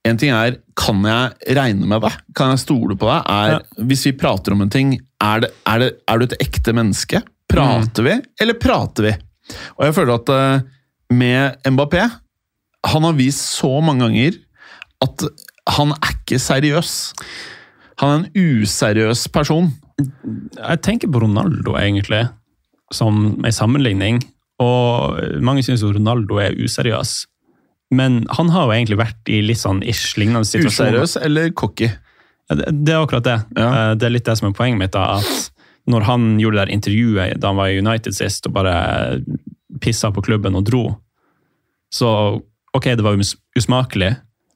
[0.07, 2.15] En ting er, kan jeg regne med deg?
[2.39, 3.27] Kan jeg stole på deg?
[3.31, 6.75] Er, Hvis vi prater om en ting, er, det, er, det, er du et ekte
[6.75, 7.23] menneske?
[7.53, 9.13] Prater vi, eller prater vi?
[9.77, 10.65] Og jeg føler at eh,
[11.13, 12.07] med Mbappé
[12.89, 14.39] Han har vist så mange ganger
[15.03, 15.25] at
[15.77, 16.93] han er ikke seriøs.
[18.03, 19.69] Han er en useriøs person.
[19.99, 22.25] Jeg tenker på Ronaldo, egentlig,
[22.93, 24.21] som en sammenligning.
[24.63, 27.27] Og mange syns jo Ronaldo er useriøs.
[27.93, 31.03] Men han har jo egentlig vært i litt sånn ish lignende situasjoner.
[31.03, 31.91] Useriøs eller cocky?
[32.49, 33.39] Ja, det, det er akkurat det.
[33.59, 33.67] Ja.
[33.91, 34.93] Eh, Det er litt det som er poenget mitt.
[34.97, 35.51] da, at
[35.91, 39.21] Når han gjorde det der intervjuet da han var i United sist og bare
[39.83, 40.85] pissa på klubben og dro,
[41.93, 42.41] så
[42.73, 43.19] ok, det var
[43.59, 44.13] usmakelig,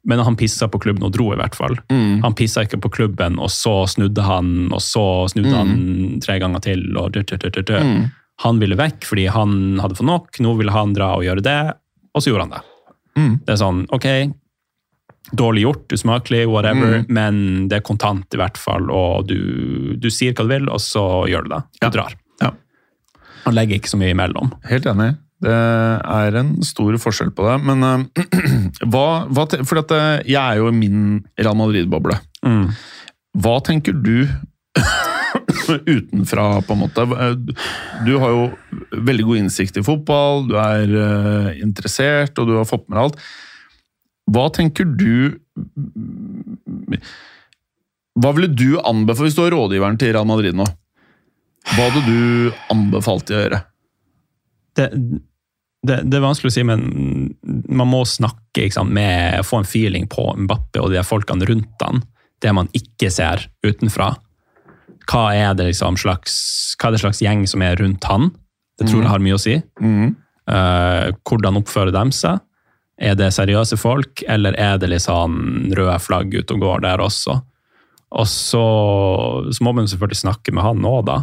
[0.06, 1.74] men han pissa på klubben og dro, i hvert fall.
[1.90, 2.22] Mm.
[2.22, 5.02] Han pissa ikke på klubben, og så snudde han, og så
[5.32, 5.56] snudde Mm.
[5.58, 6.96] han tre ganger til.
[6.96, 7.80] og dø, dø, dø.
[7.82, 8.10] Mm.
[8.44, 11.74] Han ville vekk fordi han hadde fått nok, nå ville han dra og gjøre det,
[12.14, 12.62] og så gjorde han det.
[13.16, 13.40] Mm.
[13.46, 14.06] Det er sånn, ok,
[15.34, 17.06] dårlig gjort, usmakelig, whatever, Mm.
[17.08, 20.78] men det er kontant i hvert fall, og du, du sier hva du vil, og
[20.78, 21.62] så gjør du det.
[21.80, 21.90] Du Ja.
[21.90, 22.14] drar.
[22.42, 22.50] Ja.
[23.44, 24.52] Han legger ikke så mye imellom.
[24.68, 25.16] Helt enig.
[25.46, 27.56] Det er en stor forskjell på det.
[27.68, 28.26] Men uh,
[28.90, 32.18] hva, hva For at, eh, jeg er jo i min Real Madrid-boble.
[32.46, 32.68] Mm.
[33.42, 34.26] Hva tenker du
[35.96, 37.06] utenfra, på en måte?
[38.06, 38.46] Du har jo
[39.06, 43.04] veldig god innsikt i fotball, du er uh, interessert, og du har fått med deg
[43.04, 43.20] alt.
[44.26, 45.36] Hva tenker du
[48.18, 50.66] Hva ville du anbefalt hvis du var rådgiveren til Real Madrid nå?
[51.76, 53.60] Hva hadde du anbefalt å gjøre?
[54.76, 54.90] Det,
[55.86, 56.84] det, det er vanskelig å si, men
[57.68, 62.02] man må snakke med, få en feeling på Mbappe og de folkene rundt han.
[62.42, 64.14] Det man ikke ser utenfra.
[65.06, 66.34] Hva er det liksom slags,
[66.80, 68.30] hva er det slags gjeng som er rundt han?
[68.76, 69.56] Det tror jeg har mye å si.
[69.80, 70.16] Mm.
[70.46, 72.42] Uh, hvordan oppfører de seg?
[72.96, 77.38] Er det seriøse folk, eller er det liksom røde flagg ute og går der også?
[78.16, 78.66] Og så,
[79.52, 81.20] så må man selvfølgelig snakke med han nå, da.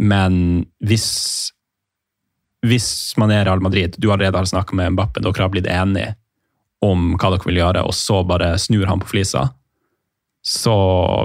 [0.00, 0.34] Men
[0.86, 1.08] hvis,
[2.66, 6.14] hvis man er Real Madrid, du allerede har snakka med Mbappe, dere har blitt enige
[6.84, 9.46] om hva dere vil gjøre, og så bare snur han på flisa,
[10.44, 10.74] så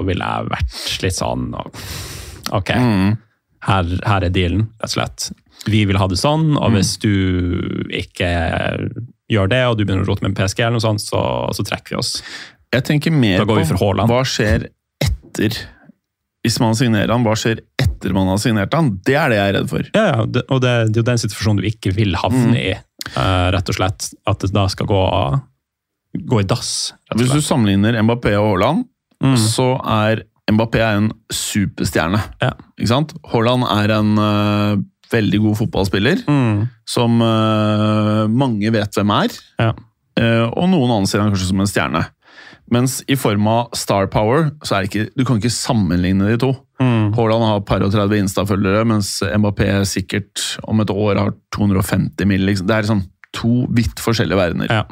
[0.04, 1.46] ville jeg vært litt sånn
[2.52, 3.16] Ok, Mm.
[3.66, 5.30] her, her er dealen, rett og slett.
[5.66, 6.58] Vi vil ha det sånn, Mm.
[6.62, 8.28] og hvis du ikke
[9.28, 11.90] gjør det, og du begynner å rote med PSG, eller noe sånt, så, så trekker
[11.90, 12.22] vi oss.
[12.72, 13.56] Jeg tenker mer på
[14.06, 14.68] hva skjer
[15.02, 15.58] etter
[16.46, 18.92] Hvis man signerer han, hva skjer etter man har signert han?
[19.04, 19.88] Det er det jeg er redd for.
[19.96, 22.56] Ja, ja, og det, det er jo den situasjonen du ikke vil havne Mm.
[22.60, 22.68] i,
[23.10, 24.06] eh, rett og slett.
[24.30, 25.00] At det da skal gå,
[26.30, 28.86] gå i dass, Hvis du sammenligner Mbappé og Haaland,
[29.24, 29.34] Mm.
[29.40, 30.22] så er
[30.52, 32.20] Mbappé er en superstjerne.
[32.42, 32.52] Ja.
[32.78, 33.14] Ikke sant?
[33.32, 34.76] Haaland er en uh,
[35.10, 36.68] veldig god fotballspiller Mm.
[36.86, 39.34] som uh, mange vet hvem er.
[39.58, 39.72] Ja.
[40.56, 42.04] Og noen anser han kanskje som en stjerne.
[42.72, 46.38] Mens i form av star power, så er det ikke, du kan ikke sammenligne de
[46.42, 46.50] to.
[46.82, 47.12] Mm.
[47.16, 52.44] Haaland har par og 30 Insta-følgere, mens Mbappé sikkert om et år har 250 mill.
[52.48, 52.66] Liksom.
[52.66, 53.04] Det er liksom
[53.36, 54.72] to vidt forskjellige verdener.
[54.72, 54.84] Ja.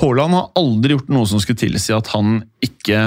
[0.00, 3.02] Haaland har aldri gjort noe som skulle tilsi at han ikke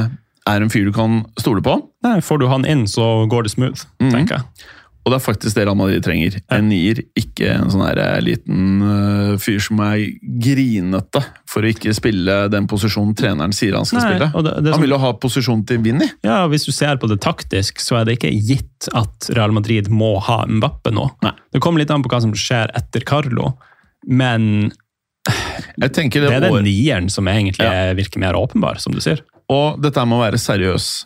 [0.45, 1.79] er en fyr du kan stole på.
[2.05, 4.11] Nei, får du han inn, så går det smooth, mm.
[4.11, 4.67] tenker jeg.
[5.05, 6.39] Og det er faktisk det Real Madrid trenger.
[6.49, 9.99] En nier, ikke en sånn her eh, liten øh, fyr som er
[10.41, 14.29] grinete for å ikke spille den posisjonen treneren sier han skal Nei, spille.
[14.33, 16.07] det- det han sånn- vil jo ha posisjon til Vinni.
[16.25, 19.89] Ja, Hvis du ser på det taktisk, så er det ikke gitt at Real Madrid
[19.93, 21.05] må ha Mbappe nå.
[21.21, 21.33] Nei.
[21.53, 23.53] Det kommer litt an på hva som skjer etter Carlo,
[24.07, 24.71] men
[25.77, 27.93] det, det er den nieren som egentlig Ja.
[27.93, 29.21] virker mer åpenbar, som du sier.
[29.49, 31.05] Og dette må være seriøs.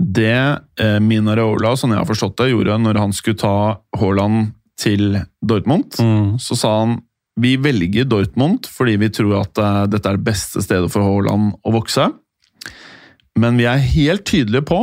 [0.00, 0.32] Det
[0.80, 3.54] eh, Mina Raola, sånn jeg har forstått det, gjorde når han skulle ta
[4.00, 5.98] Haaland til Dortmund,
[6.40, 7.00] så sa han
[7.40, 11.54] vi velger Dortmund fordi vi tror at eh, dette er det beste stedet for Haaland
[11.60, 12.08] å vokse.
[13.40, 14.82] Men vi er helt tydelige på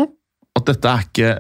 [0.58, 1.36] at dette er ikke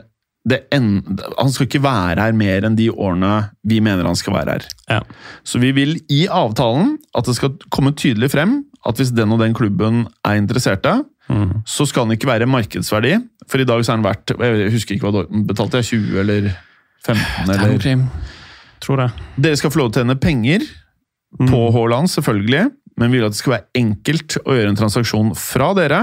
[0.47, 1.01] det en,
[1.35, 4.67] Han skal ikke være her mer enn de årene vi mener han skal være her.
[4.87, 5.01] Ja.
[5.43, 9.41] Så vi vil i avtalen at det skal komme tydelig frem at hvis den og
[9.43, 11.61] den klubben er interesserte, Mm.
[11.67, 13.17] så skal den ikke være markedsverdi.
[13.51, 16.19] For i dag så er den verdt Jeg husker ikke hva Dortmund betalte, jeg, 20
[16.21, 16.49] eller
[17.05, 18.05] 15 eller Termokrim,
[18.83, 19.25] tror jeg.
[19.43, 20.67] Dere skal få lov til å tjene penger
[21.37, 21.73] på Mm.
[21.75, 25.73] Haaland, selvfølgelig, men vi vil at det skal være enkelt å gjøre en transaksjon fra
[25.75, 25.99] dere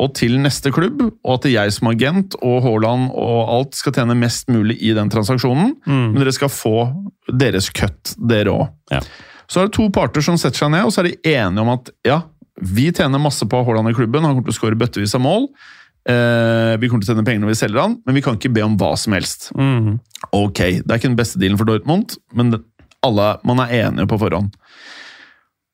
[0.00, 4.16] og til neste klubb, og at jeg som agent og Haaland og alt skal tjene
[4.18, 6.12] mest mulig i den transaksjonen, Mm.
[6.12, 6.72] men dere skal få
[7.30, 8.72] deres cut, dere òg.
[8.90, 9.00] Ja.
[9.46, 11.68] Så er det to parter som setter seg ned, og så er de enige om
[11.76, 12.22] at ja,
[12.62, 15.48] vi tjener masse på Haaland i klubben, han kommer til å skåre bøttevis av mål.
[16.08, 18.50] Eh, vi kommer til å tjene penger når vi selger han, men vi kan ikke
[18.54, 19.50] be om hva som helst.
[19.58, 19.98] Mm.
[20.34, 22.62] Ok, det er ikke den beste dealen for Dortmund, men det-
[23.02, 24.54] alle, man er enige på forhånd.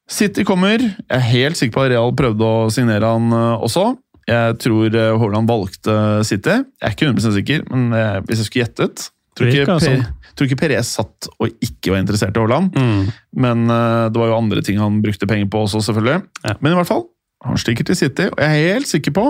[0.08, 0.78] City kommer.
[0.80, 3.90] Jeg er helt sikker på at Real prøvde å signere han eh, også.
[4.28, 5.96] Jeg tror eh, Haaland valgte
[6.28, 6.56] City.
[6.80, 9.04] Jeg er ikke 100 sikker, men eh, hvis jeg skulle gjettet
[9.36, 10.06] tror ikke, per.
[10.38, 12.74] Tror ikke Perez satt og ikke var interessert i Haaland.
[12.78, 13.12] Mm.
[13.44, 16.22] Men uh, det var jo andre ting han brukte penger på også, selvfølgelig.
[16.46, 16.56] Ja.
[16.62, 17.04] Men i hvert fall,
[17.46, 19.24] han stikker til City, og jeg er helt sikker på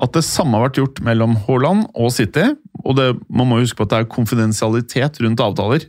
[0.00, 2.46] at det samme har vært gjort mellom Haaland og City.
[2.84, 5.84] Og det, man må huske på at det er konfidensialitet rundt avtaler.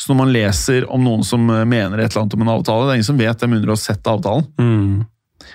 [0.00, 2.86] Så når man leser om noen som eh, mener et eller annet om en avtale,
[2.86, 4.48] det er ingen som vet det med mindre å ha sett avtalen.
[4.60, 5.04] Mm.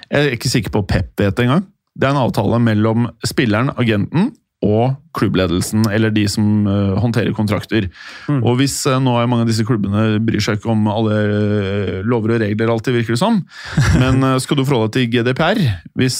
[0.09, 1.65] Jeg er ikke sikker på Pep vet det engang.
[1.97, 4.29] Det er en avtale mellom spilleren, agenten,
[4.65, 7.85] og klubbledelsen, eller de som eh, håndterer kontrakter.
[8.27, 8.41] Mm.
[8.43, 11.93] Og hvis eh, nå er mange av disse klubbene bryr seg ikke om alle eh,
[12.03, 13.39] lover og regler, alltid virker det som,
[14.01, 15.61] men skal du forholde deg til GDPR,
[15.99, 16.19] hvis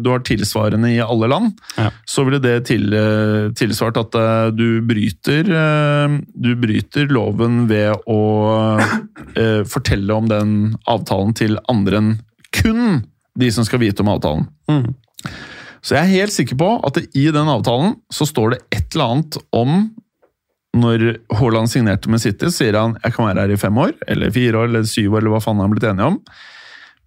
[0.00, 1.90] du har tilsvarende i alle land, Ja.
[2.08, 2.88] så ville det til,
[3.56, 4.16] tilsvart at
[4.56, 5.48] du bryter,
[6.34, 8.20] du bryter loven ved å
[9.74, 10.54] fortelle om den
[10.90, 12.14] avtalen til andre enn
[12.54, 13.02] kun
[13.38, 14.46] de som skal vite om avtalen.
[14.70, 14.86] Mm.
[15.84, 18.96] Så jeg er helt sikker på at det, i den avtalen så står det et
[18.96, 19.76] eller annet om
[20.74, 21.04] når
[21.38, 24.58] Haaland signerte med City, sier han jeg kan være her i fem år, eller fire
[24.58, 26.16] år, eller syv år, eller hva faen han er blitt enige om.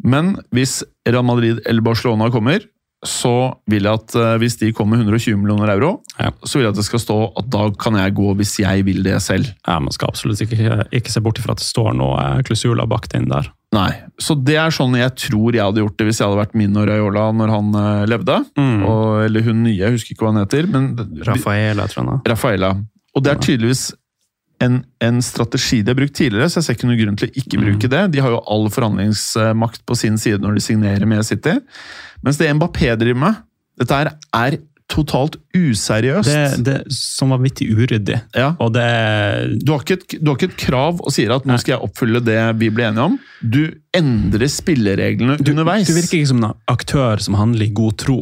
[0.07, 2.63] Men hvis Real Madrid eller Barcelona kommer,
[3.05, 6.31] så vil jeg at eh, hvis de kommer med 120 millioner euro, Ja.
[6.43, 9.03] så vil jeg at det skal stå at da kan jeg gå hvis jeg vil
[9.05, 9.51] det selv.
[9.67, 13.13] Ja, Man skal absolutt ikke, ikke se bort ifra at det står noe klusula bakt
[13.13, 13.51] inn der.
[13.75, 16.55] Nei, Så det er sånn jeg tror jeg hadde gjort det hvis jeg hadde vært
[16.55, 18.37] min og Raiola når han eh, levde.
[18.57, 18.81] Mm.
[18.87, 20.67] Og, eller hun nye, jeg husker ikke hva han heter.
[20.71, 20.89] men
[21.27, 22.21] Rafaela, tror jeg.
[22.31, 22.73] Rafaela.
[23.17, 23.91] Og det er tydeligvis
[24.63, 27.35] en, en strategi de har brukt tidligere, så jeg ser ikke noen grunn til å
[27.41, 28.05] ikke bruke det.
[28.13, 31.57] De har jo all forhandlingsmakt på sin side når de signerer med City.
[32.25, 33.45] Mens det Mbappé driver med,
[33.77, 36.29] dette her er totalt useriøst.
[36.31, 38.21] Det, det som var vanvittig uryddig.
[38.37, 38.53] ja.
[38.63, 38.87] Og det
[39.59, 42.21] du, har et, du har ikke et krav og sier at nå skal jeg oppfylle
[42.23, 43.17] det vi ble enige om.
[43.41, 43.65] Du
[43.97, 45.89] endrer spillereglene du, underveis.
[45.89, 48.21] du virker ikke som en aktør som handler i god tro,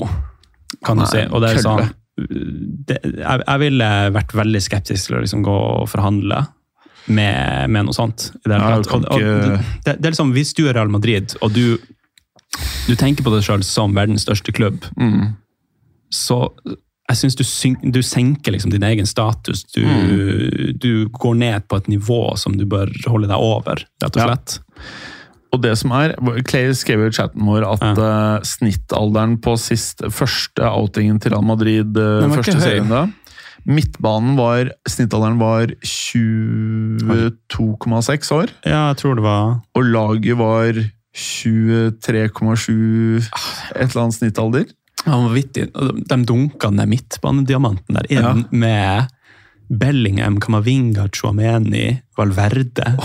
[0.85, 1.23] kan Nei, du si.
[1.29, 5.55] Og det er sånn det, jeg, jeg ville vært veldig skeptisk til å liksom gå
[5.81, 6.45] og forhandle
[7.07, 8.29] med, med noe sånt.
[8.45, 8.93] Det, Ja, tatt.
[8.95, 9.19] og, og,
[9.85, 11.77] det, det er liksom, Hvis du er Real Madrid, og du,
[12.87, 15.35] du tenker på deg sjøl som verdens største klubb, Mm.
[16.09, 16.49] så
[17.05, 17.43] jeg syns du,
[17.93, 19.63] du senker liksom din egen status.
[19.75, 20.77] Du, Mm.
[20.81, 24.31] du går ned på et nivå som du bør holde deg over, rett og Ja.
[25.53, 26.07] Og det som er,
[26.47, 27.91] Clay skrev jo i chatten vår at Ja.
[27.95, 33.05] uh, snittalderen på sist, første outingen til Real Madrid ikke første serien da,
[33.65, 38.47] Midtbanen var Snittalderen var 22,6 år.
[38.65, 40.73] Ja, jeg tror det var Og laget var
[41.15, 44.65] 23,7 Et eller annet snittalder.
[45.05, 45.63] Han var vittig.
[46.09, 48.33] De dunka ned midtbanediamanten der inn Ja.
[48.51, 49.07] med
[49.69, 52.95] Bellingham, Kamavinga, Chuameni, Valverde.
[52.97, 53.01] Så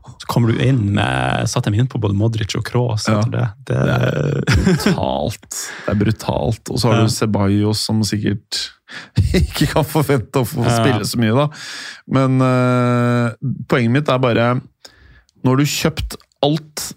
[0.31, 3.19] kommer du inn med Satt dem inn på både Modric og Kroos Ja.
[3.19, 3.47] etter det.
[3.67, 5.49] det, Brutalt.
[5.85, 6.71] Det er brutalt.
[6.71, 7.07] Og så har Ja.
[7.09, 8.61] du Ceballos, som sikkert
[9.41, 11.45] ikke kan forvente å få spille så mye, da.
[12.11, 13.31] Men uh,
[13.71, 14.47] poenget mitt er bare
[15.47, 16.89] Når du kjøpt alt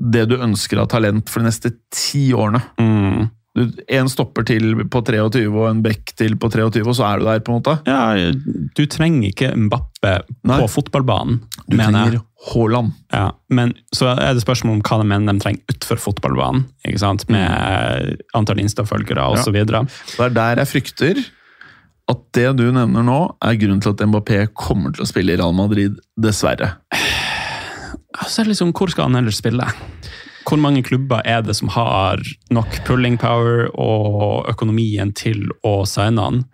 [0.00, 3.26] det du ønsker av talent for de neste ti årene mm.
[3.88, 7.24] En stopper til på 23 og en back til på 23, og så er du
[7.24, 7.76] der, på en måte.
[7.88, 8.30] Ja,
[8.76, 10.12] du trenger ikke Mbappe
[10.44, 10.58] Nei.
[10.60, 12.18] på fotballbanen, Du trenger
[12.52, 12.92] Haaland.
[13.14, 16.66] Ja, men så er det spørsmål om hva de mener de trenger utenfor fotballbanen.
[16.86, 17.24] ikke sant?
[17.32, 19.40] Med antall Insta-følgere Ja.
[19.40, 19.52] osv.
[19.56, 19.86] videre.
[20.16, 21.24] Det er der jeg frykter
[22.08, 25.36] at det du nevner nå, er grunnen til at Mbappé kommer til å spille i
[25.40, 26.76] Real Madrid, dessverre.
[28.26, 29.66] Så er det liksom, hvor skal han ellers spille?
[30.46, 32.20] Hvor mange klubber er det som har
[32.54, 36.44] nok pulling power og økonomien til å signe han?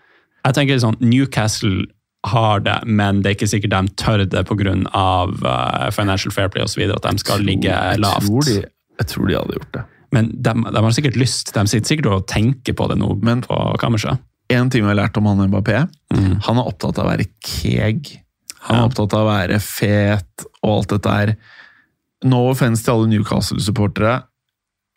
[0.46, 1.84] Jeg tenker sånn, Newcastle
[2.26, 4.74] har det, men det er ikke sikkert de tør det pga.
[4.94, 6.82] Uh, financial fair play osv.
[6.94, 8.24] At de skal ligge Jeg lavt.
[8.26, 8.56] tror de,
[9.02, 9.84] jeg tror de hadde gjort det.
[10.12, 11.52] Men de, de har sikkert lyst.
[11.56, 14.18] De sitter sikkert og tenker på det nå Men- på kammerset.
[14.50, 16.40] En ting vi har lært om han Mbappé, Mm.
[16.44, 18.18] han er opptatt av å være keg.
[18.68, 18.88] Han er Ja.
[18.88, 21.36] opptatt av å være fet og alt dette her.
[22.24, 24.22] No offence til alle Newcastle-supportere.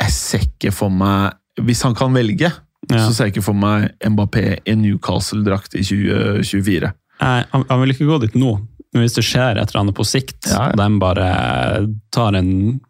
[0.01, 1.33] Jeg ser ikke for meg
[1.63, 2.51] Hvis han kan velge,
[2.91, 2.97] Ja.
[3.07, 6.91] så ser jeg ikke for meg Mbappé i Newcastle-drakt i 2024.
[7.21, 8.57] Nei, han, vil ikke gå dit nå.
[8.93, 10.75] Men hvis det skjer et eller annet på sikt, Ja, ja.
[10.75, 12.81] de bare tar en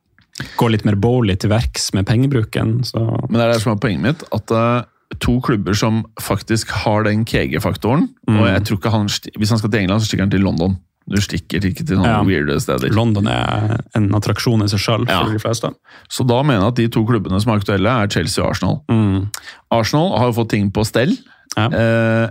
[0.57, 2.99] Går litt mer bowly til verks med pengebruken, så
[3.29, 4.23] Men det er det som er poenget mitt.
[4.35, 4.83] At eh,
[5.23, 8.39] to klubber som faktisk har den KG-faktoren Mm.
[8.41, 9.07] Og jeg tror ikke han
[9.37, 10.75] Hvis han skal til England, så stikker han til London.
[11.07, 12.23] Du stikker ikke til noen Ja.
[12.25, 12.89] weirde steder.
[12.89, 15.19] London er en attraksjon i seg sjøl Ja.
[15.23, 15.69] for de fleste.
[16.09, 18.81] Så da mener jeg at de to klubbene som er aktuelle, er Chelsea og Arsenal.
[18.89, 19.29] Mm.
[19.71, 21.15] Arsenal har jo fått ting på stell.
[21.55, 21.67] Ja.
[21.69, 22.29] Eh,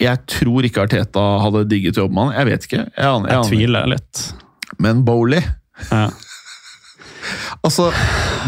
[0.00, 2.46] jeg tror ikke Arteta hadde digget jobben jobbe med han.
[2.46, 2.84] Jeg vet ikke.
[2.96, 4.32] Jeg aner, jeg Jeg tviler litt.
[4.78, 5.42] Men Bowley
[5.90, 6.08] Ja.
[7.64, 7.90] Altså,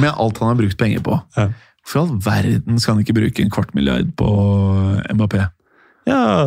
[0.00, 1.48] med alt han har brukt penger på Ja.
[1.84, 4.28] For all verden skal han ikke bruke en kvart milliard på
[5.10, 5.48] Mbappé?
[6.06, 6.46] ja,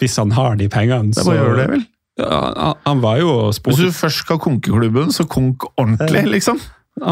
[0.00, 1.86] hvis han har de pengene, Det så bare å gjøre det, vel?
[2.16, 6.60] Ja, han, var jo Hvis du først skal konke klubben, så konk ordentlig, liksom.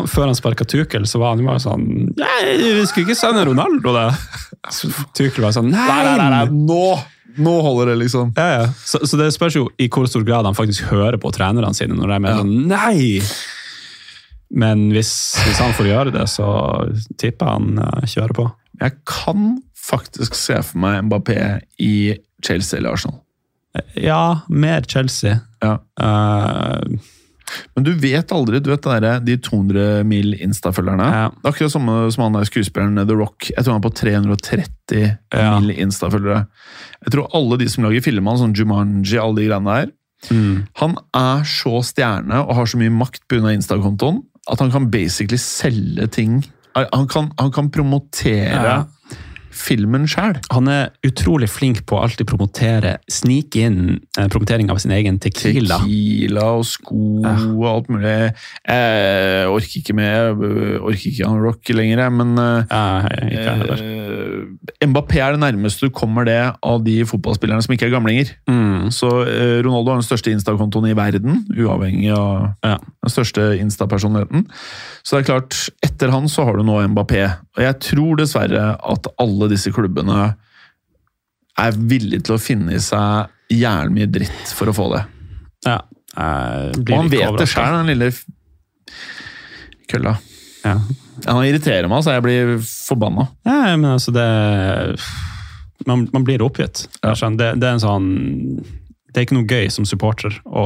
[0.08, 1.82] Før han sparka Tukel, så var han jo sånn
[2.16, 4.06] Nei, vi skulle ikke sende Ronaldo, det!
[4.72, 6.46] Så Tukel var sånn Nei!
[6.48, 6.86] Nå,
[7.44, 8.32] nå holder det, liksom.
[8.38, 8.70] Ja, ja.
[8.88, 11.98] Så, så det spørs jo i hvor stor grad han faktisk hører på trenerne sine
[11.98, 12.38] når de er Ja.
[12.40, 13.20] sånn Nei!
[14.54, 15.12] Men hvis,
[15.44, 16.46] hvis han får gjøre det, så
[17.18, 18.44] tipper han uh, kjører på.
[18.80, 21.38] Jeg kan faktisk se for meg Mbappé
[21.82, 22.14] i
[22.44, 23.18] Chelsea eller Arsenal.
[23.98, 25.40] Ja, mer Chelsea.
[25.62, 25.78] Ja.
[26.00, 26.98] Uh,
[27.76, 31.08] Men du vet aldri, du vet der, de 200 mil Insta-følgerne.
[31.12, 31.26] Ja.
[31.34, 33.50] Det er akkurat samme som han der skuespilleren The Rock.
[33.50, 35.02] Jeg tror han er på 330
[35.34, 35.58] Ja.
[35.60, 36.46] mil Insta-følgere.
[37.04, 39.92] Jeg tror alle de som lager filmer, sånn Jumanji, alle de greiene der,
[40.30, 40.54] mm.
[40.80, 43.52] han er så stjerne og har så mye makt pga.
[43.52, 46.42] Insta-kontoen at han kan basically selge ting.
[46.74, 48.84] Han kan, han kan promotere Ja.
[49.64, 50.36] Filmen sjøl.
[50.52, 53.78] Han er utrolig flink på å alltid promotere, snike inn
[54.18, 55.78] eh, promotering av sin egen tequila.
[55.80, 57.34] Tequila og sko Ja.
[57.54, 58.14] og alt mulig.
[58.68, 65.20] Jeg orker ikke med, jeg orker ikke han rock lenger, men eh, Ja, eh, Mbappé
[65.24, 68.32] er det nærmeste du kommer det av de fotballspillerne som ikke er gamlinger.
[68.50, 68.90] Mm.
[68.94, 72.76] Så eh, Ronaldo har den største Insta-kontoen i verden, uavhengig av Ja.
[72.78, 74.46] den største Insta-personligheten.
[75.04, 77.24] Så det er klart, etter han så har du nå Mbappé.
[77.56, 80.34] Og jeg tror dessverre at alle disse klubbene
[81.60, 85.04] er villige til å finne i seg jævlig mye dritt for å få det.
[85.68, 85.80] ja.
[86.14, 88.12] Og han vet det sjøl, den lille
[89.90, 90.12] kølla.
[90.62, 90.76] Ja.
[91.26, 93.28] Han irriterer meg, så jeg blir forbanna.
[93.46, 94.28] Ja, men altså det
[95.86, 96.86] Man, man blir oppgitt.
[97.02, 97.12] Ja.
[97.12, 98.06] Det, det er en sånn
[98.62, 100.64] Det er ikke noe gøy som supporter å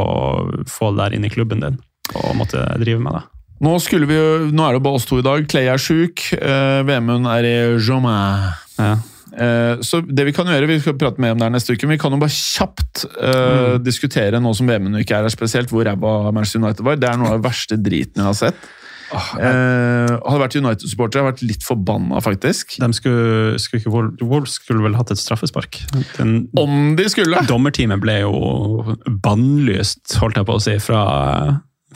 [0.68, 1.80] få det der inn i klubben din
[2.16, 3.24] og måtte drive med det.
[3.64, 5.42] Nå, skulle vi jo, nå er det bare oss to i dag.
[5.50, 6.22] Clay er sjuk.
[6.40, 8.67] Uh, Vemund er i Jomais.
[8.78, 8.96] Ja.
[9.28, 11.86] Eh, så det Vi kan gjøre, vi skal prate mer om det her neste uke,
[11.86, 15.70] men vi kan jo bare kjapt eh, diskutere nå som VM-en ikke er her spesielt,
[15.72, 16.98] hvor ræva Manchester United var.
[17.00, 18.68] Det er noe av den verste driten jeg har sett.
[19.08, 22.76] Eh, hadde vært United-supporter, hadde vært litt forbanna, faktisk.
[22.82, 25.80] De skulle, skulle ikke, Wolves skulle vel hatt et straffespark.
[26.18, 27.40] Den, Om de skulle!
[27.48, 31.02] Dommerteamet ble jo bannlyst, holdt jeg på å si, fra,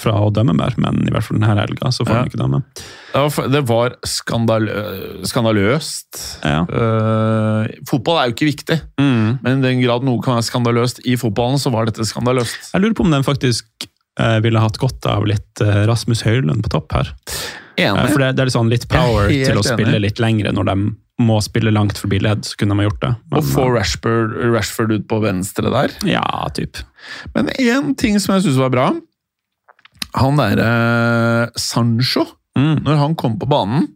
[0.00, 2.22] fra å dømme mer, men i hvert fall denne helga så får Ja.
[2.22, 2.62] de ikke dømme.
[3.52, 6.20] Det var, skandalø skandaløst.
[6.42, 6.62] Ja.
[6.64, 11.16] Uh, fotball er jo ikke viktig, men i den grad noe kan være skandaløst i
[11.20, 12.72] fotballen, så var dette skandaløst.
[12.72, 13.68] Jeg lurer på om den faktisk
[14.20, 17.12] uh, ville hatt godt av litt uh, Rasmus Høylund på topp her.
[17.76, 20.08] For det, det er litt sånn litt power er til å spille enig.
[20.08, 20.74] litt lengre når de
[21.22, 23.12] må spille langt forbi ledd, så kunne de ha gjort det.
[23.30, 25.94] Men, og få Rashford, Rashford ut på venstre der.
[26.08, 26.24] Ja,
[26.56, 26.80] typ.
[27.36, 28.86] Men én ting som jeg syns var bra
[30.14, 32.26] Han derre Sancho,
[32.56, 32.82] Mm.
[32.84, 33.86] når han kom på banen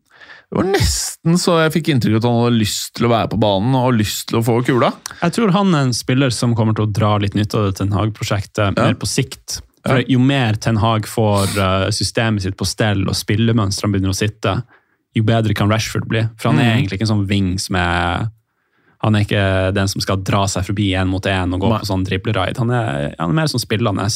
[0.49, 3.29] Det var nesten så jeg fikk inntrykk av at han hadde lyst til å være
[3.35, 4.93] på banen og lyst til å få kula.
[5.21, 7.77] Jeg tror han er en spiller som kommer til å dra litt nytte av det
[7.83, 9.61] Ten Hag-prosjektet mer på sikt.
[9.85, 10.05] For Ja.
[10.09, 14.63] Jo mer Ten Hag får eh, systemet sitt på stell og spillemønstrene begynner å sitte,
[15.15, 16.23] jo bedre kan Rashford bli.
[16.39, 16.79] For han er Mhm.
[16.79, 18.31] egentlig ikke en sånn wing som er
[19.07, 19.43] Han er ikke
[19.77, 21.79] den som skal dra seg forbi én mot én og gå Nei.
[21.83, 22.59] på sånn dribleride.
[22.59, 24.07] Han, han er mer sånn spillende.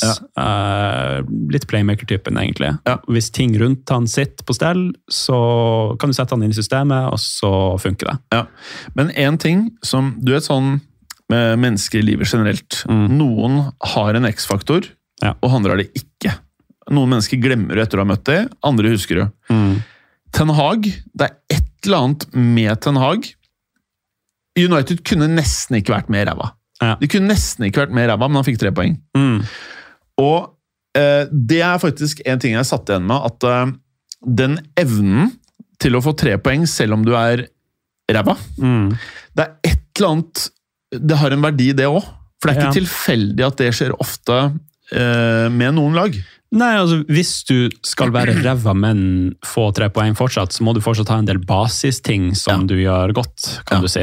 [0.41, 1.21] Eh,
[1.55, 2.73] litt playmaker-typen, egentlig.
[2.89, 2.97] Ja.
[3.11, 5.39] Hvis ting rundt han sitter på stell, så
[6.01, 7.53] kan du sette han inn i systemet, og så
[7.83, 8.17] funker det.
[8.35, 8.45] Ja.
[8.99, 10.81] Men én ting som Du vet sånn
[11.31, 12.81] med mennesker i livet generelt.
[12.91, 13.05] Mm.
[13.21, 13.59] Noen
[13.95, 14.89] har en X-faktor,
[15.23, 15.35] Ja.
[15.43, 16.35] og andre har det ikke.
[16.91, 19.29] Noen mennesker glemmer du etter å ha møtt dem, andre husker du.
[20.35, 20.83] Ten Hag,
[21.15, 23.29] det er et eller annet med Ten Hag.
[24.69, 26.51] United kunne nesten ikke vært mer ræva.
[26.83, 26.95] Ja.
[27.01, 28.95] De kunne nesten ikke vært mer ræva, men han fikk tre poeng.
[29.17, 29.43] Mm.
[30.21, 30.51] Og
[30.97, 33.73] eh, det er faktisk en ting jeg satt igjen med, at eh,
[34.41, 35.31] den evnen
[35.81, 37.47] til å få tre poeng selv om du er
[38.11, 38.91] ræva, Mm.
[39.37, 40.49] det er et eller annet
[40.91, 42.03] Det har en verdi, det òg.
[42.43, 42.79] For det er ikke Ja.
[42.81, 44.39] tilfeldig at det skjer ofte
[44.91, 46.17] eh, med noen lag.
[46.51, 50.81] Nei, altså Hvis du skal være ræva, men få tre poeng fortsatt, så må du
[50.83, 52.67] fortsatt ha en del basisting som Ja.
[52.67, 53.83] du gjør godt, kan Ja.
[53.83, 54.03] du si.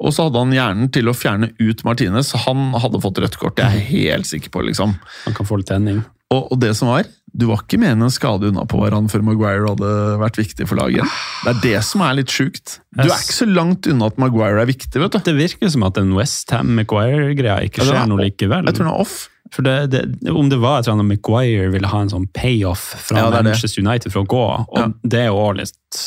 [0.00, 2.32] Og så hadde han hjernen til å fjerne ut Martinez.
[2.44, 4.66] Han hadde fått rødt kort, det er jeg helt sikker på.
[4.66, 4.98] liksom.
[5.24, 6.04] Han kan få litt tenning.
[6.28, 7.04] Og, og det som var,
[7.34, 10.74] du var ikke med en skade unna på hverandre før Maguire hadde vært viktig for
[10.76, 11.06] laget.
[11.44, 12.80] Det er det som er litt sjukt.
[12.96, 15.18] Du er ikke så langt unna at Maguire er viktig, vet du.
[15.20, 18.66] Det virker som at den Westham-Maguire-greia ikke skjer ja, noe likevel.
[18.66, 19.28] Jeg tror den er off.
[19.56, 22.82] For det, det, Om det var et eller annet Maguire ville ha en sånn payoff
[23.08, 23.52] fra Ja, det er det.
[23.54, 24.88] Manchester United for å gå, og Ja.
[25.02, 26.02] det er jo litt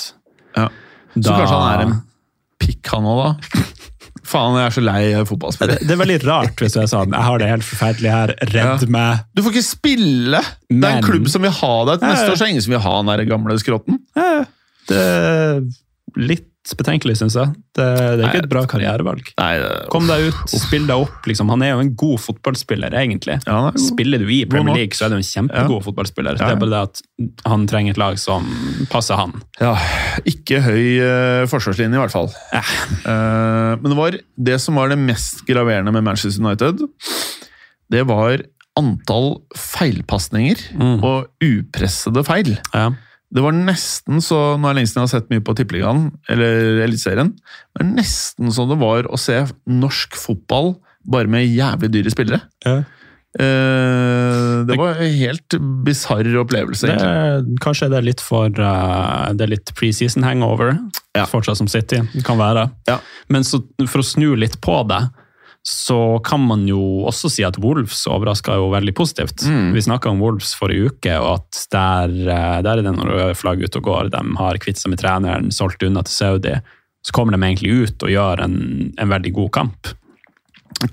[0.56, 0.68] Ja.
[1.16, 2.02] Så Da- kanskje han er en
[2.60, 3.64] pikk, han òg, da.
[4.30, 5.80] Faen, jeg er så lei det, fotballspiller.
[5.80, 8.82] det er veldig rart hvis du er sånn Jeg har det helt forferdelig her, redd
[8.84, 8.88] Ja.
[8.88, 9.24] meg.
[9.34, 10.42] Du får ikke spille!
[10.70, 12.62] Det er en klubb som vil ha deg til neste år, så er det ingen
[12.68, 13.98] som vil ha den der gamle skrotten.
[14.88, 15.62] Det er
[16.72, 17.52] litt betenkelig, syns jeg.
[17.76, 17.86] Det,
[18.20, 19.32] det er ikke et bra karrierevalg.
[19.40, 21.26] Nei, det- Kom deg ut, spill deg opp.
[21.30, 21.50] Liksom.
[21.50, 23.40] Han er jo en god fotballspiller, egentlig.
[23.48, 23.78] Ja, er.
[23.82, 24.76] Spiller du i Premier.
[24.76, 26.38] League, så er du en kjempegod fotballspiller.
[26.40, 26.50] Ja.
[26.52, 28.46] Det er bare det at han trenger et lag som
[28.92, 29.34] passer han.
[29.60, 29.74] Ja,
[30.30, 32.30] ikke høy uh, forsvarslinje, i hvert fall.
[33.06, 34.20] Uh, men det var
[34.50, 36.86] det som var det mest graverende med Manchester United.
[37.90, 38.44] Det var
[38.80, 41.00] antall feilpasninger Mm.
[41.04, 42.54] og upressede feil.
[42.74, 42.92] Ja.
[43.30, 46.08] Det var nesten så Nå er det lenge siden jeg har sett mye på Tippeligaen,
[46.34, 47.34] eller Eliteserien.
[47.78, 50.74] Men nesten så det var å se norsk fotball
[51.10, 52.42] bare med jævlig dyre spillere.
[52.66, 52.82] Ja.
[53.38, 55.54] Uh, det var en helt
[55.86, 60.72] bisarr opplevelse, Det, kanskje det er litt for uh, Det er litt preseason hangover
[61.14, 61.28] Ja.
[61.30, 62.02] fortsatt som City.
[62.16, 62.66] Det kan være.
[62.90, 62.98] Ja.
[63.30, 65.04] Men så, for å snu litt på det,
[65.68, 66.80] så kan man jo
[67.10, 69.44] også si at Wolves overraska jo veldig positivt.
[69.46, 69.74] Mm.
[69.76, 73.36] Vi snakka om Wolves forrige uke, og at der, eh, der er det noen røde
[73.38, 74.12] flagg ute og går.
[74.16, 76.56] De har kvitt seg med treneren, solgt unna til Saudi.
[77.06, 78.58] Så kommer de egentlig ut og gjør en,
[78.98, 79.92] en veldig god kamp.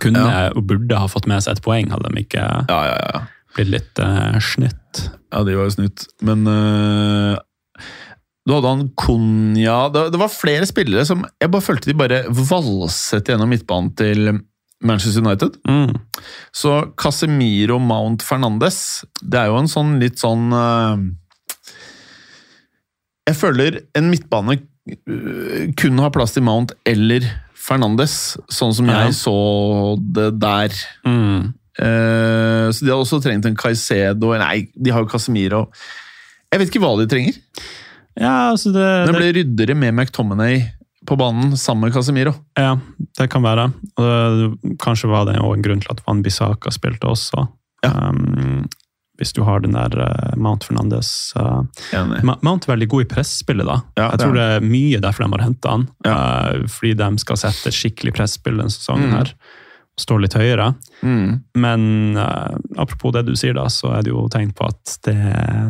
[0.03, 0.51] Kunne Ja.
[0.51, 3.21] og burde ha fått med seg et poeng, hadde de ikke Ja, ja, ja.
[3.55, 5.05] blitt litt uh, snytt.
[5.31, 6.09] Ja, de var jo snytt.
[6.27, 7.37] Men uh
[8.47, 12.21] du hadde han Konja det, det var flere spillere som Jeg bare følte de bare
[12.31, 14.29] valset gjennom midtbanen til
[14.85, 15.57] Manchester United.
[15.69, 15.95] Mm.
[16.53, 21.07] Så Casemiro Mount Fernandes, det er jo en sånn litt sånn øh,
[23.27, 27.25] Jeg føler en midtbane øh, kun har plass til Mount eller
[27.67, 29.39] Fernandes, sånn som jeg så
[29.99, 30.75] det der.
[31.09, 31.55] Mm.
[31.77, 35.67] Uh, så de har også trengt en Caicedo Nei, de har jo Casemiro.
[36.49, 37.37] Jeg vet ikke hva de trenger.
[38.17, 40.63] Ja, altså det, Det det, ble ryddere med McTominay
[41.07, 42.35] på banen sammen med Casemiro.
[42.59, 42.77] ja,
[43.19, 43.71] det kan være.
[44.83, 47.47] Kanskje var det en grunn til at Van Bissaka spilte også.
[47.87, 48.11] Ja.
[48.11, 48.67] Um,
[49.17, 51.63] hvis du har den der eh, Mount Fernandes uh,
[52.43, 53.79] Mount er veldig god i presspillet, da.
[53.97, 55.87] Ja, jeg tror det er mye derfor de har henta han.
[56.05, 56.17] Ja.
[56.17, 59.15] Uh, fordi de skal sette skikkelig presspill denne sesongen.
[59.15, 59.17] Mm.
[59.21, 59.33] her.
[59.97, 60.69] står litt høyere.
[61.01, 61.41] Mm.
[61.57, 61.87] Men
[62.21, 65.17] uh, apropos det du sier, da, så er det jo tegn på at det,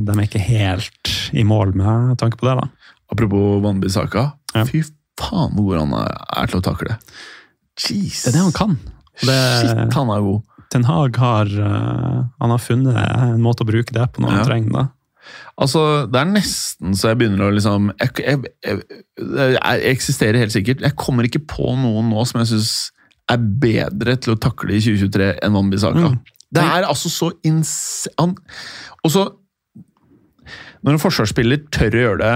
[0.03, 2.59] de er ikke helt i mål med tanke på det.
[2.59, 2.93] da.
[3.15, 4.33] Apropos Wanbisaka.
[4.57, 4.67] Ja.
[4.67, 4.83] Fy
[5.21, 6.99] faen hvor han er til å takle.
[7.81, 8.23] Jeez.
[8.25, 8.77] Det er det han kan.
[9.23, 10.43] Det, Shit, han er god.
[10.73, 14.37] Ten Hag har, eh, han har funnet en måte å bruke det på når Ja.
[14.43, 14.87] han trenger det.
[15.59, 15.81] Altså,
[16.11, 18.83] Det er nesten så jeg begynner å liksom jeg, jeg, jeg,
[19.57, 20.81] jeg eksisterer helt sikkert.
[20.85, 22.75] Jeg kommer ikke på noen nå som jeg syns
[23.31, 26.13] er bedre til å takle i 2023 enn Wanbisaka.
[26.13, 26.19] Mm.
[26.55, 28.07] Det er altså så ins...
[28.23, 29.25] Og så
[30.87, 32.35] Når en forsvarsspiller tør å gjøre det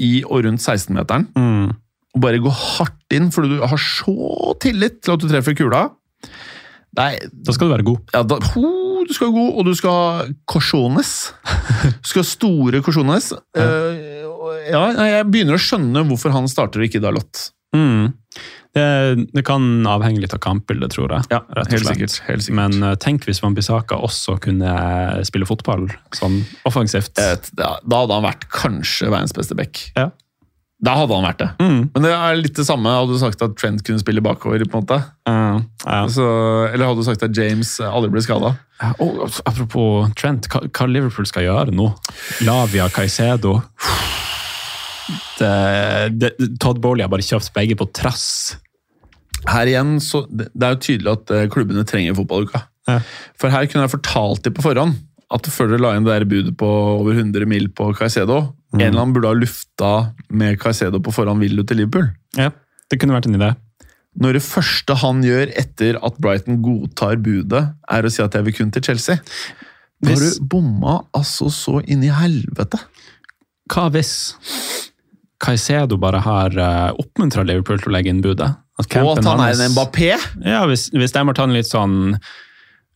[0.00, 1.74] i og rundt 16-meteren, Mm.
[2.10, 5.86] Og bare gå hardt inn fordi du har så tillit til at du treffer kula
[6.98, 8.00] er, Da skal du være god.
[8.14, 8.70] ja, da, ho,
[9.06, 11.12] du skal være god, og du skal ha korsjones.
[12.02, 13.30] Du skal ha store korsjones.
[13.56, 13.66] Ja.
[13.66, 17.44] Uh, ja, jeg begynner å skjønne hvorfor han starter og ikke Dalot.
[17.76, 18.10] Mm.
[18.74, 18.84] Det,
[19.34, 21.30] det kan avhenge litt av kampbildet, tror jeg.
[21.32, 22.18] Ja, helt sikkert.
[22.26, 22.56] Helt sikkert.
[22.58, 24.74] Men uh, tenk hvis Wambisaka også kunne
[25.26, 25.88] spille fotball
[26.18, 27.14] sånn offensivt.
[27.22, 29.86] Et, da, da hadde han vært kanskje verdens beste back.
[29.98, 30.10] Ja.
[30.80, 31.48] Da hadde han vært det.
[31.60, 31.80] Mm.
[31.92, 32.92] Men det er litt det samme.
[32.96, 34.64] Hadde du sagt at Trent kunne spille bakover?
[34.64, 35.00] på en måte?
[35.28, 36.00] Uh, ja.
[36.08, 36.24] Så,
[36.70, 38.54] eller hadde du sagt at James aldri ble skada?
[38.80, 41.90] Uh, oh, apropos Trent, hva, hva Liverpool skal gjøre nå?
[42.48, 43.58] Lavia, Caicedo
[45.40, 45.52] det,
[46.20, 48.56] det, Todd Bowley har bare kjøpt begge på trass.
[49.48, 52.66] Her igjen, så det, er jo tydelig at eh, klubbene trenger fotballuka.
[53.38, 54.96] For her kunne jeg fortalt dem på forhånd
[55.30, 58.40] at før dere la inn det der budet på over 100 mil på Caicedo
[58.74, 59.90] En eller annen burde ha lufta
[60.28, 62.10] med Caicedo på forhånd vil til Liverpool.
[62.38, 62.52] Ja,
[62.90, 63.48] det kunne vært en idé.
[64.20, 68.46] Når det første han gjør etter at Brighton godtar budet, er å si at jeg
[68.46, 69.22] vil kun til Chelsea.
[70.00, 72.78] Da har du bomma altså så inn i helvete.
[73.70, 74.14] Hva hvis
[75.40, 78.50] Caicedo bare har uh, oppmuntra Liverpool til å legge inn budet?
[78.80, 80.14] At Og at han er en Mbappé!
[80.46, 82.30] Ja, hvis, hvis de har tatt en litt sånn eh,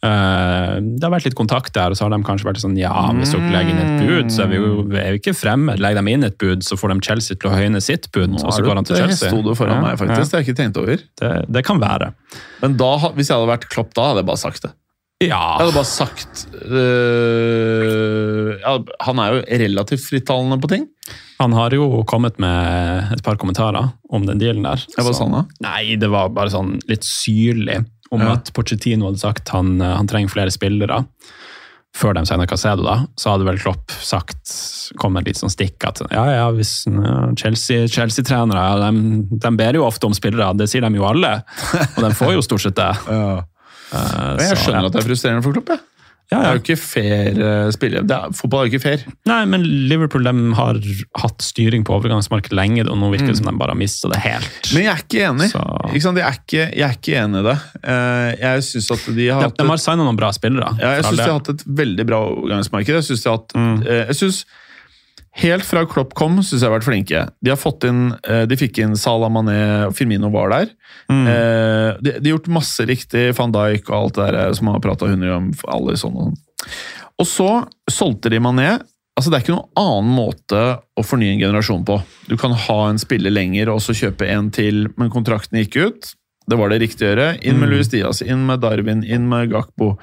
[0.05, 3.32] Det har vært litt kontakt der, og så har de kanskje vært sånn Ja, hvis
[3.32, 5.81] dere legger inn et bud, så er vi jo, er vi ikke fremmed.
[5.81, 8.52] Legger de inn et bud, så får de Chelsea til å høyne sitt bud, og
[8.52, 9.31] så går han til Chelsea.
[9.31, 10.28] Det sto du foran Ja, meg, faktisk.
[10.28, 11.05] Det har jeg ikke tenkt over.
[11.22, 12.12] Det, det kan være.
[12.60, 14.74] Men da, hvis jeg hadde vært Klopp da, hadde jeg bare sagt det.
[15.22, 15.40] Ja.
[15.56, 18.72] Jeg hadde bare sagt øh, ja,
[19.06, 20.89] Han er jo relativt frittalende på ting.
[21.39, 24.85] Han har jo kommet med et par kommentarer om den dealen der.
[24.90, 25.44] Det hva sånn da?
[25.64, 27.81] Nei, det var bare sånn litt syrlig
[28.15, 28.36] om Ja.
[28.39, 31.05] at Pochettino hadde sagt han, eh, han trenger flere spillere.
[31.95, 34.51] Før de signer Casedo, da, så hadde vel Klopp sagt
[34.99, 39.23] kom med et litt sånn stikk at ja, ja, hvis ja, Chelsea- Chelsea-trenere ja, de,
[39.39, 41.36] de ber jo ofte om spillere, det sier de jo alle.
[41.95, 42.91] Og de får jo stort sett det.
[43.15, 43.45] ja.
[43.95, 44.91] uh, jeg så, skjønner ja.
[44.91, 45.70] at det er frustrerende for Klopp.
[45.77, 45.85] Jeg.
[46.33, 48.03] Ja, Det er jo ikke fair uh, spiller.
[48.09, 49.03] Det er, fotball er jo ikke fair.
[49.29, 50.79] Nei, men Liverpool de har
[51.21, 54.23] hatt styring på overgangsmarkedet lenge, og nå virker det som de bare har mista det
[54.25, 54.49] helt.
[54.71, 54.73] Mm.
[54.75, 55.51] Men jeg er ikke enig.
[55.53, 55.65] Så-
[55.95, 56.15] Ikke?
[56.17, 57.57] Jeg, er ikke, jeg er ikke enig i det.
[57.85, 60.73] Eh, jeg synes at de har De, hatt de har signa noen bra spillere.
[60.81, 62.95] Ja, jeg syns de har hatt et veldig bra overgangsmarked.
[62.99, 63.77] Jeg synes de har hatt, Mm.
[63.87, 64.45] eh, jeg synes,
[65.35, 67.24] Helt fra Klopp kom, syns jeg har vært flinke.
[67.43, 70.69] De har fått inn, eh, de fikk inn Salah Mané, Firmino var der.
[71.11, 71.27] Mm.
[71.27, 74.82] Eh, de, har gjort masse riktig, van Dijk og alt det der eh, som har
[74.85, 75.52] prata hundre om.
[75.66, 76.31] alle sånne.
[76.31, 77.27] og.
[77.27, 77.48] Så
[77.90, 78.78] solgte de Mané.
[79.15, 80.62] Altså, det er ikke noen annen måte
[80.98, 82.01] å fornye en generasjon på.
[82.31, 86.15] Du kan ha en spiller lenger og så kjøpe en til, men kontrakten gikk ut.
[86.51, 87.28] Det var det riktige å gjøre.
[87.43, 87.74] Inn med Mm.
[87.74, 89.97] Luis Diaz, inn med Darwin, inn med Gakpo.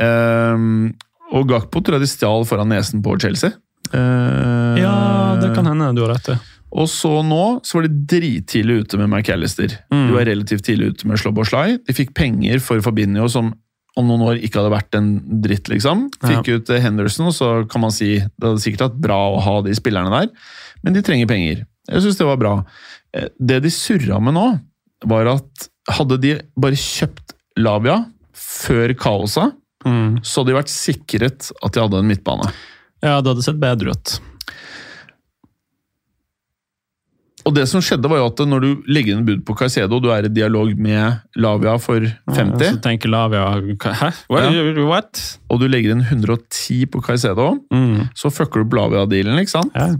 [0.00, 0.94] Um,
[1.32, 3.52] og Gakpo tror jeg de stjal foran nesen på Chelsea.
[3.92, 5.92] Eh, Ja, det kan hende.
[5.96, 6.38] Du har rett i.
[6.76, 9.70] Og så nå så var de drittidlig ute med McAllister.
[9.92, 10.08] Mm.
[10.08, 11.78] De var relativt tidlig ute med Sloboslai.
[11.86, 13.52] De fikk penger for Fabinho, som
[13.96, 15.06] om noen år ikke hadde vært en
[15.40, 16.10] dritt, liksom.
[16.20, 19.40] Fikk ut eh, Henderson, og så kan man si det hadde sikkert vært bra å
[19.40, 20.28] ha de spillerne der,
[20.84, 21.62] men de trenger penger.
[21.88, 22.52] Jeg syns det var bra.
[23.16, 24.46] Eh, Det de surra med nå,
[25.06, 28.02] var at hadde de bare kjøpt Lavia
[28.36, 29.54] før kaoset,
[29.86, 30.18] Mm.
[30.26, 32.48] så hadde de vært sikret at de hadde en midtbane.
[33.06, 34.16] Ja, det hadde sett bedre ut.
[37.46, 40.08] Og det som skjedde var jo at når du legger inn bud på Caicedo, du
[40.10, 44.08] er i dialog med Lavia for 50, Ja, så tenker Lavia Hæ?
[44.32, 44.80] What?
[44.82, 45.20] What?
[45.48, 48.08] og du legger inn 110 på Caicedo, Mm.
[48.18, 49.70] så fucker du på Lavia-dealen, ikke sant?
[49.78, 49.92] Ja.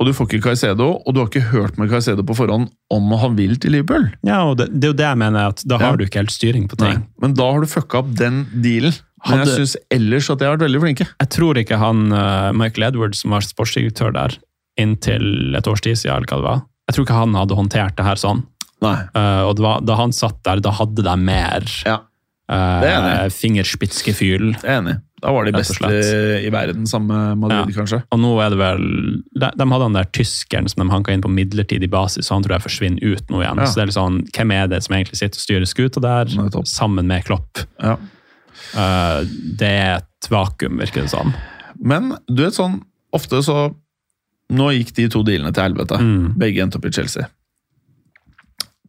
[0.00, 3.10] Og du får ikke Caicedo, og du har ikke hørt med Caicedo på forhånd om
[3.20, 4.10] han vil til Liverpool.
[4.26, 5.86] ja, og det, det er jo det jeg mener, at da Ja.
[5.90, 7.06] har du ikke helt styring på ting.
[7.20, 8.94] Men da har du fucka opp den dealen.
[9.28, 11.06] Men jeg syns ellers at de har vært veldig flinke.
[11.20, 14.38] Jeg tror ikke han eh, Michael Edwards, som var sportsdirektør der
[14.80, 17.98] inntil et års tid siden, eller hva det var, jeg tror ikke han hadde håndtert
[17.98, 18.40] det her sånn.
[18.82, 22.00] Eh, og det var, da han satt der, da hadde de mer Ja.
[22.50, 23.30] Uh, enig.
[23.30, 24.48] Fingerspitzgefühl.
[24.64, 24.96] Er enig.
[25.22, 25.86] Da var de beste
[26.42, 27.82] i verden sammen med Madrid, Ja.
[27.84, 28.00] kanskje.
[28.10, 28.82] Og nå er det vel
[29.38, 32.42] De, de hadde han der tyskeren som de hanka inn på midlertidig basis, og han
[32.42, 33.60] tror jeg forsvinner ut nå igjen.
[33.62, 33.66] Ja.
[33.70, 36.26] Så det er litt sånn, Hvem er det som egentlig sitter og styrer skuta der,
[36.66, 37.62] sammen med Klopp?
[37.78, 37.94] Ja.
[38.74, 39.22] Uh,
[39.60, 41.34] det er et vakuum, virker det som.
[41.80, 42.80] Men du vet sånn,
[43.16, 43.70] ofte så
[44.50, 45.94] Nå gikk de to dealene til helvete.
[46.02, 46.32] Mm.
[46.40, 47.22] Begge endte opp i Chelsea.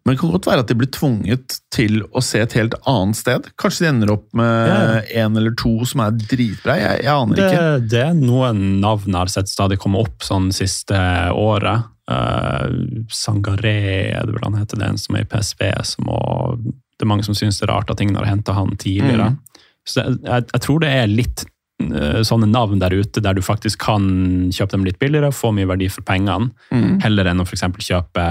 [0.01, 3.19] Men det kan godt være at de blir tvunget til å se et helt annet
[3.19, 3.45] sted.
[3.61, 6.79] Kanskje de ender opp med en eller to som er dritbra.
[6.79, 7.67] Jeg, jeg aner Det, ikke.
[7.93, 10.97] det er noen navn jeg har sett stadig komme opp sånn siste
[11.37, 11.85] året.
[12.09, 12.65] Uh,
[13.13, 13.77] Sangaré
[14.09, 15.67] er det vel han heter, det er en som er i PSV.
[15.93, 16.17] Som må,
[16.65, 19.35] det er mange som syns det er rart at ingen har henta han tidligere.
[19.35, 19.39] Mm.
[19.87, 21.43] Så jeg, jeg tror det er litt
[21.81, 24.03] eh, sånne navn der ute der du faktisk kan
[24.53, 26.99] kjøpe dem litt billigere, få mye verdi for pengene, Mm.
[27.01, 28.25] heller enn å eksempel kjøpe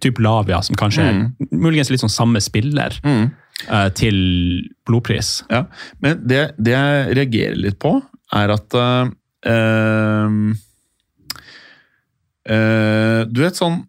[0.00, 1.18] typ Lavia, som kanskje er
[1.50, 3.30] muligens litt sånn samme spiller, Mm.
[3.68, 5.42] eh, til blodpris.
[5.50, 5.64] Ja,
[6.00, 7.96] men det, det jeg reagerer litt på,
[8.32, 9.10] er at eh,
[9.50, 10.52] ehm,
[12.48, 13.82] eh, Du vet, sånn,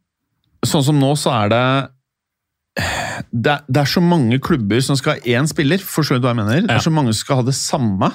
[0.65, 1.63] sånn som nå, så er det
[2.75, 5.77] det det er så mange klubber som skal ha én spiller.
[5.77, 6.63] Forstår du hva jeg mener?
[6.67, 8.09] Det er så mange som skal ha det samme.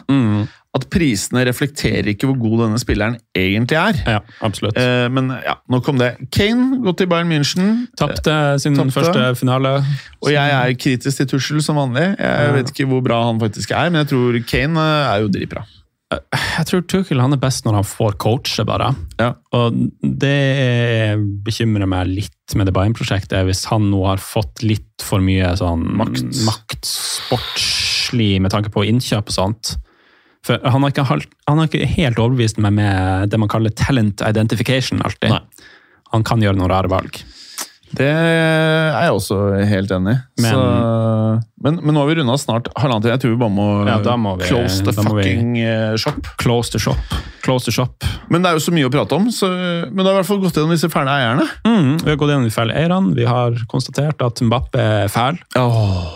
[0.77, 4.01] At prisene reflekterer ikke hvor god denne spilleren egentlig er.
[4.07, 4.77] Ja, absolutt.
[4.79, 6.11] Eh, men ja, nok om det.
[6.35, 7.87] Kane gått til Bayern München.
[7.99, 8.93] Tapte sin Tappte.
[8.99, 9.73] første finale.
[10.23, 12.11] Og jeg er kritisk til Tussel som vanlig.
[12.19, 12.53] Jeg Ja.
[12.59, 15.65] vet ikke hvor bra han faktisk er, men jeg tror Kane eh, er jo dritbra.
[16.09, 18.95] Jeg tror Tuchel han er best når han får coache, bare.
[19.21, 19.35] Ja.
[19.57, 25.21] Og det bekymrer meg litt med det Bayern-prosjektet, hvis han nå har fått litt for
[25.25, 26.25] mye sånn Makt.
[26.49, 29.75] makt sportslig med tanke på innkjøp og sånt.
[30.47, 34.25] For han har ikke, han har ikke helt overbevist meg med det man kaller talent
[34.25, 35.35] identification alltid.
[35.35, 35.69] Nei.
[36.15, 37.21] Han kan gjøre noen rare valg.
[37.97, 39.37] Det er jeg også
[39.69, 40.43] helt enig i.
[40.45, 43.13] Men- Men, men nå har vi runda snart halvannen time.
[43.17, 46.27] Jeg tror vi bare må, Ja, må vi- close the fucking eh, shop.
[46.39, 46.97] Close the shop.
[47.43, 48.05] Close the shop.
[48.31, 49.49] Men det er jo så mye å prate om, så,
[49.91, 51.49] men du har i hvert fall gått gjennom disse fæle eierne.
[51.67, 53.15] Mm, vi har gått gjennom de fæle eierne.
[53.17, 55.39] Vi har konstatert at Mbappe er fæl.
[55.57, 56.07] Åh,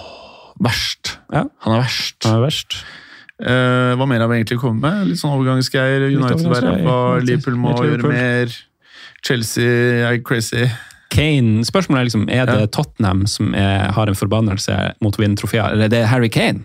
[0.63, 1.17] verst.
[1.33, 2.23] Ja, Han er verst.
[2.25, 2.79] han er verst.
[3.43, 5.07] Uh, hva mer har vi egentlig kommet med?
[5.09, 6.05] Litt sånn overgangsgreier.
[6.15, 7.27] United var overgangsgreier.
[7.27, 8.55] Liverpool må gjøre mer.
[9.25, 10.69] Chelsea er crazy.
[11.13, 15.37] Kane, spørsmålet er liksom, er det Tottenham som er, har en forbannelse mot å vinne
[15.39, 16.65] trofeer, eller er det Harry Kane?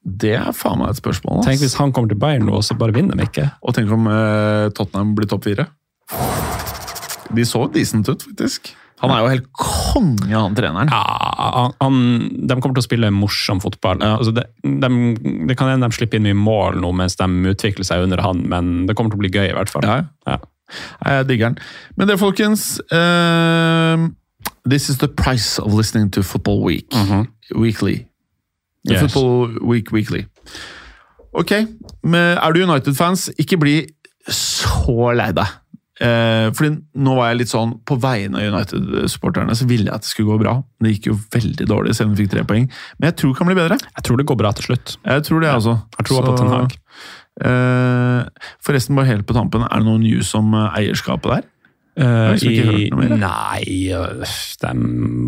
[0.00, 1.42] Det er faen meg et spørsmål.
[1.42, 1.46] ass.
[1.50, 3.46] Tenk hvis han kommer til Bayern nå, og så bare vinner de ikke.
[3.62, 5.68] Og tenk om eh, Tottenham blir topp fire.
[7.30, 8.72] De så decent ut, faktisk.
[9.00, 10.90] Han er jo helt konge, han treneren.
[10.92, 12.00] Ja, han,
[12.36, 14.00] de kommer til å spille morsom fotball.
[14.04, 14.16] Ja.
[14.18, 14.90] Altså det, de,
[15.48, 18.42] det kan hende de slipper inn mye mål nå mens de utvikler seg under han,
[18.52, 19.86] men det kommer til å bli gøy i hvert fall.
[19.88, 20.40] Ja, Ja.
[21.04, 21.58] Nei, Jeg digger den.
[21.96, 24.08] Men det, folkens uh,
[24.68, 26.94] This is the price of listening to Football Week.
[27.54, 28.06] Weekly.
[28.88, 29.00] Yes.
[29.00, 30.24] Football Week Weekly.
[31.32, 31.52] Ok,
[32.02, 33.74] men er du United-fans, ikke bli
[34.30, 35.58] så lei deg.
[36.00, 40.06] Uh, fordi nå var jeg litt sånn På vegne av United-supporterne så ville jeg at
[40.06, 40.54] det skulle gå bra.
[40.78, 42.70] Men det gikk jo veldig dårlig, selv om vi fikk tre poeng.
[42.96, 43.76] Men jeg tror det kan bli bedre.
[43.98, 44.94] Jeg tror det går bra til slutt.
[45.04, 45.76] Jeg tror det, altså.
[45.98, 46.78] Jeg tror på Så, Ten Hag.
[47.44, 48.24] Eh,
[48.64, 51.48] forresten, bare helt på tampen, er det noen news om eh, eierskapet der?
[52.00, 52.50] Eh, liksom
[53.02, 53.62] i, nei,
[54.62, 54.74] de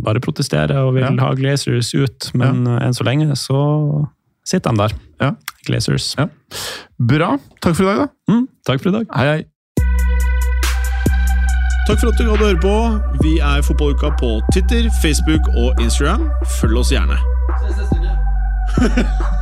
[0.07, 1.11] bare protesterer og vil Ja.
[1.21, 2.79] ha Glazers ut, men ja.
[2.87, 4.07] enn så lenge så
[4.47, 4.95] sitter de der.
[5.21, 5.33] Ja.
[5.67, 6.15] Glazers.
[6.19, 6.27] Ja.
[6.99, 7.37] Bra.
[7.61, 8.33] Takk for i dag, da.
[8.33, 9.07] Mm, takk for i dag.
[9.15, 9.43] Hei, hei.
[11.87, 12.75] Takk for at du hadde høre på.
[13.23, 16.31] Vi er Fotballuka på Twitter, Facebook og Instagram.
[16.61, 17.19] Følg oss gjerne.